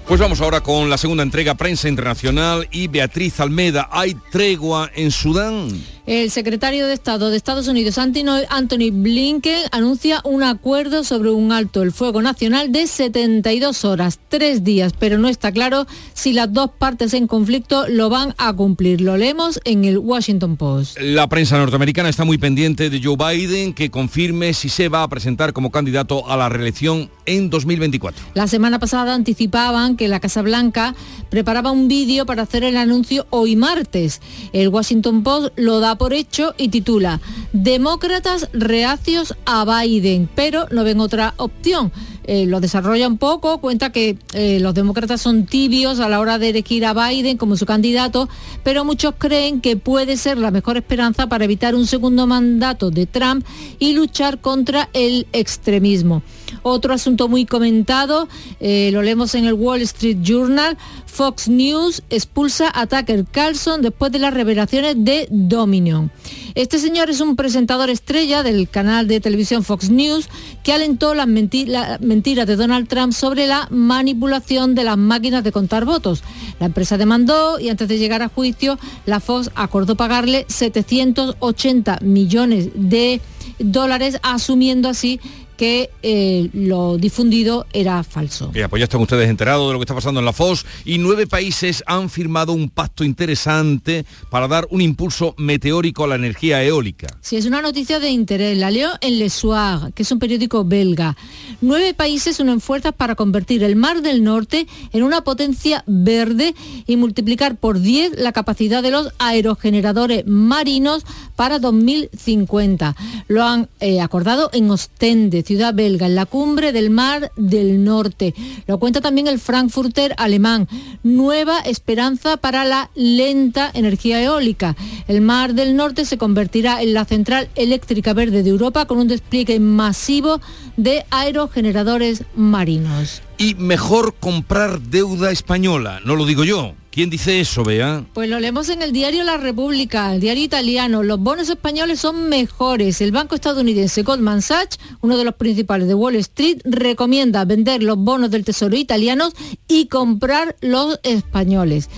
Pues 0.07 0.19
vamos 0.19 0.41
ahora 0.41 0.61
con 0.61 0.89
la 0.89 0.97
segunda 0.97 1.23
entrega 1.23 1.55
Prensa 1.55 1.87
Internacional 1.87 2.67
y 2.71 2.87
Beatriz 2.87 3.39
Almeda. 3.39 3.87
¿Hay 3.91 4.15
tregua 4.31 4.91
en 4.95 5.11
Sudán? 5.11 5.69
El 6.05 6.31
secretario 6.31 6.85
de 6.85 6.93
Estado 6.93 7.29
de 7.29 7.37
Estados 7.37 7.69
Unidos, 7.69 7.97
Anthony 7.97 8.91
Blinken, 8.91 9.61
anuncia 9.71 10.19
un 10.25 10.43
acuerdo 10.43 11.05
sobre 11.05 11.31
un 11.31 11.53
alto 11.53 11.81
el 11.81 11.93
fuego 11.93 12.21
nacional 12.21 12.73
de 12.73 12.87
72 12.87 13.85
horas, 13.85 14.19
tres 14.27 14.65
días, 14.65 14.91
pero 14.99 15.17
no 15.17 15.29
está 15.29 15.53
claro 15.53 15.87
si 16.13 16.33
las 16.33 16.51
dos 16.51 16.71
partes 16.77 17.13
en 17.13 17.25
conflicto 17.25 17.87
lo 17.87 18.09
van 18.09 18.35
a 18.37 18.51
cumplir. 18.51 18.99
Lo 18.99 19.15
leemos 19.15 19.61
en 19.63 19.85
el 19.85 19.97
Washington 19.97 20.57
Post. 20.57 20.99
La 20.99 21.29
prensa 21.29 21.57
norteamericana 21.57 22.09
está 22.09 22.25
muy 22.25 22.37
pendiente 22.37 22.89
de 22.89 23.01
Joe 23.01 23.15
Biden 23.15 23.73
que 23.73 23.89
confirme 23.89 24.53
si 24.53 24.67
se 24.67 24.89
va 24.89 25.03
a 25.03 25.07
presentar 25.07 25.53
como 25.53 25.71
candidato 25.71 26.29
a 26.29 26.35
la 26.35 26.49
reelección 26.49 27.09
en 27.25 27.49
2024. 27.49 28.21
La 28.33 28.47
semana 28.47 28.77
pasada 28.77 29.13
anticipaban 29.13 29.95
que 29.95 30.09
la 30.09 30.19
Casa 30.19 30.41
Blanca 30.41 30.95
preparaba 31.29 31.71
un 31.71 31.87
vídeo 31.87 32.25
para 32.25 32.43
hacer 32.43 32.65
el 32.65 32.75
anuncio 32.75 33.25
hoy 33.29 33.55
martes. 33.55 34.21
El 34.51 34.67
Washington 34.67 35.23
Post 35.23 35.53
lo 35.55 35.79
da 35.79 35.92
por 35.97 36.13
hecho 36.13 36.53
y 36.57 36.69
titula 36.69 37.21
Demócratas 37.51 38.49
reacios 38.53 39.35
a 39.45 39.65
Biden, 39.65 40.29
pero 40.33 40.67
no 40.71 40.83
ven 40.83 40.99
otra 40.99 41.33
opción. 41.37 41.91
Eh, 42.25 42.45
lo 42.45 42.61
desarrolla 42.61 43.07
un 43.07 43.17
poco, 43.17 43.59
cuenta 43.59 43.91
que 43.91 44.17
eh, 44.33 44.59
los 44.61 44.73
demócratas 44.73 45.21
son 45.21 45.45
tibios 45.45 45.99
a 45.99 46.07
la 46.07 46.21
hora 46.21 46.39
de 46.39 46.49
elegir 46.49 46.85
a 46.85 46.93
Biden 46.93 47.37
como 47.37 47.57
su 47.57 47.65
candidato, 47.65 48.29
pero 48.63 48.85
muchos 48.85 49.15
creen 49.17 49.59
que 49.59 49.75
puede 49.75 50.15
ser 50.15 50.37
la 50.37 50.51
mejor 50.51 50.77
esperanza 50.77 51.27
para 51.27 51.43
evitar 51.43 51.75
un 51.75 51.85
segundo 51.85 52.25
mandato 52.25 52.91
de 52.91 53.05
Trump 53.07 53.45
y 53.77 53.93
luchar 53.93 54.39
contra 54.39 54.89
el 54.93 55.27
extremismo. 55.33 56.23
Otro 56.61 56.93
asunto 56.93 57.27
muy 57.27 57.45
comentado, 57.45 58.27
eh, 58.59 58.89
lo 58.93 59.01
leemos 59.01 59.33
en 59.35 59.45
el 59.45 59.53
Wall 59.53 59.81
Street 59.81 60.17
Journal, 60.21 60.77
Fox 61.05 61.47
News 61.47 62.03
expulsa 62.09 62.71
a 62.73 62.87
Tucker 62.87 63.25
Carlson 63.25 63.81
después 63.81 64.11
de 64.11 64.19
las 64.19 64.33
revelaciones 64.33 64.95
de 64.97 65.27
Dominion. 65.29 66.11
Este 66.55 66.77
señor 66.79 67.09
es 67.09 67.19
un 67.21 67.35
presentador 67.35 67.89
estrella 67.89 68.43
del 68.43 68.69
canal 68.69 69.07
de 69.07 69.19
televisión 69.19 69.63
Fox 69.63 69.89
News 69.89 70.27
que 70.63 70.71
alentó 70.73 71.13
las 71.15 71.27
la- 71.27 71.97
mentiras 71.99 72.45
de 72.47 72.55
Donald 72.55 72.87
Trump 72.87 73.13
sobre 73.13 73.47
la 73.47 73.67
manipulación 73.71 74.75
de 74.75 74.83
las 74.83 74.97
máquinas 74.97 75.43
de 75.43 75.51
contar 75.51 75.85
votos. 75.85 76.23
La 76.59 76.67
empresa 76.67 76.97
demandó 76.97 77.59
y 77.59 77.69
antes 77.69 77.87
de 77.87 77.97
llegar 77.97 78.21
a 78.21 78.27
juicio, 78.29 78.77
la 79.05 79.19
Fox 79.19 79.49
acordó 79.55 79.95
pagarle 79.95 80.45
780 80.47 81.99
millones 82.01 82.69
de 82.75 83.21
dólares, 83.59 84.19
asumiendo 84.23 84.89
así 84.89 85.19
que 85.63 85.89
eh, 86.01 86.49
lo 86.51 86.97
difundido 86.97 87.65
era 87.71 88.03
falso. 88.03 88.51
Ya, 88.53 88.67
pues 88.67 88.81
ya 88.81 88.83
están 88.83 88.99
ustedes 88.99 89.29
enterados 89.29 89.65
de 89.65 89.71
lo 89.71 89.79
que 89.79 89.83
está 89.83 89.95
pasando 89.95 90.19
en 90.19 90.25
la 90.25 90.33
FOS 90.33 90.65
y 90.83 90.97
nueve 90.97 91.25
países 91.25 91.85
han 91.87 92.09
firmado 92.09 92.51
un 92.51 92.69
pacto 92.69 93.05
interesante 93.05 94.05
para 94.29 94.49
dar 94.49 94.67
un 94.71 94.81
impulso 94.81 95.35
meteórico 95.37 96.03
a 96.03 96.07
la 96.07 96.15
energía 96.15 96.61
eólica. 96.61 97.07
Si 97.21 97.37
es 97.37 97.45
una 97.45 97.61
noticia 97.61 98.01
de 98.01 98.09
interés, 98.09 98.57
la 98.57 98.71
leo 98.71 98.89
en 98.99 99.19
Le 99.19 99.29
Soir, 99.29 99.93
que 99.95 100.03
es 100.03 100.11
un 100.11 100.19
periódico 100.19 100.65
belga. 100.65 101.15
Nueve 101.61 101.93
países 101.93 102.41
unen 102.41 102.59
fuerzas 102.59 102.91
para 102.91 103.15
convertir 103.15 103.63
el 103.63 103.77
Mar 103.77 104.01
del 104.01 104.21
Norte 104.21 104.67
en 104.91 105.03
una 105.03 105.23
potencia 105.23 105.85
verde 105.87 106.55
y 106.87 106.97
multiplicar 106.97 107.55
por 107.55 107.79
10 107.79 108.17
la 108.17 108.33
capacidad 108.33 108.83
de 108.83 108.91
los 108.91 109.13
aerogeneradores 109.17 110.27
marinos 110.27 111.05
para 111.37 111.59
2050. 111.59 112.97
Lo 113.29 113.43
han 113.43 113.69
eh, 113.79 114.01
acordado 114.01 114.49
en 114.51 114.69
Ostende, 114.69 115.41
belga, 115.73 116.07
en 116.07 116.15
la 116.15 116.25
cumbre 116.25 116.71
del 116.71 116.89
Mar 116.89 117.31
del 117.35 117.83
Norte. 117.83 118.33
Lo 118.67 118.79
cuenta 118.79 119.01
también 119.01 119.27
el 119.27 119.39
Frankfurter 119.39 120.13
alemán. 120.17 120.67
Nueva 121.03 121.59
esperanza 121.59 122.37
para 122.37 122.65
la 122.65 122.89
lenta 122.95 123.71
energía 123.73 124.21
eólica. 124.21 124.75
El 125.07 125.21
Mar 125.21 125.53
del 125.53 125.75
Norte 125.75 126.05
se 126.05 126.17
convertirá 126.17 126.81
en 126.81 126.93
la 126.93 127.05
central 127.05 127.49
eléctrica 127.55 128.13
verde 128.13 128.43
de 128.43 128.49
Europa 128.49 128.85
con 128.85 128.97
un 128.97 129.07
despliegue 129.07 129.59
masivo 129.59 130.41
de 130.77 131.05
aerogeneradores 131.09 132.23
marinos. 132.35 133.21
Y 133.37 133.55
mejor 133.55 134.15
comprar 134.19 134.81
deuda 134.81 135.31
española, 135.31 135.99
no 136.05 136.15
lo 136.15 136.25
digo 136.25 136.43
yo. 136.43 136.73
¿Quién 136.93 137.09
dice 137.09 137.39
eso, 137.39 137.63
Bea? 137.63 138.05
Pues 138.13 138.29
lo 138.29 138.39
leemos 138.39 138.69
en 138.69 138.83
el 138.83 138.91
diario 138.91 139.23
La 139.23 139.37
República, 139.37 140.13
el 140.13 140.21
diario 140.21 140.43
italiano. 140.43 141.01
Los 141.01 141.19
bonos 141.19 141.49
españoles 141.49 141.99
son 141.99 142.29
mejores. 142.29 143.01
El 143.01 143.11
banco 143.11 143.33
estadounidense 143.33 144.03
Goldman 144.03 144.43
Sachs, 144.43 144.77
uno 145.01 145.17
de 145.17 145.23
los 145.23 145.33
principales 145.33 145.87
de 145.87 145.95
Wall 145.95 146.17
Street, 146.17 146.59
recomienda 146.65 147.45
vender 147.45 147.81
los 147.81 147.97
bonos 147.97 148.29
del 148.29 148.45
Tesoro 148.45 148.77
italianos 148.77 149.33
y 149.67 149.87
comprar 149.87 150.55
los 150.61 150.99
españoles. 151.01 151.89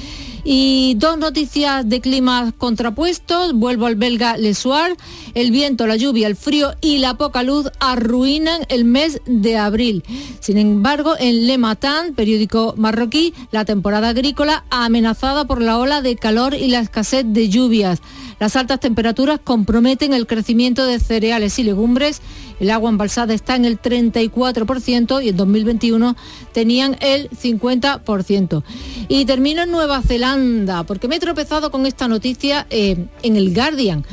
Y 0.48 0.94
dos 0.98 1.18
noticias 1.18 1.90
de 1.90 2.02
climas 2.02 2.54
contrapuestos. 2.56 3.54
Vuelvo 3.54 3.88
al 3.88 3.96
belga 3.96 4.38
Le 4.38 4.54
Soir. 4.54 4.96
El 5.34 5.50
viento, 5.50 5.88
la 5.88 5.96
lluvia, 5.96 6.28
el 6.28 6.36
frío 6.36 6.76
y 6.82 7.00
la 7.00 7.18
poca 7.18 7.42
luz 7.42 7.72
arruinan 7.80 8.62
el 8.70 8.86
mes 8.86 9.22
de 9.26 9.58
abril. 9.58 10.04
Sin 10.42 10.60
embargo, 10.60 11.16
en 11.18 11.48
Le 11.48 11.58
Matin, 11.58 12.14
periódico 12.16 12.76
marroquí, 12.78 13.34
la 13.50 13.66
temporada 13.66 14.10
agrícola 14.10 14.66
amenazada 14.70 15.46
por 15.46 15.64
la 15.64 15.80
ola 15.80 16.04
de 16.04 16.16
calor 16.16 16.54
y 16.54 16.68
la 16.68 16.80
escasez 16.80 17.26
de 17.28 17.50
lluvias. 17.50 18.04
Las 18.40 18.56
altas 18.56 18.80
temperaturas 18.80 19.40
comprometen 19.44 20.14
el 20.14 20.28
crecimiento 20.28 20.86
de 20.86 21.00
cereales 21.00 21.58
y 21.58 21.64
legumbres. 21.64 22.22
El 22.60 22.72
agua 22.72 22.90
embalsada 22.90 23.34
está 23.34 23.56
en 23.56 23.66
el 23.66 23.82
34% 23.82 25.24
y 25.24 25.30
en 25.30 25.38
2021 25.38 26.16
tenían 26.54 26.98
el 27.02 27.30
50%. 27.30 28.64
Y 29.08 29.26
termino 29.26 29.64
en 29.64 29.72
Nueva 29.72 30.02
Zelanda, 30.02 30.84
porque 30.84 31.08
me 31.08 31.18
he 31.18 31.20
tropezado 31.20 31.72
con 31.72 31.86
esta 31.86 32.08
noticia 32.08 32.66
eh, 32.70 33.08
en 33.24 33.36
el 33.36 33.54
Guardian, 33.54 34.06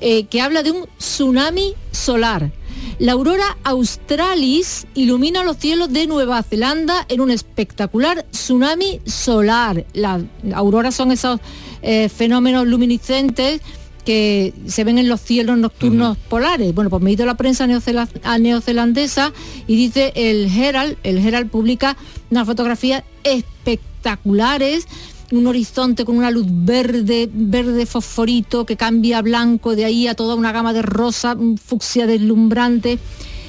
eh, 0.00 0.24
que 0.24 0.40
habla 0.40 0.62
de 0.62 0.72
un 0.72 0.86
tsunami 0.98 1.74
solar. 1.90 2.52
La 2.98 3.12
aurora 3.12 3.56
australis 3.62 4.86
ilumina 4.94 5.44
los 5.44 5.56
cielos 5.56 5.92
de 5.92 6.06
Nueva 6.06 6.42
Zelanda 6.42 7.06
en 7.08 7.20
un 7.20 7.30
espectacular 7.30 8.26
tsunami 8.30 9.00
solar. 9.06 9.86
Las 9.92 10.22
auroras 10.52 10.94
son 10.94 11.12
esos 11.12 11.40
eh, 11.82 12.08
fenómenos 12.08 12.66
luminiscentes 12.66 13.60
que 14.08 14.54
se 14.66 14.84
ven 14.84 14.96
en 14.96 15.06
los 15.06 15.20
cielos 15.20 15.58
nocturnos 15.58 16.16
polares. 16.16 16.74
Bueno, 16.74 16.88
pues 16.88 17.02
me 17.02 17.10
he 17.10 17.12
ido 17.12 17.24
a 17.24 17.26
la 17.26 17.36
prensa 17.36 17.66
neozelandesa 17.66 19.34
y 19.66 19.76
dice 19.76 20.14
el 20.16 20.50
Herald, 20.50 20.96
el 21.02 21.18
Herald 21.18 21.50
publica 21.50 21.94
unas 22.30 22.46
fotografías 22.46 23.04
espectaculares 23.22 24.86
un 25.30 25.46
horizonte 25.46 26.06
con 26.06 26.16
una 26.16 26.30
luz 26.30 26.46
verde, 26.48 27.28
verde 27.30 27.84
fosforito 27.84 28.64
que 28.64 28.78
cambia 28.78 29.18
a 29.18 29.20
blanco, 29.20 29.76
de 29.76 29.84
ahí 29.84 30.06
a 30.06 30.14
toda 30.14 30.36
una 30.36 30.52
gama 30.52 30.72
de 30.72 30.80
rosa, 30.80 31.34
un 31.34 31.58
fucsia 31.58 32.06
deslumbrante. 32.06 32.98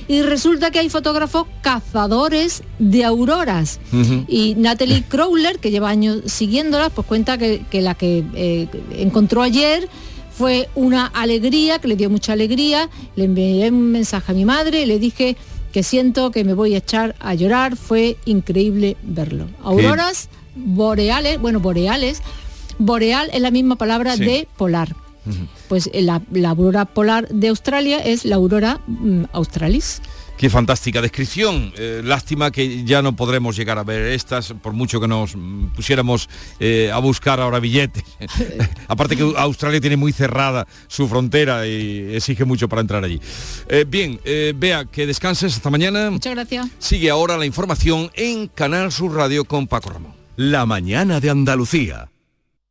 Y 0.10 0.24
resulta 0.24 0.72
que 0.72 0.80
hay 0.80 0.90
fotógrafos 0.90 1.48
cazadores 1.62 2.64
de 2.80 3.06
auroras. 3.06 3.80
Y 4.28 4.56
Natalie 4.58 5.06
Crowler, 5.08 5.60
que 5.60 5.72
lleva 5.72 5.88
años 5.88 6.20
siguiéndolas, 6.26 6.92
pues 6.94 7.08
cuenta 7.08 7.38
que, 7.38 7.64
que 7.72 7.82
la 7.82 7.96
que 7.96 8.26
eh, 8.34 8.68
encontró 8.98 9.42
ayer 9.42 9.88
fue 10.40 10.70
una 10.74 11.06
alegría, 11.08 11.80
que 11.80 11.90
le 11.90 11.98
dio 11.98 12.10
mucha 12.10 12.32
alegría. 12.32 12.90
Le 13.18 13.26
envié 13.26 13.68
un 13.70 13.92
mensaje 13.92 14.32
a 14.32 14.36
mi 14.36 14.46
madre 14.46 14.86
le 14.86 14.98
dije 14.98 15.36
que 15.74 15.84
siento 15.84 16.32
que 16.32 16.46
me 16.46 16.54
voy 16.54 16.76
a 16.76 16.78
echar 16.78 17.14
a 17.20 17.34
llorar. 17.34 17.76
Fue 17.76 18.16
increíble 18.24 18.96
verlo. 19.04 19.48
Auroras 19.62 20.30
boreales, 20.56 21.42
bueno, 21.42 21.60
boreales. 21.60 22.22
Boreal 22.78 23.30
es 23.34 23.42
la 23.42 23.52
misma 23.52 23.76
palabra 23.76 24.16
Sí. 24.16 24.24
de 24.24 24.48
polar. 24.56 24.96
Pues 25.68 25.90
eh, 25.92 26.02
la, 26.02 26.22
la 26.32 26.52
aurora 26.52 26.86
polar 26.86 27.28
de 27.28 27.50
Australia 27.50 28.00
es 28.00 28.24
la 28.24 28.38
aurora 28.38 28.80
mm, 28.88 29.24
australis. 29.34 30.02
Qué 30.40 30.50
fantástica 30.50 31.02
descripción. 31.02 31.74
Eh, 31.76 32.02
lástima 32.02 32.50
que 32.50 32.86
ya 32.86 33.02
no 33.02 33.14
podremos 33.14 33.58
llegar 33.58 33.78
a 33.78 33.84
ver 33.84 34.14
estas, 34.14 34.54
por 34.54 34.72
mucho 34.72 35.02
que 35.02 35.08
nos 35.10 35.36
pusiéramos 35.76 36.30
eh, 36.62 36.90
a 36.94 37.00
buscar 37.00 37.42
ahora 37.42 37.60
billetes. 37.60 38.06
Aparte 38.88 39.18
que 39.18 39.34
Australia 39.36 39.82
tiene 39.82 39.98
muy 39.98 40.14
cerrada 40.14 40.66
su 40.88 41.10
frontera 41.10 41.68
y 41.68 42.16
exige 42.16 42.46
mucho 42.46 42.70
para 42.70 42.80
entrar 42.80 43.04
allí. 43.04 43.20
Eh, 43.68 43.84
bien, 43.86 44.22
eh, 44.24 44.54
Bea, 44.56 44.86
que 44.86 45.06
descanses 45.06 45.58
hasta 45.58 45.70
mañana. 45.70 46.10
Muchas 46.10 46.34
gracias. 46.34 46.68
Sigue 46.78 47.10
ahora 47.10 47.38
la 47.38 47.46
información 47.46 48.10
en 48.14 48.48
Canal 48.48 48.94
Sur 48.94 49.16
Radio 49.16 49.44
con 49.44 49.68
Paco 49.68 49.90
Ramón. 49.90 50.14
La 50.38 50.66
mañana 50.66 51.20
de 51.20 51.32
Andalucía. 51.32 52.10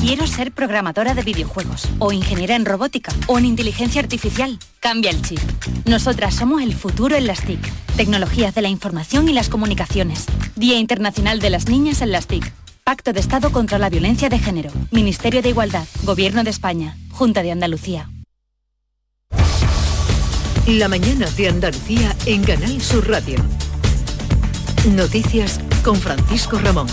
Quiero 0.00 0.26
ser 0.26 0.52
programadora 0.52 1.14
de 1.14 1.22
videojuegos, 1.22 1.88
o 1.98 2.12
ingeniera 2.12 2.56
en 2.56 2.66
robótica, 2.66 3.12
o 3.26 3.38
en 3.38 3.46
inteligencia 3.46 4.02
artificial. 4.02 4.58
Cambia 4.80 5.10
el 5.10 5.22
chip. 5.22 5.40
Nosotras 5.86 6.34
somos 6.34 6.62
el 6.62 6.74
futuro 6.74 7.16
en 7.16 7.26
las 7.26 7.42
TIC. 7.42 7.60
Tecnologías 7.96 8.54
de 8.54 8.62
la 8.62 8.68
información 8.68 9.28
y 9.28 9.32
las 9.32 9.48
comunicaciones. 9.48 10.26
Día 10.56 10.78
Internacional 10.78 11.40
de 11.40 11.50
las 11.50 11.68
Niñas 11.68 12.02
en 12.02 12.12
las 12.12 12.26
TIC. 12.26 12.52
Pacto 12.84 13.14
de 13.14 13.20
Estado 13.20 13.50
contra 13.50 13.78
la 13.78 13.88
Violencia 13.88 14.28
de 14.28 14.38
Género. 14.38 14.70
Ministerio 14.90 15.40
de 15.40 15.48
Igualdad. 15.48 15.86
Gobierno 16.02 16.44
de 16.44 16.50
España. 16.50 16.98
Junta 17.10 17.42
de 17.42 17.52
Andalucía. 17.52 18.10
La 20.66 20.88
mañana 20.88 21.30
de 21.30 21.48
Andalucía 21.48 22.14
en 22.26 22.44
Canal 22.44 22.80
Sur 22.80 23.08
Radio. 23.08 23.38
Noticias 24.90 25.60
con 25.82 25.96
Francisco 25.96 26.58
Ramón. 26.58 26.88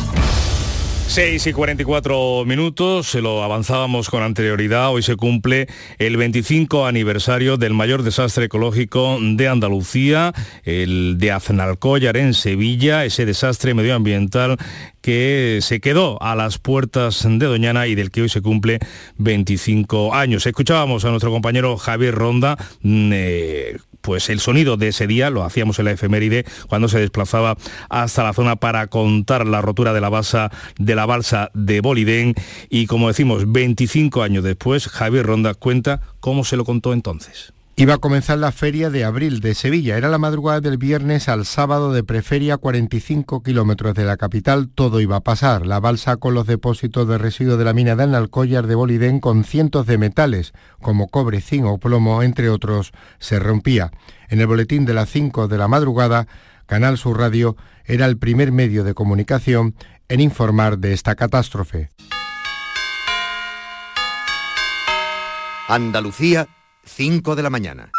6 1.12 1.46
y 1.46 1.52
44 1.52 2.46
minutos, 2.46 3.06
se 3.06 3.20
lo 3.20 3.44
avanzábamos 3.44 4.10
con 4.10 4.24
anterioridad, 4.24 4.92
hoy 4.92 5.04
se 5.04 5.18
cumple 5.18 5.68
el 6.00 6.16
25 6.16 6.86
aniversario 6.86 7.58
del 7.58 7.74
mayor 7.74 8.04
desastre 8.04 8.46
ecológico 8.46 9.18
de 9.22 9.50
Andalucía, 9.50 10.32
el 10.64 11.18
de 11.18 11.32
Aznalcóllar 11.34 12.16
en 12.16 12.34
Sevilla, 12.34 13.04
ese 13.04 13.26
desastre 13.26 13.74
medioambiental 13.74 14.56
que 15.02 15.60
se 15.62 15.82
quedó 15.82 16.22
a 16.24 16.34
las 16.38 16.60
puertas 16.60 17.28
de 17.28 17.46
Doñana 17.46 17.88
y 17.88 17.96
del 17.96 18.10
que 18.10 18.22
hoy 18.22 18.30
se 18.30 18.42
cumple 18.42 18.80
25 19.18 20.16
años. 20.16 20.46
Escuchábamos 20.46 21.04
a 21.04 21.10
nuestro 21.10 21.30
compañero 21.30 21.76
Javier 21.76 22.16
Ronda, 22.16 22.58
mm, 22.84 23.12
eh, 23.14 23.78
pues 24.02 24.30
el 24.30 24.40
sonido 24.40 24.78
de 24.78 24.90
ese 24.90 25.08
día 25.08 25.30
lo 25.30 25.44
hacíamos 25.44 25.80
en 25.80 25.86
la 25.86 25.92
efeméride 25.92 26.46
cuando 26.68 26.88
se 26.88 27.00
desplazaba 27.00 27.58
hasta 27.90 28.24
la 28.24 28.34
zona 28.34 28.56
para 28.56 28.88
contar 28.88 29.48
la 29.48 29.62
rotura 29.62 29.94
de 29.94 30.02
la 30.02 30.10
balsa 30.10 30.52
de 30.78 30.96
la 30.96 31.06
de 31.54 31.82
Bolidén 31.82 32.36
y 32.70 32.88
como 32.88 33.08
decimos 33.08 33.52
25 33.52 34.24
años 34.24 34.44
después 34.44 34.88
Javier 34.88 35.26
Ronda 35.26 35.54
cuenta 35.54 36.02
cómo 36.20 36.44
se 36.44 36.58
lo 36.58 36.66
contó 36.66 36.94
entonces. 36.94 37.54
Iba 37.78 37.96
a 37.96 37.98
comenzar 37.98 38.38
la 38.38 38.52
feria 38.52 38.90
de 38.90 39.04
abril 39.04 39.40
de 39.40 39.56
Sevilla. 39.56 39.98
Era 39.98 40.10
la 40.10 40.18
madrugada 40.18 40.62
del 40.62 40.78
viernes 40.78 41.28
al 41.30 41.46
sábado 41.46 41.94
de 41.94 42.04
preferia, 42.04 42.58
45 42.58 43.42
kilómetros 43.42 43.96
de 43.96 44.04
la 44.04 44.18
capital. 44.18 44.70
Todo 44.70 45.00
iba 45.00 45.16
a 45.16 45.22
pasar. 45.22 45.66
La 45.66 45.80
balsa 45.80 46.18
con 46.18 46.34
los 46.34 46.46
depósitos 46.46 47.08
de 47.08 47.18
residuos 47.18 47.58
de 47.58 47.66
la 47.66 47.74
mina 47.74 47.96
de 47.96 48.04
Analcollar 48.04 48.68
de 48.68 48.76
Bolidén 48.76 49.20
con 49.20 49.44
cientos 49.44 49.88
de 49.88 49.98
metales, 49.98 50.54
como 50.82 51.08
cobre, 51.08 51.42
zinc 51.42 51.66
o 51.66 51.80
plomo, 51.80 52.22
entre 52.22 52.50
otros, 52.50 52.92
se 53.20 53.40
rompía. 53.40 53.92
En 54.30 54.42
el 54.42 54.48
boletín 54.48 54.86
de 54.86 54.94
las 54.94 55.10
5 55.10 55.48
de 55.48 55.58
la 55.58 55.68
madrugada, 55.68 56.28
Canal 56.68 56.98
Sur 56.98 57.20
Radio 57.20 57.56
era 57.86 58.06
el 58.06 58.18
primer 58.18 58.52
medio 58.52 58.84
de 58.84 58.94
comunicación 58.94 59.76
en 60.08 60.20
informar 60.20 60.78
de 60.78 60.94
esta 60.94 61.16
catástrofe. 61.16 61.90
Andalucía, 65.68 66.48
5 66.96 67.36
de 67.36 67.44
la 67.44 67.50
mañana. 67.50 67.90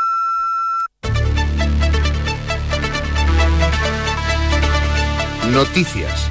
Noticias. 5.51 6.29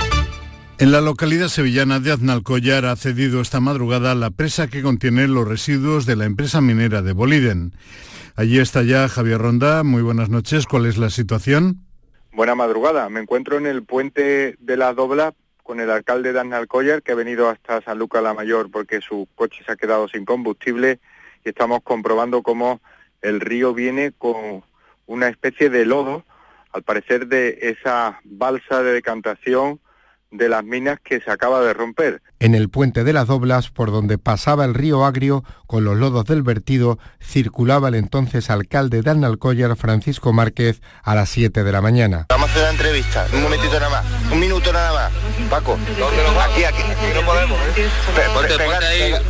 En 0.78 0.92
la 0.92 1.02
localidad 1.02 1.48
sevillana 1.48 2.00
de 2.00 2.12
Aznalcóllar 2.12 2.86
ha 2.86 2.96
cedido 2.96 3.42
esta 3.42 3.60
madrugada 3.60 4.16
la 4.16 4.30
presa 4.30 4.68
que 4.68 4.82
contiene 4.82 5.28
los 5.28 5.48
residuos 5.48 6.06
de 6.06 6.16
la 6.16 6.26
empresa 6.26 6.62
minera 6.62 7.02
de 7.02 7.14
Boliden. 7.14 7.74
Allí 8.36 8.60
está 8.60 8.84
ya 8.84 9.10
Javier 9.10 9.40
Ronda. 9.40 9.84
Muy 9.84 10.04
buenas 10.04 10.30
noches. 10.30 10.68
¿Cuál 10.68 10.86
es 10.86 10.98
la 10.98 11.10
situación? 11.10 11.84
Buena 12.32 12.56
madrugada. 12.56 13.10
Me 13.10 13.20
encuentro 13.20 13.58
en 13.58 13.66
el 13.66 13.84
puente 13.84 14.56
de 14.60 14.78
la 14.78 14.94
Dobla 14.94 15.34
con 15.64 15.80
el 15.80 15.90
alcalde 15.90 16.32
de 16.32 16.40
Aznalcóllar 16.40 17.02
que 17.02 17.12
ha 17.12 17.16
venido 17.16 17.50
hasta 17.50 17.82
San 17.82 17.98
Lucas 17.98 18.22
la 18.22 18.34
Mayor 18.34 18.70
porque 18.72 19.02
su 19.02 19.28
coche 19.36 19.64
se 19.66 19.72
ha 19.72 19.76
quedado 19.76 20.08
sin 20.08 20.26
combustible 20.26 21.00
y 21.44 21.50
estamos 21.50 21.82
comprobando 21.84 22.44
cómo 22.44 22.82
el 23.22 23.40
río 23.40 23.74
viene 23.74 24.12
con 24.12 24.64
una 25.06 25.28
especie 25.28 25.70
de 25.70 25.86
lodo, 25.86 26.24
al 26.72 26.84
parecer 26.84 27.28
de 27.28 27.60
esa 27.62 28.22
balsa 28.24 28.82
de 28.82 28.94
decantación 28.94 29.80
de 30.32 30.50
las 30.50 30.64
minas 30.64 31.00
que 31.04 31.20
se 31.20 31.30
acaba 31.30 31.62
de 31.62 31.74
romper. 31.74 32.22
En 32.40 32.56
el 32.56 32.70
puente 32.70 33.04
de 33.04 33.14
las 33.14 33.28
Doblas, 33.28 33.70
por 33.70 33.92
donde 33.92 34.18
pasaba 34.18 34.66
el 34.66 34.74
río 34.74 35.06
Agrio 35.06 35.44
con 35.68 35.84
los 35.84 35.98
lodos 35.98 36.26
del 36.26 36.42
vertido, 36.42 36.98
circulaba 37.22 37.90
el 37.90 37.96
entonces 37.96 38.50
alcalde 38.50 39.02
de 39.02 39.12
Analcóllar, 39.12 39.76
Francisco 39.76 40.34
Márquez, 40.34 40.82
a 41.04 41.16
las 41.16 41.30
7 41.30 41.64
de 41.64 41.72
la 41.72 41.82
mañana. 41.82 42.26
Vamos 42.30 42.50
a 42.50 42.52
hacer 42.52 42.64
una 42.64 42.72
entrevista, 42.72 43.28
un 43.34 43.44
momentito 43.44 43.74
nada 43.80 43.90
más, 43.90 44.32
un 44.32 44.40
minuto 44.40 44.74
nada 44.74 44.94
más. 44.94 45.12
Paco, 45.50 45.78
aquí, 46.50 46.64
aquí. 46.64 46.82
no 47.14 47.26
podemos, 47.26 47.60
¿eh? 47.78 47.88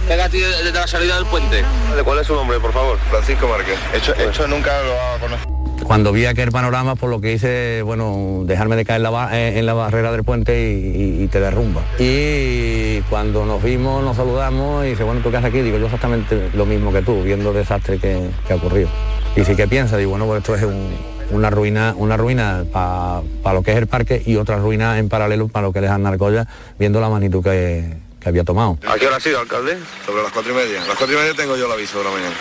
Pégate 0.08 0.38
desde 0.38 0.72
la 0.72 0.88
salida 0.88 1.16
del 1.16 1.26
puente. 1.26 1.64
¿Cuál 2.04 2.20
es 2.20 2.28
su 2.28 2.36
nombre, 2.36 2.60
por 2.60 2.72
favor? 2.72 2.98
Francisco 3.10 3.48
Márquez. 3.48 3.78
Esto, 3.94 4.14
esto 4.14 4.48
nunca 4.48 4.72
lo 4.84 5.02
ha 5.02 5.20
conocido. 5.20 5.61
Cuando 5.92 6.14
vi 6.14 6.26
aquel 6.26 6.54
panorama, 6.54 6.96
por 6.96 7.10
lo 7.10 7.20
que 7.20 7.34
hice, 7.34 7.82
bueno, 7.82 8.44
dejarme 8.46 8.78
de 8.78 8.86
caer 8.86 9.00
en 9.00 9.04
la, 9.12 9.74
eh, 9.74 9.74
barrera 9.74 10.14
del 10.14 10.24
puente 10.24 10.72
y, 10.72 11.28
te 11.28 11.42
derrumba. 11.42 11.82
Y 12.00 13.02
cuando 13.10 13.46
nos 13.46 13.62
vimos, 13.62 14.02
nos 14.02 14.16
saludamos 14.16 14.86
y 14.86 14.92
dice, 14.92 15.04
bueno, 15.04 15.20
¿tú 15.20 15.32
qué 15.32 15.36
haces 15.36 15.50
aquí? 15.50 15.60
Digo, 15.60 15.78
yo 15.78 15.88
exactamente 15.88 16.50
lo 16.54 16.66
mismo 16.66 16.94
que 16.94 17.02
tú, 17.02 17.22
viendo 17.24 17.50
el 17.50 17.58
desastre 17.58 17.98
que, 17.98 18.30
que 18.48 18.54
ha 18.54 18.56
ocurrido. 18.56 18.88
Y 19.36 19.42
dice, 19.42 19.58
¿qué 19.58 19.68
piensas? 19.68 20.00
Digo, 20.00 20.12
bueno, 20.12 20.28
pues 20.28 20.38
esto 20.38 20.56
es 20.56 20.64
un- 20.64 20.96
una 21.32 21.50
ruina, 21.50 21.94
una 21.98 22.16
ruina 22.16 22.64
para 22.72 23.54
lo 23.54 23.62
que 23.62 23.72
es 23.72 23.78
el 23.78 23.88
parque 23.88 24.24
y 24.26 24.38
otra 24.38 24.60
ruina 24.60 24.98
en 24.98 25.10
paralelo 25.10 25.50
para 25.50 25.68
lo 25.68 25.74
que 25.74 25.80
es 25.80 26.00
Narcoya, 26.00 26.48
viendo 26.80 27.02
la 27.02 27.10
magnitud 27.10 27.44
que, 27.44 27.98
que 28.22 28.30
había 28.30 28.44
tomado. 28.44 28.78
¿A 28.88 28.98
qué 28.98 29.08
hora 29.08 29.18
ha 29.18 29.20
sido, 29.20 29.40
alcalde? 29.40 29.78
Sobre 30.06 30.24
las 30.24 30.32
cuatro 30.32 30.52
y 30.52 30.56
media. 30.56 30.84
A 30.84 30.88
las 30.88 30.98
cuatro 30.98 31.16
y 31.16 31.20
media 31.20 31.34
tengo 31.34 31.58
yo 31.58 31.66
el 31.66 31.72
aviso 31.72 31.98
de 31.98 32.04
la 32.06 32.12
mañana. 32.12 32.36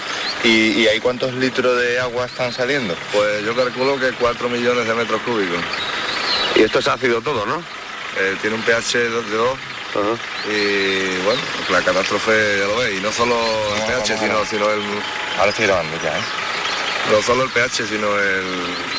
¿Y, 0.44 0.82
y 0.82 0.86
ahí 0.88 1.00
cuántos 1.00 1.32
litros 1.34 1.80
de 1.80 1.98
agua 1.98 2.26
están 2.26 2.52
saliendo? 2.52 2.94
Pues 3.12 3.44
yo 3.44 3.54
calculo 3.56 3.98
que 3.98 4.12
4 4.12 4.48
millones 4.48 4.86
de 4.86 4.94
metros 4.94 5.20
cúbicos. 5.22 5.60
Y 6.54 6.62
esto 6.62 6.78
es 6.78 6.88
ácido 6.88 7.20
todo, 7.20 7.46
¿no? 7.46 7.62
tiene 8.40 8.56
un 8.56 8.62
pH 8.62 8.98
de 8.98 9.08
2 9.08 9.24
y 10.48 11.24
bueno, 11.24 11.40
la 11.70 11.82
catástrofe 11.82 12.58
ya 12.58 12.66
lo 12.66 12.76
veis, 12.76 12.98
y 12.98 13.02
no 13.02 13.10
solo 13.10 13.34
el 13.76 13.82
pH, 13.82 14.18
sino, 14.18 14.44
sino 14.44 14.70
el... 14.70 14.80
Ahora 15.38 15.50
estoy 15.50 15.66
grabando 15.66 15.96
ya, 16.02 16.16
¿eh? 16.16 16.22
No 17.10 17.20
solo 17.22 17.42
el 17.42 17.50
pH, 17.50 17.86
sino 17.88 18.06
el, 18.16 18.46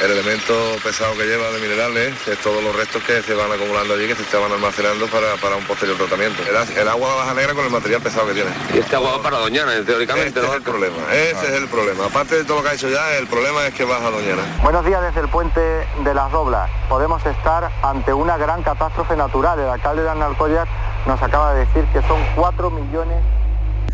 el 0.04 0.12
elemento 0.12 0.54
pesado 0.84 1.14
que 1.16 1.24
lleva 1.26 1.50
de 1.52 1.60
minerales, 1.62 2.14
que 2.26 2.34
es 2.34 2.40
todos 2.40 2.62
los 2.62 2.76
restos 2.76 3.02
que 3.04 3.22
se 3.22 3.34
van 3.34 3.50
acumulando 3.52 3.94
allí, 3.94 4.06
que 4.06 4.16
se 4.16 4.24
estaban 4.24 4.52
almacenando 4.52 5.08
para, 5.08 5.36
para 5.38 5.56
un 5.56 5.64
posterior 5.64 5.96
tratamiento. 5.98 6.44
El, 6.44 6.78
el 6.78 6.88
agua 6.90 7.16
baja 7.16 7.34
negra 7.34 7.54
con 7.54 7.64
el 7.64 7.72
material 7.72 8.02
pesado 8.02 8.28
que 8.28 8.34
tiene. 8.34 8.50
Y 8.74 8.80
este 8.80 8.96
agua 8.98 9.18
va 9.18 9.24
para 9.24 9.38
Doñana, 9.38 9.72
teóricamente, 9.86 10.28
Este 10.28 10.42
¿no? 10.42 10.48
es 10.48 10.54
el 10.56 10.62
problema, 10.62 10.98
ese 11.14 11.48
es 11.48 11.54
el 11.54 11.68
problema. 11.70 12.06
Aparte 12.08 12.36
de 12.36 12.44
todo 12.44 12.58
lo 12.58 12.64
que 12.64 12.70
ha 12.70 12.74
hecho 12.74 12.90
ya, 12.90 13.16
el 13.16 13.28
problema 13.28 13.66
es 13.66 13.74
que 13.74 13.86
baja 13.86 14.10
Doñana. 14.10 14.42
Buenos 14.62 14.86
días 14.86 15.02
desde 15.02 15.22
el 15.22 15.30
puente 15.30 15.62
de 15.62 16.14
las 16.14 16.30
Doblas. 16.34 16.70
Podemos 16.90 17.26
estar 17.26 17.72
ante 17.82 18.14
una 18.14 18.36
gran 18.36 18.62
catástrofe 18.62 19.16
natural. 19.16 19.58
El 19.58 19.70
alcalde 19.70 20.04
de 20.04 20.10
Analcollar 20.10 20.68
nos 21.08 21.22
acaba 21.24 21.54
de 21.54 21.66
decir 21.66 21.86
que 21.94 22.02
son 22.08 22.20
4 22.36 22.70
millones 22.72 23.24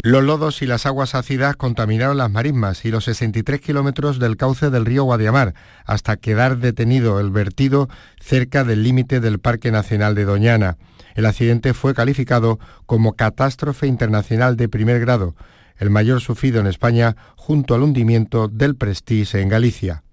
Los 0.07 0.23
lodos 0.23 0.61
y 0.61 0.65
las 0.65 0.85
aguas 0.85 1.15
ácidas 1.15 1.57
contaminaron 1.57 2.15
las 2.15 2.31
marismas 2.31 2.85
y 2.85 2.91
los 2.91 3.03
63 3.03 3.59
kilómetros 3.59 4.19
del 4.19 4.37
cauce 4.37 4.69
del 4.69 4.85
río 4.85 5.03
Guadiamar, 5.03 5.53
hasta 5.83 6.15
quedar 6.15 6.59
detenido 6.59 7.19
el 7.19 7.29
vertido 7.29 7.89
cerca 8.21 8.63
del 8.63 8.83
límite 8.83 9.19
del 9.19 9.39
Parque 9.39 9.69
Nacional 9.69 10.15
de 10.15 10.23
Doñana. 10.23 10.77
El 11.15 11.25
accidente 11.25 11.73
fue 11.73 11.93
calificado 11.93 12.57
como 12.85 13.17
catástrofe 13.17 13.87
internacional 13.87 14.55
de 14.55 14.69
primer 14.69 15.01
grado, 15.01 15.35
el 15.75 15.89
mayor 15.89 16.21
sufrido 16.21 16.61
en 16.61 16.67
España 16.67 17.17
junto 17.35 17.75
al 17.75 17.83
hundimiento 17.83 18.47
del 18.47 18.77
Prestige 18.77 19.41
en 19.41 19.49
Galicia. 19.49 20.03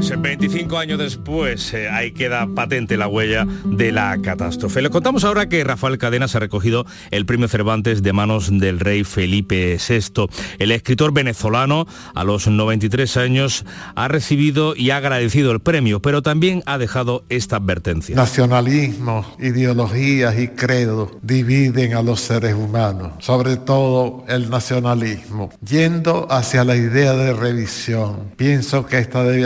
Pues 0.00 0.18
25 0.18 0.78
años 0.78 0.98
después, 0.98 1.74
eh, 1.74 1.90
ahí 1.90 2.12
queda 2.12 2.46
patente 2.46 2.96
la 2.96 3.06
huella 3.06 3.46
de 3.66 3.92
la 3.92 4.16
catástrofe. 4.22 4.80
Les 4.80 4.90
contamos 4.90 5.24
ahora 5.24 5.46
que 5.46 5.62
Rafael 5.62 5.98
Cadenas 5.98 6.34
ha 6.34 6.38
recogido 6.38 6.86
el 7.10 7.26
premio 7.26 7.48
Cervantes 7.48 8.02
de 8.02 8.14
manos 8.14 8.48
del 8.50 8.80
rey 8.80 9.04
Felipe 9.04 9.76
VI. 9.76 10.26
El 10.58 10.72
escritor 10.72 11.12
venezolano, 11.12 11.86
a 12.14 12.24
los 12.24 12.48
93 12.48 13.18
años, 13.18 13.66
ha 13.94 14.08
recibido 14.08 14.74
y 14.74 14.88
ha 14.88 14.96
agradecido 14.96 15.52
el 15.52 15.60
premio, 15.60 16.00
pero 16.00 16.22
también 16.22 16.62
ha 16.64 16.78
dejado 16.78 17.26
esta 17.28 17.56
advertencia. 17.56 18.16
Nacionalismos, 18.16 19.26
ideologías 19.38 20.38
y 20.38 20.48
credos 20.48 21.10
dividen 21.20 21.92
a 21.92 22.00
los 22.00 22.22
seres 22.22 22.54
humanos, 22.54 23.12
sobre 23.18 23.58
todo 23.58 24.24
el 24.28 24.48
nacionalismo. 24.48 25.50
Yendo 25.62 26.26
hacia 26.30 26.64
la 26.64 26.76
idea 26.76 27.12
de 27.12 27.34
revisión, 27.34 28.30
pienso 28.38 28.86
que 28.86 28.96
esta 28.96 29.22
debe 29.24 29.44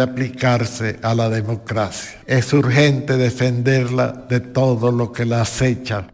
a 1.02 1.14
la 1.14 1.30
democracia. 1.30 2.20
Es 2.26 2.52
urgente 2.52 3.16
defenderla 3.16 4.26
de 4.28 4.40
todo 4.40 4.92
lo 4.92 5.10
que 5.10 5.24
la 5.24 5.40
acecha. 5.40 6.08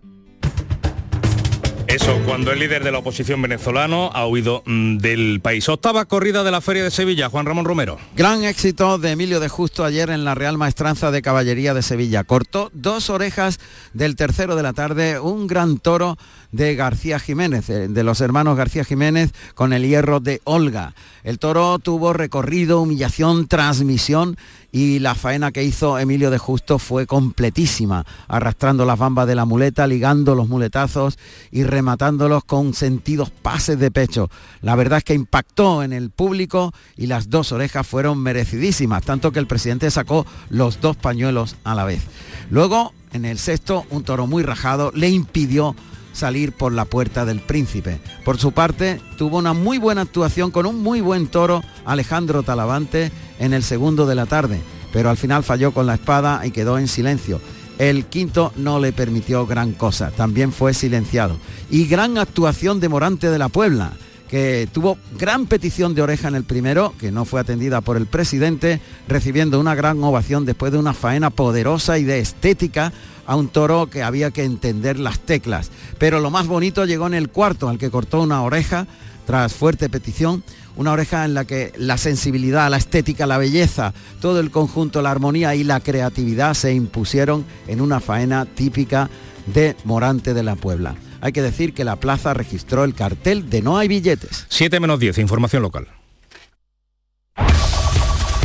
Cuando 2.27 2.51
el 2.51 2.59
líder 2.59 2.83
de 2.83 2.91
la 2.91 2.99
oposición 2.99 3.41
venezolano 3.41 4.11
ha 4.13 4.27
huido 4.27 4.63
mm, 4.67 4.99
del 4.99 5.41
país. 5.41 5.69
Octava 5.69 6.05
corrida 6.07 6.43
de 6.43 6.51
la 6.51 6.61
Feria 6.61 6.83
de 6.83 6.91
Sevilla, 6.91 7.29
Juan 7.29 7.47
Ramón 7.47 7.65
Romero. 7.65 7.99
Gran 8.17 8.43
éxito 8.45 8.99
de 8.99 9.13
Emilio 9.13 9.39
de 9.39 9.49
Justo 9.49 9.85
ayer 9.85 10.11
en 10.11 10.25
la 10.25 10.35
Real 10.35 10.59
Maestranza 10.59 11.11
de 11.11 11.23
Caballería 11.23 11.73
de 11.73 11.83
Sevilla. 11.83 12.25
Cortó 12.25 12.71
dos 12.75 13.11
orejas 13.11 13.61
del 13.93 14.17
tercero 14.17 14.57
de 14.57 14.63
la 14.63 14.73
tarde, 14.73 15.21
un 15.21 15.47
gran 15.47 15.79
toro 15.79 16.19
de 16.51 16.75
García 16.75 17.21
Jiménez, 17.21 17.71
eh, 17.71 17.89
de 17.89 18.05
los 18.05 18.21
hermanos 18.21 18.57
García 18.57 18.85
Jiménez, 18.85 19.33
con 19.55 19.73
el 19.73 19.87
hierro 19.87 20.19
de 20.19 20.41
Olga. 20.45 20.95
El 21.23 21.39
toro 21.39 21.79
tuvo 21.79 22.13
recorrido, 22.13 22.81
humillación, 22.81 23.47
transmisión 23.47 24.37
y 24.73 24.99
la 25.01 25.15
faena 25.15 25.53
que 25.53 25.65
hizo 25.65 25.99
Emilio 25.99 26.31
de 26.31 26.39
Justo 26.39 26.79
fue 26.79 27.07
completísima, 27.07 28.05
arrastrando 28.29 28.85
las 28.85 28.99
bambas 28.99 29.27
de 29.27 29.35
la 29.35 29.45
muleta, 29.45 29.87
ligando 29.87 30.35
los 30.35 30.49
muletazos 30.49 31.19
y 31.51 31.65
rematándolos 31.65 32.45
con 32.45 32.75
sentidos 32.75 33.31
pases 33.31 33.79
de 33.79 33.91
pecho. 33.91 34.31
La 34.61 34.77
verdad 34.77 34.99
es 34.99 35.05
que 35.05 35.15
impactó 35.15 35.83
en 35.83 35.93
el 35.93 36.11
público 36.11 36.73
y 36.97 37.07
las 37.07 37.31
dos 37.31 37.53
orejas 37.53 37.87
fueron 37.87 38.19
merecidísimas, 38.19 39.03
tanto 39.03 39.33
que 39.33 39.39
el 39.39 39.47
presidente 39.47 39.91
sacó 39.91 40.27
los 40.49 40.81
dos 40.81 40.97
pañuelos 40.97 41.57
a 41.65 41.75
la 41.75 41.85
vez. 41.85 42.03
Luego, 42.51 42.93
en 43.13 43.25
el 43.25 43.39
sexto, 43.39 43.87
un 43.91 44.05
toro 44.05 44.27
muy 44.27 44.43
rajado 44.43 44.93
le 44.95 45.09
impidió 45.09 45.75
salir 46.21 46.53
por 46.53 46.73
la 46.73 46.85
puerta 46.85 47.25
del 47.25 47.41
príncipe. 47.41 47.99
Por 48.25 48.39
su 48.39 48.53
parte, 48.53 49.01
tuvo 49.17 49.39
una 49.39 49.55
muy 49.55 49.79
buena 49.79 50.03
actuación 50.03 50.51
con 50.51 50.67
un 50.67 50.83
muy 50.83 51.01
buen 51.01 51.27
toro 51.27 51.63
Alejandro 51.87 52.43
Talavante 52.43 53.11
en 53.39 53.55
el 53.55 53.63
segundo 53.63 54.07
de 54.07 54.15
la 54.15 54.27
tarde, 54.27 54.61
pero 54.93 55.09
al 55.09 55.17
final 55.17 55.43
falló 55.43 55.73
con 55.73 55.87
la 55.87 55.95
espada 55.95 56.47
y 56.47 56.51
quedó 56.51 56.79
en 56.79 56.89
silencio. 56.89 57.41
El 57.79 58.05
quinto 58.05 58.53
no 58.57 58.79
le 58.79 58.93
permitió 58.93 59.47
gran 59.47 59.73
cosa, 59.73 60.11
también 60.11 60.53
fue 60.53 60.75
silenciado. 60.75 61.39
Y 61.71 61.87
gran 61.87 62.19
actuación 62.19 62.79
de 62.79 62.91
Morante 62.91 63.31
de 63.31 63.39
la 63.39 63.49
Puebla, 63.49 63.93
que 64.29 64.69
tuvo 64.71 64.99
gran 65.19 65.47
petición 65.47 65.95
de 65.95 66.03
oreja 66.03 66.29
en 66.29 66.35
el 66.35 66.45
primero, 66.45 66.93
que 67.01 67.11
no 67.11 67.25
fue 67.25 67.41
atendida 67.41 67.81
por 67.81 67.97
el 67.97 68.05
presidente, 68.05 68.79
recibiendo 69.09 69.59
una 69.59 69.75
gran 69.75 70.05
ovación 70.05 70.45
después 70.45 70.71
de 70.71 70.79
una 70.79 70.93
faena 70.93 71.31
poderosa 71.31 71.99
y 71.99 72.05
de 72.05 72.21
estética 72.21 72.93
a 73.31 73.37
un 73.37 73.47
toro 73.47 73.87
que 73.87 74.03
había 74.03 74.33
que 74.33 74.43
entender 74.43 74.99
las 74.99 75.21
teclas. 75.21 75.71
Pero 75.99 76.19
lo 76.19 76.33
más 76.33 76.49
bonito 76.49 76.85
llegó 76.85 77.07
en 77.07 77.15
el 77.15 77.29
cuarto, 77.29 77.69
al 77.69 77.79
que 77.79 77.89
cortó 77.89 78.21
una 78.23 78.43
oreja 78.43 78.89
tras 79.25 79.55
fuerte 79.55 79.89
petición, 79.89 80.43
una 80.75 80.91
oreja 80.91 81.25
en 81.25 81.35
la 81.35 81.45
que 81.45 81.73
la 81.77 81.97
sensibilidad, 81.97 82.69
la 82.69 82.79
estética, 82.79 83.29
la 83.29 83.39
belleza, 83.39 83.95
todo 84.21 84.41
el 84.41 84.51
conjunto, 84.51 85.01
la 85.01 85.13
armonía 85.13 85.55
y 85.55 85.63
la 85.63 85.79
creatividad 85.79 86.55
se 86.55 86.75
impusieron 86.75 87.45
en 87.69 87.81
una 87.81 88.01
faena 88.01 88.47
típica 88.47 89.09
de 89.47 89.77
Morante 89.85 90.35
de 90.35 90.43
la 90.43 90.57
Puebla. 90.57 90.97
Hay 91.21 91.31
que 91.31 91.43
decir 91.43 91.73
que 91.73 91.85
la 91.85 91.95
plaza 91.95 92.35
registró 92.35 92.83
el 92.83 92.95
cartel 92.95 93.49
de 93.49 93.63
no 93.63 93.79
hay 93.79 93.87
billetes. 93.87 94.47
7 94.49 94.81
menos 94.81 94.99
10, 94.99 95.19
información 95.19 95.63
local. 95.63 95.87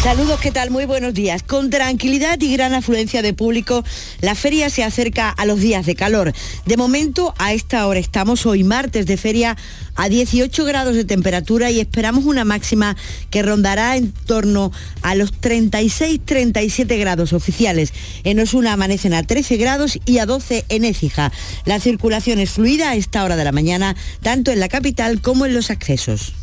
Saludos, 0.00 0.40
¿qué 0.40 0.50
tal? 0.50 0.70
Muy 0.70 0.84
buenos 0.84 1.14
días. 1.14 1.42
Con 1.42 1.70
tranquilidad 1.70 2.40
y 2.40 2.52
gran 2.52 2.74
afluencia 2.74 3.22
de 3.22 3.34
público, 3.34 3.84
la 4.20 4.34
feria 4.34 4.68
se 4.68 4.82
acerca 4.82 5.28
a 5.30 5.46
los 5.46 5.60
días 5.60 5.86
de 5.86 5.94
calor. 5.94 6.32
De 6.66 6.76
momento, 6.76 7.34
a 7.38 7.52
esta 7.52 7.86
hora 7.86 8.00
estamos 8.00 8.44
hoy 8.46 8.64
martes 8.64 9.06
de 9.06 9.16
feria 9.16 9.56
a 9.94 10.08
18 10.08 10.64
grados 10.64 10.96
de 10.96 11.04
temperatura 11.04 11.70
y 11.70 11.78
esperamos 11.78 12.24
una 12.24 12.44
máxima 12.44 12.96
que 13.30 13.42
rondará 13.42 13.96
en 13.96 14.10
torno 14.12 14.72
a 15.02 15.14
los 15.14 15.32
36-37 15.40 16.98
grados 16.98 17.32
oficiales. 17.32 17.92
En 18.24 18.40
Osuna 18.40 18.72
amanecen 18.72 19.14
a 19.14 19.22
13 19.22 19.56
grados 19.56 20.00
y 20.04 20.18
a 20.18 20.26
12 20.26 20.64
en 20.68 20.84
Écija. 20.84 21.30
La 21.64 21.78
circulación 21.78 22.40
es 22.40 22.50
fluida 22.50 22.90
a 22.90 22.96
esta 22.96 23.22
hora 23.22 23.36
de 23.36 23.44
la 23.44 23.52
mañana, 23.52 23.94
tanto 24.20 24.50
en 24.50 24.58
la 24.58 24.68
capital 24.68 25.20
como 25.20 25.46
en 25.46 25.54
los 25.54 25.70
accesos. 25.70 26.41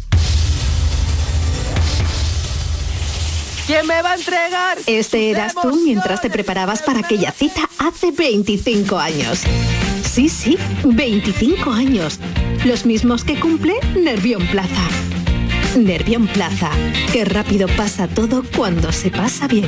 ¿Quién 3.70 3.86
me 3.86 4.01
va 4.01 4.13
a 4.13 4.15
entregar? 4.15 4.80
Este 4.88 5.30
eras 5.30 5.53
tú 5.53 5.80
mientras 5.86 6.22
te 6.22 6.32
preparabas 6.32 6.82
para 6.82 7.01
aquella 7.01 7.32
cita 7.32 7.70
hace 7.78 8.09
25 8.09 8.97
años. 8.97 9.43
Sí, 10.03 10.28
sí, 10.28 10.57
25 10.84 11.70
años. 11.70 12.20
Los 12.65 12.88
mismos 12.88 13.24
que 13.24 13.39
cumple 13.39 13.76
Nervión 13.95 14.47
Plaza. 14.47 14.88
Nervión 15.78 16.26
Plaza. 16.26 16.72
Qué 17.13 17.26
rápido 17.26 17.67
pasa 17.78 18.07
todo 18.07 18.43
cuando 18.57 18.91
se 18.91 19.11
pasa 19.11 19.47
bien. 19.47 19.67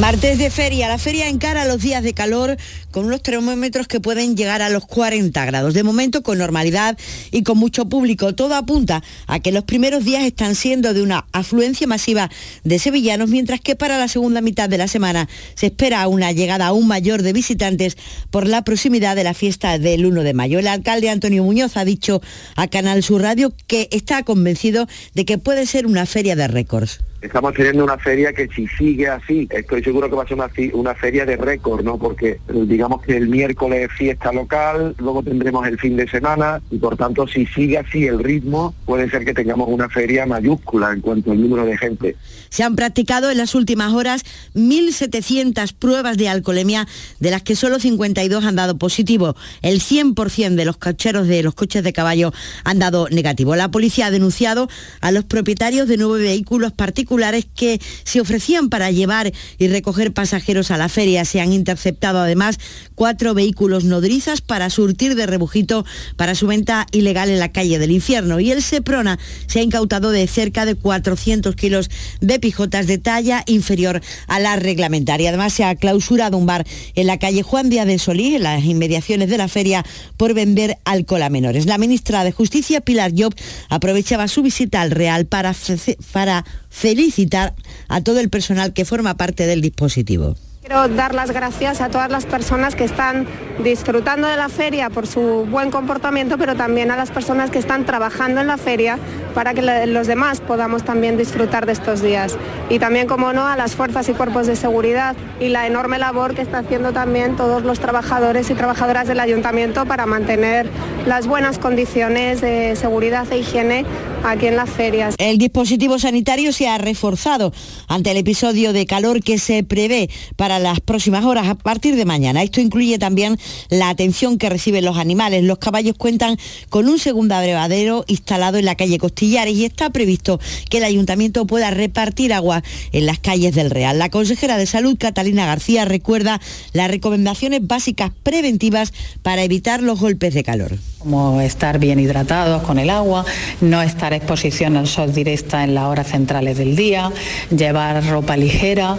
Martes 0.00 0.38
de 0.38 0.48
feria. 0.48 0.86
La 0.86 0.96
feria 0.96 1.28
encara 1.28 1.64
los 1.64 1.82
días 1.82 2.04
de 2.04 2.14
calor 2.14 2.56
con 2.92 3.06
unos 3.06 3.20
termómetros 3.20 3.88
que 3.88 3.98
pueden 3.98 4.36
llegar 4.36 4.62
a 4.62 4.68
los 4.68 4.86
40 4.86 5.44
grados. 5.44 5.74
De 5.74 5.82
momento 5.82 6.22
con 6.22 6.38
normalidad 6.38 6.96
y 7.32 7.42
con 7.42 7.58
mucho 7.58 7.88
público. 7.88 8.32
Todo 8.32 8.54
apunta 8.54 9.02
a 9.26 9.40
que 9.40 9.50
los 9.50 9.64
primeros 9.64 10.04
días 10.04 10.22
están 10.22 10.54
siendo 10.54 10.94
de 10.94 11.02
una 11.02 11.26
afluencia 11.32 11.88
masiva 11.88 12.30
de 12.62 12.78
sevillanos, 12.78 13.28
mientras 13.28 13.60
que 13.60 13.74
para 13.74 13.98
la 13.98 14.06
segunda 14.06 14.40
mitad 14.40 14.68
de 14.68 14.78
la 14.78 14.86
semana 14.86 15.28
se 15.56 15.66
espera 15.66 16.06
una 16.06 16.30
llegada 16.30 16.68
aún 16.68 16.86
mayor 16.86 17.22
de 17.22 17.32
visitantes 17.32 17.96
por 18.30 18.46
la 18.46 18.62
proximidad 18.62 19.16
de 19.16 19.24
la 19.24 19.34
fiesta 19.34 19.80
del 19.80 20.06
1 20.06 20.22
de 20.22 20.32
mayo. 20.32 20.60
El 20.60 20.68
alcalde 20.68 21.10
Antonio 21.10 21.42
Muñoz 21.42 21.76
ha 21.76 21.84
dicho 21.84 22.22
a 22.54 22.68
Canal 22.68 23.02
Sur 23.02 23.22
Radio 23.22 23.52
que 23.66 23.88
está 23.90 24.22
convencido 24.22 24.86
de 25.14 25.24
que 25.24 25.38
puede 25.38 25.66
ser 25.66 25.86
una 25.86 26.06
feria 26.06 26.36
de 26.36 26.46
récords. 26.46 27.00
Estamos 27.20 27.52
teniendo 27.54 27.82
una 27.82 27.98
feria 27.98 28.32
que 28.32 28.46
si 28.46 28.68
sigue 28.68 29.08
así, 29.08 29.48
estoy 29.50 29.82
seguro 29.82 30.08
que 30.08 30.14
va 30.14 30.22
a 30.22 30.26
ser 30.26 30.38
una, 30.74 30.94
feria 30.94 31.26
de 31.26 31.36
récord, 31.36 31.84
¿no? 31.84 31.98
Porque 31.98 32.30
eh, 32.30 32.38
digamos 32.46 33.02
que 33.02 33.16
el 33.16 33.28
miércoles 33.28 33.90
es 33.90 33.96
fiesta 33.96 34.32
local, 34.32 34.94
luego 34.98 35.24
tendremos 35.24 35.66
el 35.66 35.78
fin 35.80 35.96
de 35.96 36.08
semana 36.08 36.62
y 36.70 36.78
por 36.78 36.96
tanto 36.96 37.26
si 37.26 37.44
sigue 37.46 37.78
así 37.78 38.06
el 38.06 38.22
ritmo, 38.22 38.72
puede 38.84 39.10
ser 39.10 39.24
que 39.24 39.34
tengamos 39.34 39.68
una 39.68 39.88
feria 39.88 40.26
mayúscula 40.26 40.92
en 40.92 41.00
cuanto 41.00 41.32
al 41.32 41.40
número 41.40 41.66
de 41.66 41.76
gente. 41.76 42.16
Se 42.50 42.62
han 42.62 42.76
practicado 42.76 43.30
en 43.30 43.38
las 43.38 43.54
últimas 43.54 43.92
horas 43.92 44.22
1.700 44.54 45.72
pruebas 45.72 46.16
de 46.16 46.28
alcoholemia, 46.28 46.86
de 47.20 47.30
las 47.30 47.42
que 47.42 47.56
solo 47.56 47.78
52 47.78 48.44
han 48.44 48.56
dado 48.56 48.78
positivo. 48.78 49.36
El 49.62 49.80
100% 49.80 50.54
de 50.54 50.64
los 50.64 50.76
cocheros 50.76 51.26
de 51.26 51.42
los 51.42 51.54
coches 51.54 51.82
de 51.82 51.92
caballo 51.92 52.32
han 52.64 52.78
dado 52.78 53.08
negativo. 53.10 53.56
La 53.56 53.70
policía 53.70 54.06
ha 54.06 54.10
denunciado 54.10 54.68
a 55.00 55.12
los 55.12 55.24
propietarios 55.24 55.88
de 55.88 55.96
nueve 55.96 56.24
vehículos 56.24 56.72
particulares 56.72 57.46
que 57.54 57.80
se 58.04 58.20
ofrecían 58.20 58.68
para 58.68 58.90
llevar 58.90 59.32
y 59.58 59.68
recoger 59.68 60.12
pasajeros 60.12 60.70
a 60.70 60.78
la 60.78 60.88
feria. 60.88 61.24
Se 61.24 61.40
han 61.40 61.52
interceptado 61.52 62.18
además 62.18 62.58
cuatro 62.94 63.34
vehículos 63.34 63.84
nodrizas 63.84 64.40
para 64.40 64.70
surtir 64.70 65.14
de 65.14 65.26
rebujito 65.26 65.84
para 66.16 66.34
su 66.34 66.46
venta 66.46 66.86
ilegal 66.92 67.30
en 67.30 67.38
la 67.38 67.52
calle 67.52 67.78
del 67.78 67.92
infierno. 67.92 68.40
Y 68.40 68.50
el 68.50 68.62
Seprona 68.62 69.18
se 69.46 69.60
ha 69.60 69.62
incautado 69.62 70.10
de 70.10 70.26
cerca 70.26 70.64
de 70.64 70.74
400 70.74 71.54
kilos 71.54 71.90
de 72.20 72.37
pijotas 72.38 72.86
de 72.86 72.98
talla 72.98 73.42
inferior 73.46 74.00
a 74.26 74.38
la 74.40 74.56
reglamentaria. 74.56 75.28
Además, 75.30 75.52
se 75.52 75.64
ha 75.64 75.74
clausurado 75.74 76.36
un 76.36 76.46
bar 76.46 76.66
en 76.94 77.06
la 77.06 77.18
calle 77.18 77.42
Juan 77.42 77.70
Díaz 77.70 77.86
de 77.86 77.98
Solís, 77.98 78.36
en 78.36 78.42
las 78.42 78.64
inmediaciones 78.64 79.28
de 79.28 79.38
la 79.38 79.48
feria, 79.48 79.84
por 80.16 80.34
vender 80.34 80.78
alcohol 80.84 81.22
a 81.22 81.30
menores. 81.30 81.66
La 81.66 81.78
ministra 81.78 82.24
de 82.24 82.32
Justicia, 82.32 82.80
Pilar 82.80 83.12
Job, 83.16 83.34
aprovechaba 83.68 84.28
su 84.28 84.42
visita 84.42 84.80
al 84.80 84.90
Real 84.90 85.26
para, 85.26 85.54
fe- 85.54 85.96
para 86.12 86.44
felicitar 86.68 87.54
a 87.88 88.00
todo 88.02 88.20
el 88.20 88.30
personal 88.30 88.72
que 88.72 88.84
forma 88.84 89.16
parte 89.16 89.46
del 89.46 89.60
dispositivo. 89.60 90.36
Quiero 90.68 90.86
dar 90.88 91.14
las 91.14 91.30
gracias 91.30 91.80
a 91.80 91.88
todas 91.88 92.10
las 92.10 92.26
personas 92.26 92.74
que 92.74 92.84
están 92.84 93.26
disfrutando 93.64 94.28
de 94.28 94.36
la 94.36 94.50
feria 94.50 94.90
por 94.90 95.06
su 95.06 95.46
buen 95.46 95.70
comportamiento, 95.70 96.36
pero 96.36 96.56
también 96.56 96.90
a 96.90 96.96
las 96.96 97.10
personas 97.10 97.50
que 97.50 97.58
están 97.58 97.86
trabajando 97.86 98.42
en 98.42 98.48
la 98.48 98.58
feria 98.58 98.98
para 99.34 99.54
que 99.54 99.62
los 99.86 100.06
demás 100.06 100.42
podamos 100.42 100.84
también 100.84 101.16
disfrutar 101.16 101.64
de 101.64 101.72
estos 101.72 102.02
días. 102.02 102.36
Y 102.68 102.78
también, 102.78 103.06
como 103.06 103.32
no, 103.32 103.46
a 103.46 103.56
las 103.56 103.76
fuerzas 103.76 104.10
y 104.10 104.12
cuerpos 104.12 104.46
de 104.46 104.56
seguridad 104.56 105.16
y 105.40 105.48
la 105.48 105.66
enorme 105.66 105.98
labor 105.98 106.34
que 106.34 106.42
está 106.42 106.58
haciendo 106.58 106.92
también 106.92 107.36
todos 107.36 107.62
los 107.62 107.80
trabajadores 107.80 108.50
y 108.50 108.54
trabajadoras 108.54 109.08
del 109.08 109.20
ayuntamiento 109.20 109.86
para 109.86 110.04
mantener 110.04 110.68
las 111.06 111.26
buenas 111.26 111.58
condiciones 111.58 112.42
de 112.42 112.76
seguridad 112.76 113.26
e 113.32 113.38
higiene 113.38 113.86
aquí 114.24 114.46
en 114.46 114.56
las 114.56 114.68
ferias. 114.68 115.14
El 115.18 115.38
dispositivo 115.38 115.98
sanitario 115.98 116.52
se 116.52 116.68
ha 116.68 116.76
reforzado 116.76 117.52
ante 117.86 118.10
el 118.10 118.18
episodio 118.18 118.72
de 118.72 118.84
calor 118.84 119.22
que 119.22 119.38
se 119.38 119.62
prevé 119.64 120.10
para 120.36 120.57
las 120.58 120.80
próximas 120.80 121.24
horas 121.24 121.48
a 121.48 121.54
partir 121.54 121.96
de 121.96 122.04
mañana. 122.04 122.42
Esto 122.42 122.60
incluye 122.60 122.98
también 122.98 123.38
la 123.70 123.88
atención 123.88 124.38
que 124.38 124.48
reciben 124.48 124.84
los 124.84 124.96
animales. 124.96 125.44
Los 125.44 125.58
caballos 125.58 125.96
cuentan 125.96 126.36
con 126.68 126.88
un 126.88 126.98
segundo 126.98 127.34
abrevadero 127.34 128.04
instalado 128.06 128.58
en 128.58 128.64
la 128.64 128.74
calle 128.74 128.98
Costillares 128.98 129.54
y 129.54 129.64
está 129.64 129.90
previsto 129.90 130.40
que 130.70 130.78
el 130.78 130.84
ayuntamiento 130.84 131.46
pueda 131.46 131.70
repartir 131.70 132.32
agua 132.32 132.62
en 132.92 133.06
las 133.06 133.18
calles 133.18 133.54
del 133.54 133.70
Real. 133.70 133.98
La 133.98 134.10
consejera 134.10 134.56
de 134.56 134.66
Salud, 134.66 134.96
Catalina 134.98 135.46
García, 135.46 135.84
recuerda 135.84 136.40
las 136.72 136.90
recomendaciones 136.90 137.66
básicas 137.66 138.10
preventivas 138.22 138.92
para 139.22 139.42
evitar 139.42 139.82
los 139.82 140.00
golpes 140.00 140.34
de 140.34 140.44
calor. 140.44 140.78
Como 140.98 141.40
estar 141.40 141.78
bien 141.78 142.00
hidratados 142.00 142.62
con 142.62 142.78
el 142.78 142.90
agua, 142.90 143.24
no 143.60 143.82
estar 143.82 144.12
exposición 144.12 144.76
al 144.76 144.88
sol 144.88 145.12
directa 145.12 145.62
en 145.62 145.74
las 145.74 145.84
horas 145.84 146.08
centrales 146.08 146.58
del 146.58 146.74
día, 146.74 147.12
llevar 147.56 148.04
ropa 148.06 148.36
ligera 148.36 148.98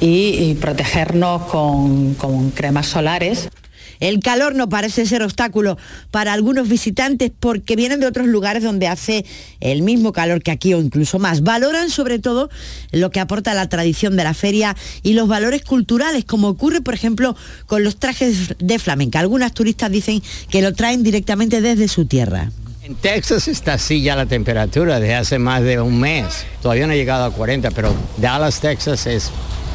y, 0.00 0.54
protegernos 0.90 1.42
con, 1.42 2.14
con 2.14 2.50
cremas 2.50 2.86
solares. 2.86 3.48
El 4.00 4.18
calor 4.20 4.54
no 4.54 4.68
parece 4.68 5.06
ser 5.06 5.22
obstáculo 5.22 5.76
para 6.10 6.32
algunos 6.32 6.68
visitantes 6.68 7.30
porque 7.38 7.76
vienen 7.76 8.00
de 8.00 8.06
otros 8.06 8.26
lugares 8.26 8.62
donde 8.62 8.88
hace 8.88 9.24
el 9.60 9.82
mismo 9.82 10.12
calor 10.12 10.42
que 10.42 10.50
aquí 10.50 10.74
o 10.74 10.80
incluso 10.80 11.18
más. 11.18 11.42
Valoran 11.42 11.90
sobre 11.90 12.18
todo 12.18 12.48
lo 12.92 13.10
que 13.10 13.20
aporta 13.20 13.54
la 13.54 13.68
tradición 13.68 14.16
de 14.16 14.24
la 14.24 14.34
feria 14.34 14.74
y 15.02 15.12
los 15.12 15.28
valores 15.28 15.62
culturales, 15.62 16.24
como 16.24 16.48
ocurre 16.48 16.80
por 16.80 16.94
ejemplo 16.94 17.36
con 17.66 17.84
los 17.84 17.96
trajes 17.96 18.54
de 18.58 18.78
flamenca. 18.78 19.20
Algunas 19.20 19.52
turistas 19.52 19.90
dicen 19.92 20.22
que 20.48 20.62
lo 20.62 20.72
traen 20.72 21.02
directamente 21.02 21.60
desde 21.60 21.86
su 21.88 22.06
tierra. 22.06 22.50
En 22.82 22.94
Texas 22.96 23.46
está 23.46 23.74
así 23.74 24.02
ya 24.02 24.16
la 24.16 24.26
temperatura 24.26 24.98
de 24.98 25.14
hace 25.14 25.38
más 25.38 25.62
de 25.62 25.78
un 25.80 26.00
mes. 26.00 26.46
Todavía 26.62 26.86
no 26.86 26.94
ha 26.94 26.96
llegado 26.96 27.24
a 27.24 27.32
40, 27.32 27.70
pero 27.72 27.94
Dallas, 28.16 28.60
Texas 28.60 29.06
es 29.06 29.30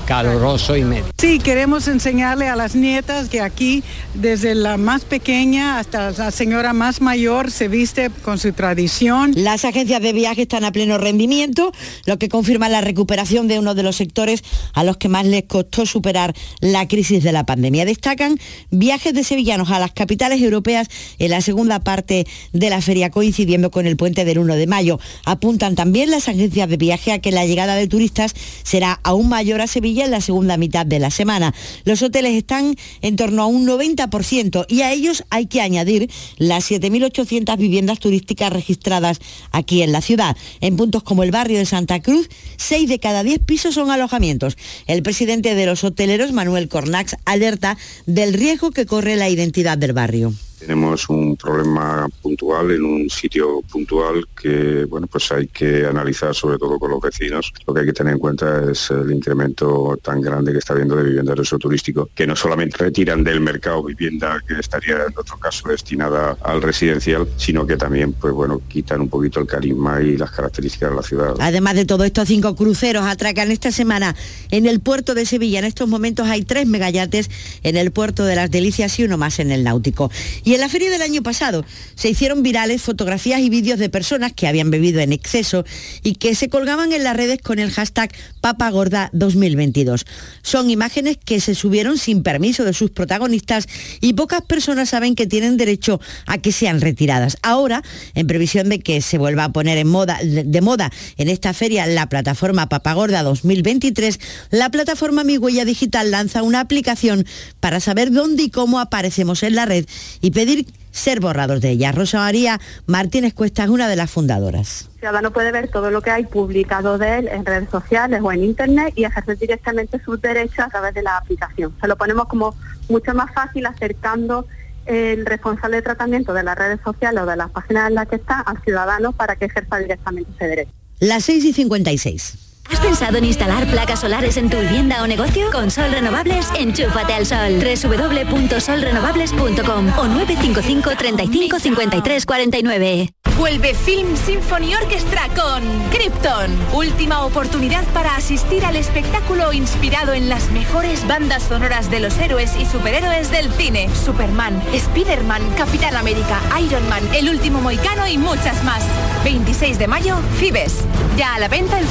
caluroso 0.06 0.76
y 0.78 0.84
medio. 0.84 1.06
Sí, 1.18 1.40
queremos 1.40 1.88
enseñarle 1.88 2.48
a 2.48 2.56
las 2.56 2.76
nietas 2.76 3.30
que 3.30 3.42
aquí, 3.42 3.84
desde 4.14 4.56
la 4.56 4.78
más 4.78 5.04
pequeña 5.04 5.80
hasta 5.80 6.12
la 6.12 6.32
señora 6.32 6.74
más 6.74 7.02
mayor, 7.02 7.52
se 7.52 7.68
viste 7.68 8.10
con 8.24 8.38
su 8.38 8.54
tradición. 8.54 9.34
Las 9.36 9.66
agencias 9.66 10.02
de 10.02 10.14
viaje 10.14 10.44
están 10.44 10.64
a 10.64 10.72
pleno 10.72 10.98
rendimiento, 10.98 11.72
lo 12.06 12.20
que 12.20 12.30
confirma 12.30 12.70
la 12.70 12.82
recuperación 12.82 13.48
de 13.48 13.60
uno 13.60 13.74
de 13.74 13.84
los 13.84 13.96
sectores 13.96 14.44
a 14.74 14.84
los 14.84 14.98
que 14.98 15.10
más 15.10 15.26
les 15.26 15.44
costó 15.44 15.86
superar 15.86 16.34
la 16.60 16.88
crisis 16.88 17.24
de 17.24 17.32
la 17.32 17.46
pandemia. 17.46 17.86
Destacan 17.86 18.38
viajes 18.70 19.14
de 19.14 19.24
sevillanos 19.24 19.72
a 19.72 19.80
las 19.80 19.92
capitales 19.92 20.42
europeas 20.42 20.88
en 21.18 21.32
la 21.32 21.42
segunda 21.42 21.80
parte 21.80 22.28
de 22.54 22.70
la 22.70 22.82
feria, 22.82 23.10
coincidiendo 23.10 23.72
con 23.72 23.88
el 23.88 23.98
puente 23.98 24.26
del 24.26 24.40
1 24.40 24.56
de 24.56 24.68
mayo. 24.68 25.00
Apuntan 25.26 25.76
también 25.76 26.12
las 26.12 26.28
agencias 26.28 26.70
de 26.70 26.78
viaje 26.78 27.12
a 27.12 27.20
que 27.20 27.32
la 27.32 27.46
llegada 27.46 27.76
de 27.76 27.88
turistas 27.88 28.36
será 28.64 29.00
aún 29.04 29.30
mayor 29.30 29.62
a 29.62 29.68
Sevilla 29.68 29.95
en 30.02 30.12
la 30.12 30.22
segunda 30.22 30.58
mitad 30.58 30.86
de 30.86 31.00
la 31.00 31.12
semana. 31.12 31.54
Los 31.84 32.02
hoteles 32.02 32.34
están 32.34 32.76
en 33.02 33.16
torno 33.16 33.44
a 33.44 33.48
un 33.48 33.68
90% 33.68 34.66
y 34.68 34.82
a 34.82 34.92
ellos 34.92 35.24
hay 35.30 35.46
que 35.46 35.62
añadir 35.62 36.10
las 36.38 36.70
7.800 36.70 37.58
viviendas 37.58 38.00
turísticas 38.00 38.52
registradas 38.52 39.20
aquí 39.52 39.82
en 39.82 39.92
la 39.92 40.02
ciudad. 40.02 40.36
En 40.62 40.78
puntos 40.78 41.04
como 41.04 41.24
el 41.24 41.32
barrio 41.32 41.58
de 41.58 41.66
Santa 41.66 42.02
Cruz, 42.02 42.30
6 42.58 42.90
de 42.90 43.00
cada 43.00 43.24
10 43.24 43.40
pisos 43.40 43.76
son 43.76 43.92
alojamientos. 43.92 44.58
El 44.88 45.04
presidente 45.04 45.56
de 45.56 45.66
los 45.66 45.84
hoteleros, 45.84 46.32
Manuel 46.32 46.68
Cornax, 46.68 47.16
alerta 47.26 47.78
del 48.06 48.34
riesgo 48.34 48.72
que 48.72 48.86
corre 48.86 49.16
la 49.16 49.30
identidad 49.30 49.78
del 49.78 49.94
barrio. 49.94 50.34
Tenemos 50.66 51.08
un 51.10 51.38
problema 51.38 52.08
puntual 52.24 52.72
en 52.72 52.84
un 52.84 53.08
sitio 53.08 53.62
puntual 53.72 54.28
que 54.36 54.86
bueno 54.86 55.06
pues 55.06 55.32
hay 55.32 55.46
que 55.46 55.86
analizar 55.86 56.34
sobre 56.34 56.58
todo 56.58 56.80
con 56.80 56.90
los 56.90 57.00
vecinos. 57.00 57.54
Lo 57.68 57.74
que 57.76 57.82
hay 57.82 57.86
que 57.86 57.94
tener 57.94 58.14
en 58.14 58.20
cuenta 58.20 58.72
es 58.72 58.90
el 58.90 59.12
incremento 59.12 59.96
tan 60.02 60.22
grande 60.22 60.52
que 60.52 60.58
está 60.58 60.74
habiendo 60.74 60.96
de 60.96 61.04
vivienda 61.04 61.36
de 61.36 61.42
uso 61.42 61.60
turístico, 61.60 62.10
que 62.16 62.26
no 62.26 62.36
solamente 62.36 62.78
retiran 62.78 63.24
del 63.24 63.42
mercado 63.42 63.84
vivienda 63.84 64.42
que 64.48 64.56
estaría 64.60 64.96
en 64.96 65.14
otro 65.16 65.38
caso 65.38 65.70
destinada 65.70 66.36
al 66.42 66.64
residencial, 66.64 67.28
sino 67.38 67.68
que 67.68 67.78
también 67.78 68.14
pues 68.14 68.34
bueno 68.34 68.60
quitan 68.68 69.02
un 69.02 69.10
poquito 69.10 69.40
el 69.42 69.46
carisma 69.46 70.02
y 70.02 70.18
las 70.18 70.32
características 70.32 70.90
de 70.90 70.96
la 70.96 71.04
ciudad. 71.04 71.36
Además 71.42 71.76
de 71.76 71.86
todo 71.86 72.06
estos 72.06 72.28
cinco 72.28 72.56
cruceros 72.56 73.06
atracan 73.06 73.52
esta 73.52 73.72
semana 73.72 74.16
en 74.50 74.66
el 74.66 74.80
puerto 74.80 75.14
de 75.14 75.28
Sevilla. 75.28 75.60
En 75.60 75.66
estos 75.66 75.88
momentos 75.88 76.28
hay 76.28 76.42
tres 76.42 76.66
megayates 76.66 77.30
en 77.62 77.78
el 77.78 77.92
puerto 77.92 78.26
de 78.26 78.36
las 78.36 78.50
Delicias 78.50 78.98
y 78.98 79.04
uno 79.04 79.20
más 79.20 79.38
en 79.38 79.52
el 79.52 79.64
Náutico. 79.64 80.10
Y 80.44 80.55
en 80.56 80.62
la 80.62 80.70
feria 80.70 80.90
del 80.90 81.02
año 81.02 81.22
pasado 81.22 81.66
se 81.96 82.10
hicieron 82.10 82.42
virales 82.42 82.82
fotografías 82.82 83.42
y 83.42 83.50
vídeos 83.50 83.78
de 83.78 83.90
personas 83.90 84.34
que 84.34 84.48
habían 84.48 84.72
bebido 84.72 85.02
en 85.02 85.12
exceso 85.12 85.66
y 86.02 86.14
que 86.14 86.34
se 86.34 86.50
colgaban 86.50 86.94
en 86.94 87.04
las 87.04 87.16
redes 87.16 87.40
con 87.42 87.60
el 87.60 87.72
hashtag 87.72 88.12
Papagorda 88.42 89.10
2022. 89.14 90.06
Son 90.42 90.70
imágenes 90.70 91.18
que 91.24 91.40
se 91.40 91.56
subieron 91.56 91.98
sin 91.98 92.24
permiso 92.24 92.64
de 92.64 92.74
sus 92.74 92.92
protagonistas 92.92 93.68
y 94.02 94.14
pocas 94.14 94.42
personas 94.42 94.90
saben 94.90 95.16
que 95.16 95.28
tienen 95.28 95.58
derecho 95.58 96.00
a 96.26 96.38
que 96.38 96.52
sean 96.52 96.80
retiradas. 96.80 97.38
Ahora, 97.42 97.84
en 98.14 98.28
previsión 98.28 98.70
de 98.70 98.80
que 98.80 99.02
se 99.02 99.18
vuelva 99.18 99.46
a 99.46 99.52
poner 99.52 99.78
en 99.78 99.88
moda, 99.88 100.20
de 100.24 100.62
moda 100.62 100.92
en 101.18 101.30
esta 101.30 101.54
feria 101.54 101.86
la 101.86 102.08
plataforma 102.08 102.70
Papagorda 102.70 103.24
2023, 103.24 104.20
la 104.52 104.70
plataforma 104.70 105.24
Mi 105.24 105.38
Huella 105.38 105.66
Digital 105.66 106.12
lanza 106.12 106.44
una 106.44 106.62
aplicación 106.62 107.26
para 107.60 107.80
saber 107.80 108.12
dónde 108.12 108.44
y 108.44 108.50
cómo 108.50 108.80
aparecemos 108.80 109.44
en 109.44 109.56
la 109.56 109.66
red 109.66 109.86
y 110.22 110.32
pedir 110.36 110.68
ser 110.92 111.22
borrados 111.22 111.62
de 111.62 111.72
ella. 111.72 111.94
Rosa 111.94 112.20
María 112.20 112.60
Martínez 112.88 113.34
Cuesta 113.34 113.64
es 113.64 113.70
una 113.70 113.88
de 113.88 113.96
las 113.96 114.12
fundadoras. 114.12 114.90
El 114.96 115.00
ciudadano 115.00 115.32
puede 115.32 115.52
ver 115.54 115.70
todo 115.70 115.92
lo 115.92 116.02
que 116.02 116.12
hay 116.12 116.26
publicado 116.26 116.98
de 116.98 117.20
él 117.20 117.28
en 117.30 117.46
redes 117.46 117.70
sociales 117.70 118.20
o 118.22 118.32
en 118.32 118.44
internet 118.44 118.94
y 118.98 119.06
ejercer 119.06 119.38
directamente 119.38 119.98
sus 120.04 120.22
derechos 120.22 120.60
a 120.60 120.70
través 120.70 120.94
de 120.94 121.04
la 121.04 121.18
aplicación. 121.18 121.74
Se 121.80 121.88
lo 121.88 121.96
ponemos 121.96 122.28
como 122.28 122.54
mucho 122.90 123.14
más 123.14 123.34
fácil 123.34 123.66
acercando 123.66 124.46
el 124.86 125.26
responsable 125.26 125.78
de 125.78 125.84
tratamiento 125.84 126.34
de 126.34 126.44
las 126.44 126.58
redes 126.58 126.80
sociales 126.84 127.24
o 127.24 127.26
de 127.26 127.38
las 127.38 127.50
páginas 127.50 127.88
en 127.88 127.96
las 127.96 128.08
que 128.10 128.18
está 128.18 128.42
al 128.42 128.62
ciudadano 128.62 129.14
para 129.14 129.38
que 129.38 129.46
ejerza 129.46 129.78
directamente 129.78 130.30
ese 130.36 130.48
derecho. 130.48 130.72
Las 131.00 131.24
6 131.24 131.46
y 131.46 131.54
56. 131.54 132.45
¿Has 132.72 132.80
pensado 132.80 133.18
en 133.18 133.26
instalar 133.26 133.66
placas 133.68 134.00
solares 134.02 134.38
en 134.38 134.50
tu 134.50 134.58
vivienda 134.58 135.04
o 135.04 135.08
negocio? 135.08 135.52
Con 135.52 135.70
Sol 135.72 135.92
Renovables, 135.92 136.48
enchúfate 136.58 137.14
al 137.14 137.26
sol. 137.26 137.60
www.solrenovables.com 137.60 139.88
o 139.98 140.08
955 140.08 140.92
35 140.98 141.60
53 141.60 142.26
49. 142.26 143.10
Vuelve 143.38 143.74
Film 143.74 144.16
Symphony 144.16 144.76
Orchestra 144.76 145.28
con 145.36 145.62
Krypton. 145.90 146.58
Última 146.74 147.26
oportunidad 147.26 147.84
para 147.94 148.16
asistir 148.16 148.64
al 148.66 148.78
espectáculo 148.78 149.52
inspirado 149.52 150.14
en 150.14 150.30
las 150.30 150.50
mejores 150.52 151.06
bandas 151.06 151.44
sonoras 151.44 151.92
de 151.92 152.00
los 152.00 152.18
héroes 152.18 152.56
y 152.58 152.66
superhéroes 152.66 153.30
del 153.32 153.52
cine. 153.52 153.90
Superman, 153.94 154.62
Spider-Man, 154.74 155.42
Capitán 155.58 155.98
América, 155.98 156.40
Iron 156.62 156.88
Man, 156.88 157.04
El 157.14 157.28
Último 157.30 157.60
Moicano 157.60 158.08
y 158.08 158.18
muchas 158.18 158.64
más. 158.64 158.86
26 159.26 159.80
de 159.80 159.88
mayo, 159.88 160.16
Fibes. 160.40 160.86
Ya 161.18 161.36
a 161.36 161.40
la 161.40 161.50
venta 161.50 161.78
en 161.80 161.88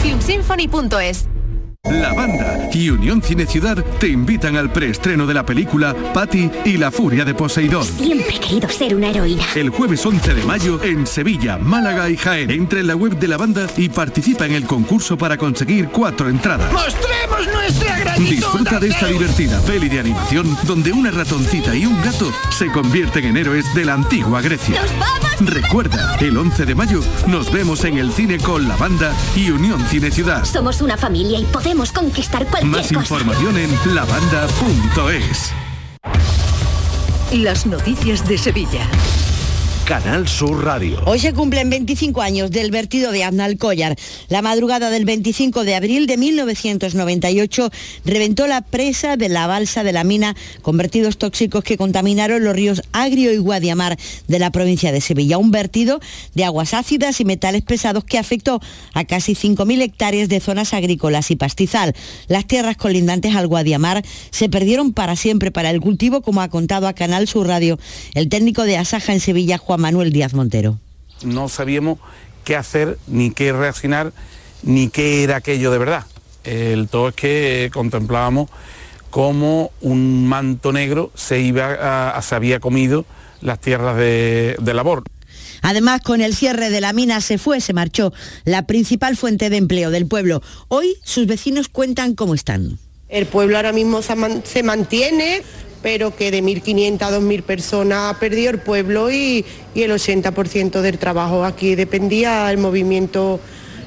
filmsymphony.es. 0.69 1.29
La 1.91 2.15
banda 2.15 2.71
y 2.73 2.89
Unión 2.89 3.23
Cine 3.23 3.45
Ciudad 3.45 3.77
te 4.01 4.09
invitan 4.09 4.57
al 4.57 4.73
preestreno 4.73 5.27
de 5.27 5.35
la 5.35 5.45
película 5.45 5.95
Patty 6.15 6.51
y 6.65 6.79
la 6.79 6.91
furia 6.91 7.27
de 7.27 7.35
Poseidón. 7.35 7.85
Siempre 7.85 8.37
he 8.37 8.41
querido 8.41 8.69
ser 8.71 8.95
una 8.95 9.11
heroína. 9.11 9.45
El 9.55 9.69
jueves 9.69 10.05
11 10.05 10.33
de 10.33 10.45
mayo 10.45 10.83
en 10.83 11.07
Sevilla, 11.07 11.59
Málaga 11.59 12.09
y 12.09 12.17
Jaén. 12.17 12.51
Entra 12.51 12.81
en 12.81 12.87
la 12.87 12.97
web 12.97 13.19
de 13.19 13.29
la 13.29 13.37
banda 13.37 13.67
y 13.77 13.91
participa 13.91 14.47
en 14.47 14.53
el 14.53 14.65
concurso 14.65 15.19
para 15.19 15.37
conseguir 15.37 15.89
cuatro 15.89 16.31
entradas. 16.31 16.73
¡Mostremos 16.73 17.53
nuestra 17.53 17.99
gratitud! 17.99 18.31
Disfruta 18.31 18.81
de 18.81 18.89
esta 18.89 19.07
divertida 19.09 19.61
peli 19.61 19.91
de 19.91 20.01
animación 20.01 20.57
donde 20.67 20.91
una 20.91 21.11
ratoncita 21.11 21.77
y 21.77 21.85
un 21.85 22.01
gato 22.03 22.33
se 22.51 22.73
convierten 22.73 23.27
en 23.27 23.37
héroes 23.37 23.67
de 23.75 23.85
la 23.85 23.93
antigua 23.93 24.41
Grecia. 24.41 24.81
¡Nos 24.81 24.91
vamos! 24.93 25.25
Recuerda, 25.41 26.17
el 26.21 26.39
11 26.39 26.65
de 26.65 26.75
mayo 26.77 27.01
nos 27.27 27.53
vemos 27.53 27.85
en 27.85 27.99
el 27.99 28.13
cine 28.13 28.39
con 28.39 28.69
la 28.69 28.77
banda 28.77 29.13
y 29.35 29.51
Unión 29.51 29.85
Cine 29.89 30.11
Ciudad. 30.13 30.45
Somos 30.45 30.81
una 30.81 30.97
familia 30.97 31.41
y 31.41 31.45
podemos 31.45 31.74
conquistar 31.93 32.47
cualquier 32.47 32.71
Más 32.71 32.87
cosa. 32.89 33.01
información 33.01 33.59
en 33.59 33.95
lavanda.es. 33.95 35.53
Las 37.33 37.67
noticias 37.67 38.27
de 38.29 38.39
Sevilla. 38.39 38.89
Canal 39.87 40.27
Sur 40.27 40.65
Radio. 40.65 40.99
Hoy 41.05 41.19
se 41.19 41.35
cumplen 41.35 41.69
25 41.69 42.23
años 42.23 42.51
del 42.51 42.71
vertido 42.71 43.13
de 43.13 43.23
Aznalcóllar. 43.23 43.97
La 44.31 44.41
madrugada 44.41 44.89
del 44.89 45.05
25 45.05 45.63
de 45.65 45.75
abril 45.75 46.07
de 46.07 46.17
1998 46.17 47.71
reventó 48.07 48.47
la 48.47 48.63
presa 48.63 49.19
de 49.19 49.29
la 49.29 49.47
balsa 49.47 49.85
de 49.85 49.93
la 49.93 50.03
mina 50.03 50.37
con 50.63 50.79
vertidos 50.79 51.19
tóxicos 51.19 51.65
que 51.65 51.77
contaminaron 51.77 52.43
los 52.43 52.57
ríos 52.57 52.83
Agrio 52.93 53.31
y 53.31 53.37
Guadiamar 53.37 53.99
de 54.27 54.39
la 54.39 54.51
provincia 54.51 54.91
de 54.91 55.03
Sevilla. 55.03 55.37
Un 55.37 55.51
vertido 55.51 56.01
de 56.33 56.45
aguas 56.45 56.73
ácidas 56.73 57.21
y 57.21 57.27
metales 57.27 57.61
pesados 57.61 58.05
que 58.05 58.17
afectó 58.17 58.63
a 58.95 59.05
casi 59.05 59.35
5.000 59.35 59.83
hectáreas 59.83 60.31
de 60.31 60.41
zonas 60.41 60.73
agrícolas 60.73 61.31
y 61.31 61.37
pastizal. 61.37 61.95
Las 62.27 62.47
tierras 62.47 62.79
colindantes 62.79 63.37
al 63.37 63.49
Guadiamar 63.49 64.03
se 64.31 64.49
perdieron 64.49 64.95
para 64.95 65.15
siempre 65.15 65.51
para 65.51 65.69
el 65.69 65.83
cultivo, 65.83 66.23
como 66.23 66.41
ha 66.41 66.49
contado 66.49 66.89
a 66.89 66.95
Canal 66.95 67.29
Sur 67.29 67.49
Radio 67.49 67.79
el 68.15 68.31
técnico 68.31 68.63
de 68.63 68.79
Asaja 68.79 69.13
en 69.13 69.21
Sevilla, 69.21 69.59
Juan 69.59 69.74
Manuel 69.79 70.13
Díaz 70.13 70.35
Montero. 70.35 70.79
no 71.25 71.49
sabíamos 71.49 71.99
qué 72.45 72.57
hacer, 72.57 72.99
ni 73.07 73.31
qué 73.31 73.53
reaccionar, 73.53 74.13
ni 74.63 74.89
qué 74.89 75.23
era 75.25 75.37
aquello 75.37 75.71
de 75.71 75.79
verdad. 75.79 76.05
El 76.45 76.89
todo 76.89 77.09
es 77.09 77.15
que 77.15 77.71
contemplábamos 77.73 78.51
cómo 79.11 79.71
un 79.81 80.27
manto 80.27 80.73
negro 80.73 81.11
se, 81.15 81.41
iba 81.41 82.11
a, 82.11 82.21
se 82.21 82.35
había 82.35 82.61
comido 82.61 83.07
las 83.41 83.61
tierras 83.61 83.97
de, 83.97 84.57
de 84.61 84.75
labor. 84.75 85.05
Además, 85.63 86.03
con 86.03 86.21
el 86.21 86.35
cierre 86.35 86.69
de 86.69 86.83
la 86.83 86.93
mina 86.93 87.21
se 87.23 87.39
fue, 87.39 87.61
se 87.61 87.73
marchó 87.73 88.13
la 88.45 88.67
principal 88.67 89.17
fuente 89.17 89.49
de 89.49 89.57
empleo 89.57 89.91
del 89.91 90.07
pueblo. 90.07 90.43
Hoy 90.69 90.97
sus 91.05 91.27
vecinos 91.27 91.69
cuentan 91.69 92.15
cómo 92.15 92.35
están. 92.35 92.79
El 93.09 93.27
pueblo 93.27 93.57
ahora 93.57 93.73
mismo 93.73 94.01
se 94.03 94.63
mantiene, 94.63 95.43
pero 95.83 96.17
que 96.17 96.31
de 96.31 96.43
1.500 96.43 97.03
a 97.03 97.19
2.000 97.19 97.43
personas 97.43 98.15
ha 98.15 98.19
perdido 98.19 98.51
el 98.51 98.59
pueblo 98.59 99.11
y, 99.11 99.45
y 99.75 99.83
el 99.83 99.93
80% 99.93 100.81
del 100.81 100.99
trabajo 100.99 101.45
aquí 101.45 101.75
dependía 101.75 102.47
del 102.47 102.59
movimiento, 102.59 103.41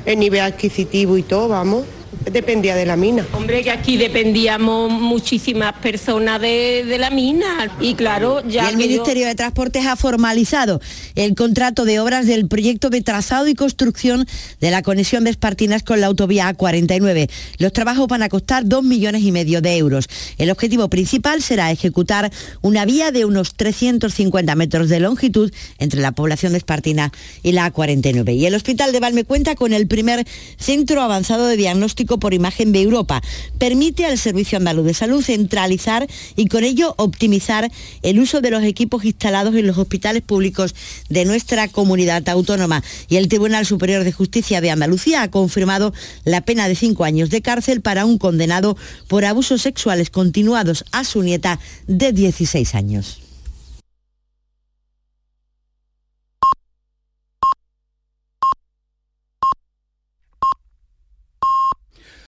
el 0.06 0.20
nivel 0.20 0.42
adquisitivo 0.42 1.18
y 1.18 1.24
todo, 1.24 1.48
vamos 1.48 1.86
dependía 2.32 2.76
de 2.76 2.86
la 2.86 2.96
mina. 2.96 3.26
Hombre, 3.34 3.64
que 3.64 3.72
aquí 3.72 3.98
dependíamos 3.98 4.92
muchísimas 4.92 5.74
personas 5.74 6.42
de, 6.42 6.98
la 6.98 7.10
mina 7.10 7.72
y 7.80 7.96
claro, 7.96 8.42
ya... 8.48 8.66
Y 8.66 8.70
el 8.70 8.78
Ministerio 8.78 9.28
de 9.28 9.36
Transportes 9.36 9.86
ha 9.86 9.96
formalizado 9.96 10.82
el 11.16 11.36
contrato 11.36 11.86
de 11.86 12.00
obras 12.00 12.26
del 12.26 12.48
proyecto 12.48 12.90
de 12.90 13.02
trazado 13.02 13.48
y 13.48 13.56
construcción 13.56 14.26
de 14.60 14.72
la 14.72 14.82
conexión 14.82 15.24
de 15.24 15.30
Espartinas 15.30 15.84
con 15.84 16.02
la 16.02 16.08
autovía 16.08 16.50
A49. 16.56 17.30
Los 17.60 17.74
trabajos 17.74 18.08
van 18.08 18.24
a 18.24 18.30
costar 18.30 18.66
dos 18.66 18.84
millones 18.84 19.24
y 19.24 19.32
medio 19.32 19.62
de 19.62 19.78
euros. 19.78 20.08
El 20.38 20.50
objetivo 20.50 20.90
principal 20.90 21.42
será 21.42 21.72
ejecutar 21.72 22.32
una 22.62 22.86
vía 22.86 23.12
de 23.12 23.26
unos 23.26 23.54
350 23.56 24.56
metros 24.56 24.90
de 24.90 25.00
longitud 25.00 25.52
entre 25.78 26.02
la 26.02 26.12
población 26.12 26.54
de 26.54 26.60
Espartina 26.60 27.12
y 27.44 27.52
la 27.52 27.72
A49. 27.72 28.36
Y 28.36 28.46
el 28.46 28.56
Hospital 28.56 28.92
de 28.92 29.00
Valme 29.00 29.24
cuenta 29.24 29.56
con 29.56 29.74
el 29.74 29.88
primer 29.88 30.26
centro 30.58 31.02
avanzado 31.02 31.46
de 31.48 31.58
por 32.06 32.34
imagen 32.34 32.72
de 32.72 32.82
Europa. 32.82 33.22
Permite 33.58 34.06
al 34.06 34.18
Servicio 34.18 34.58
Andaluz 34.58 34.86
de 34.86 34.94
Salud 34.94 35.24
centralizar 35.24 36.08
y 36.36 36.48
con 36.48 36.64
ello 36.64 36.94
optimizar 36.98 37.72
el 38.04 38.20
uso 38.20 38.42
de 38.42 38.52
los 38.52 38.64
equipos 38.64 39.04
instalados 39.04 39.56
en 39.56 39.68
los 39.68 39.78
hospitales 39.78 40.22
públicos 40.22 40.76
de 41.10 41.26
nuestra 41.26 41.68
comunidad 41.68 42.28
autónoma. 42.30 42.84
Y 43.10 43.18
el 43.18 43.28
Tribunal 43.28 43.66
Superior 43.66 44.04
de 44.04 44.12
Justicia 44.12 44.62
de 44.62 44.72
Andalucía 44.72 45.24
ha 45.24 45.32
confirmado 45.32 45.94
la 46.24 46.42
pena 46.42 46.68
de 46.68 46.76
cinco 46.76 47.04
años 47.04 47.30
de 47.30 47.42
cárcel 47.42 47.82
para 47.82 48.06
un 48.06 48.18
condenado 48.18 48.78
por 49.08 49.26
abusos 49.26 49.62
sexuales 49.62 50.10
continuados 50.10 50.86
a 50.92 51.04
su 51.04 51.24
nieta 51.24 51.60
de 51.88 52.12
16 52.12 52.76
años. 52.76 53.27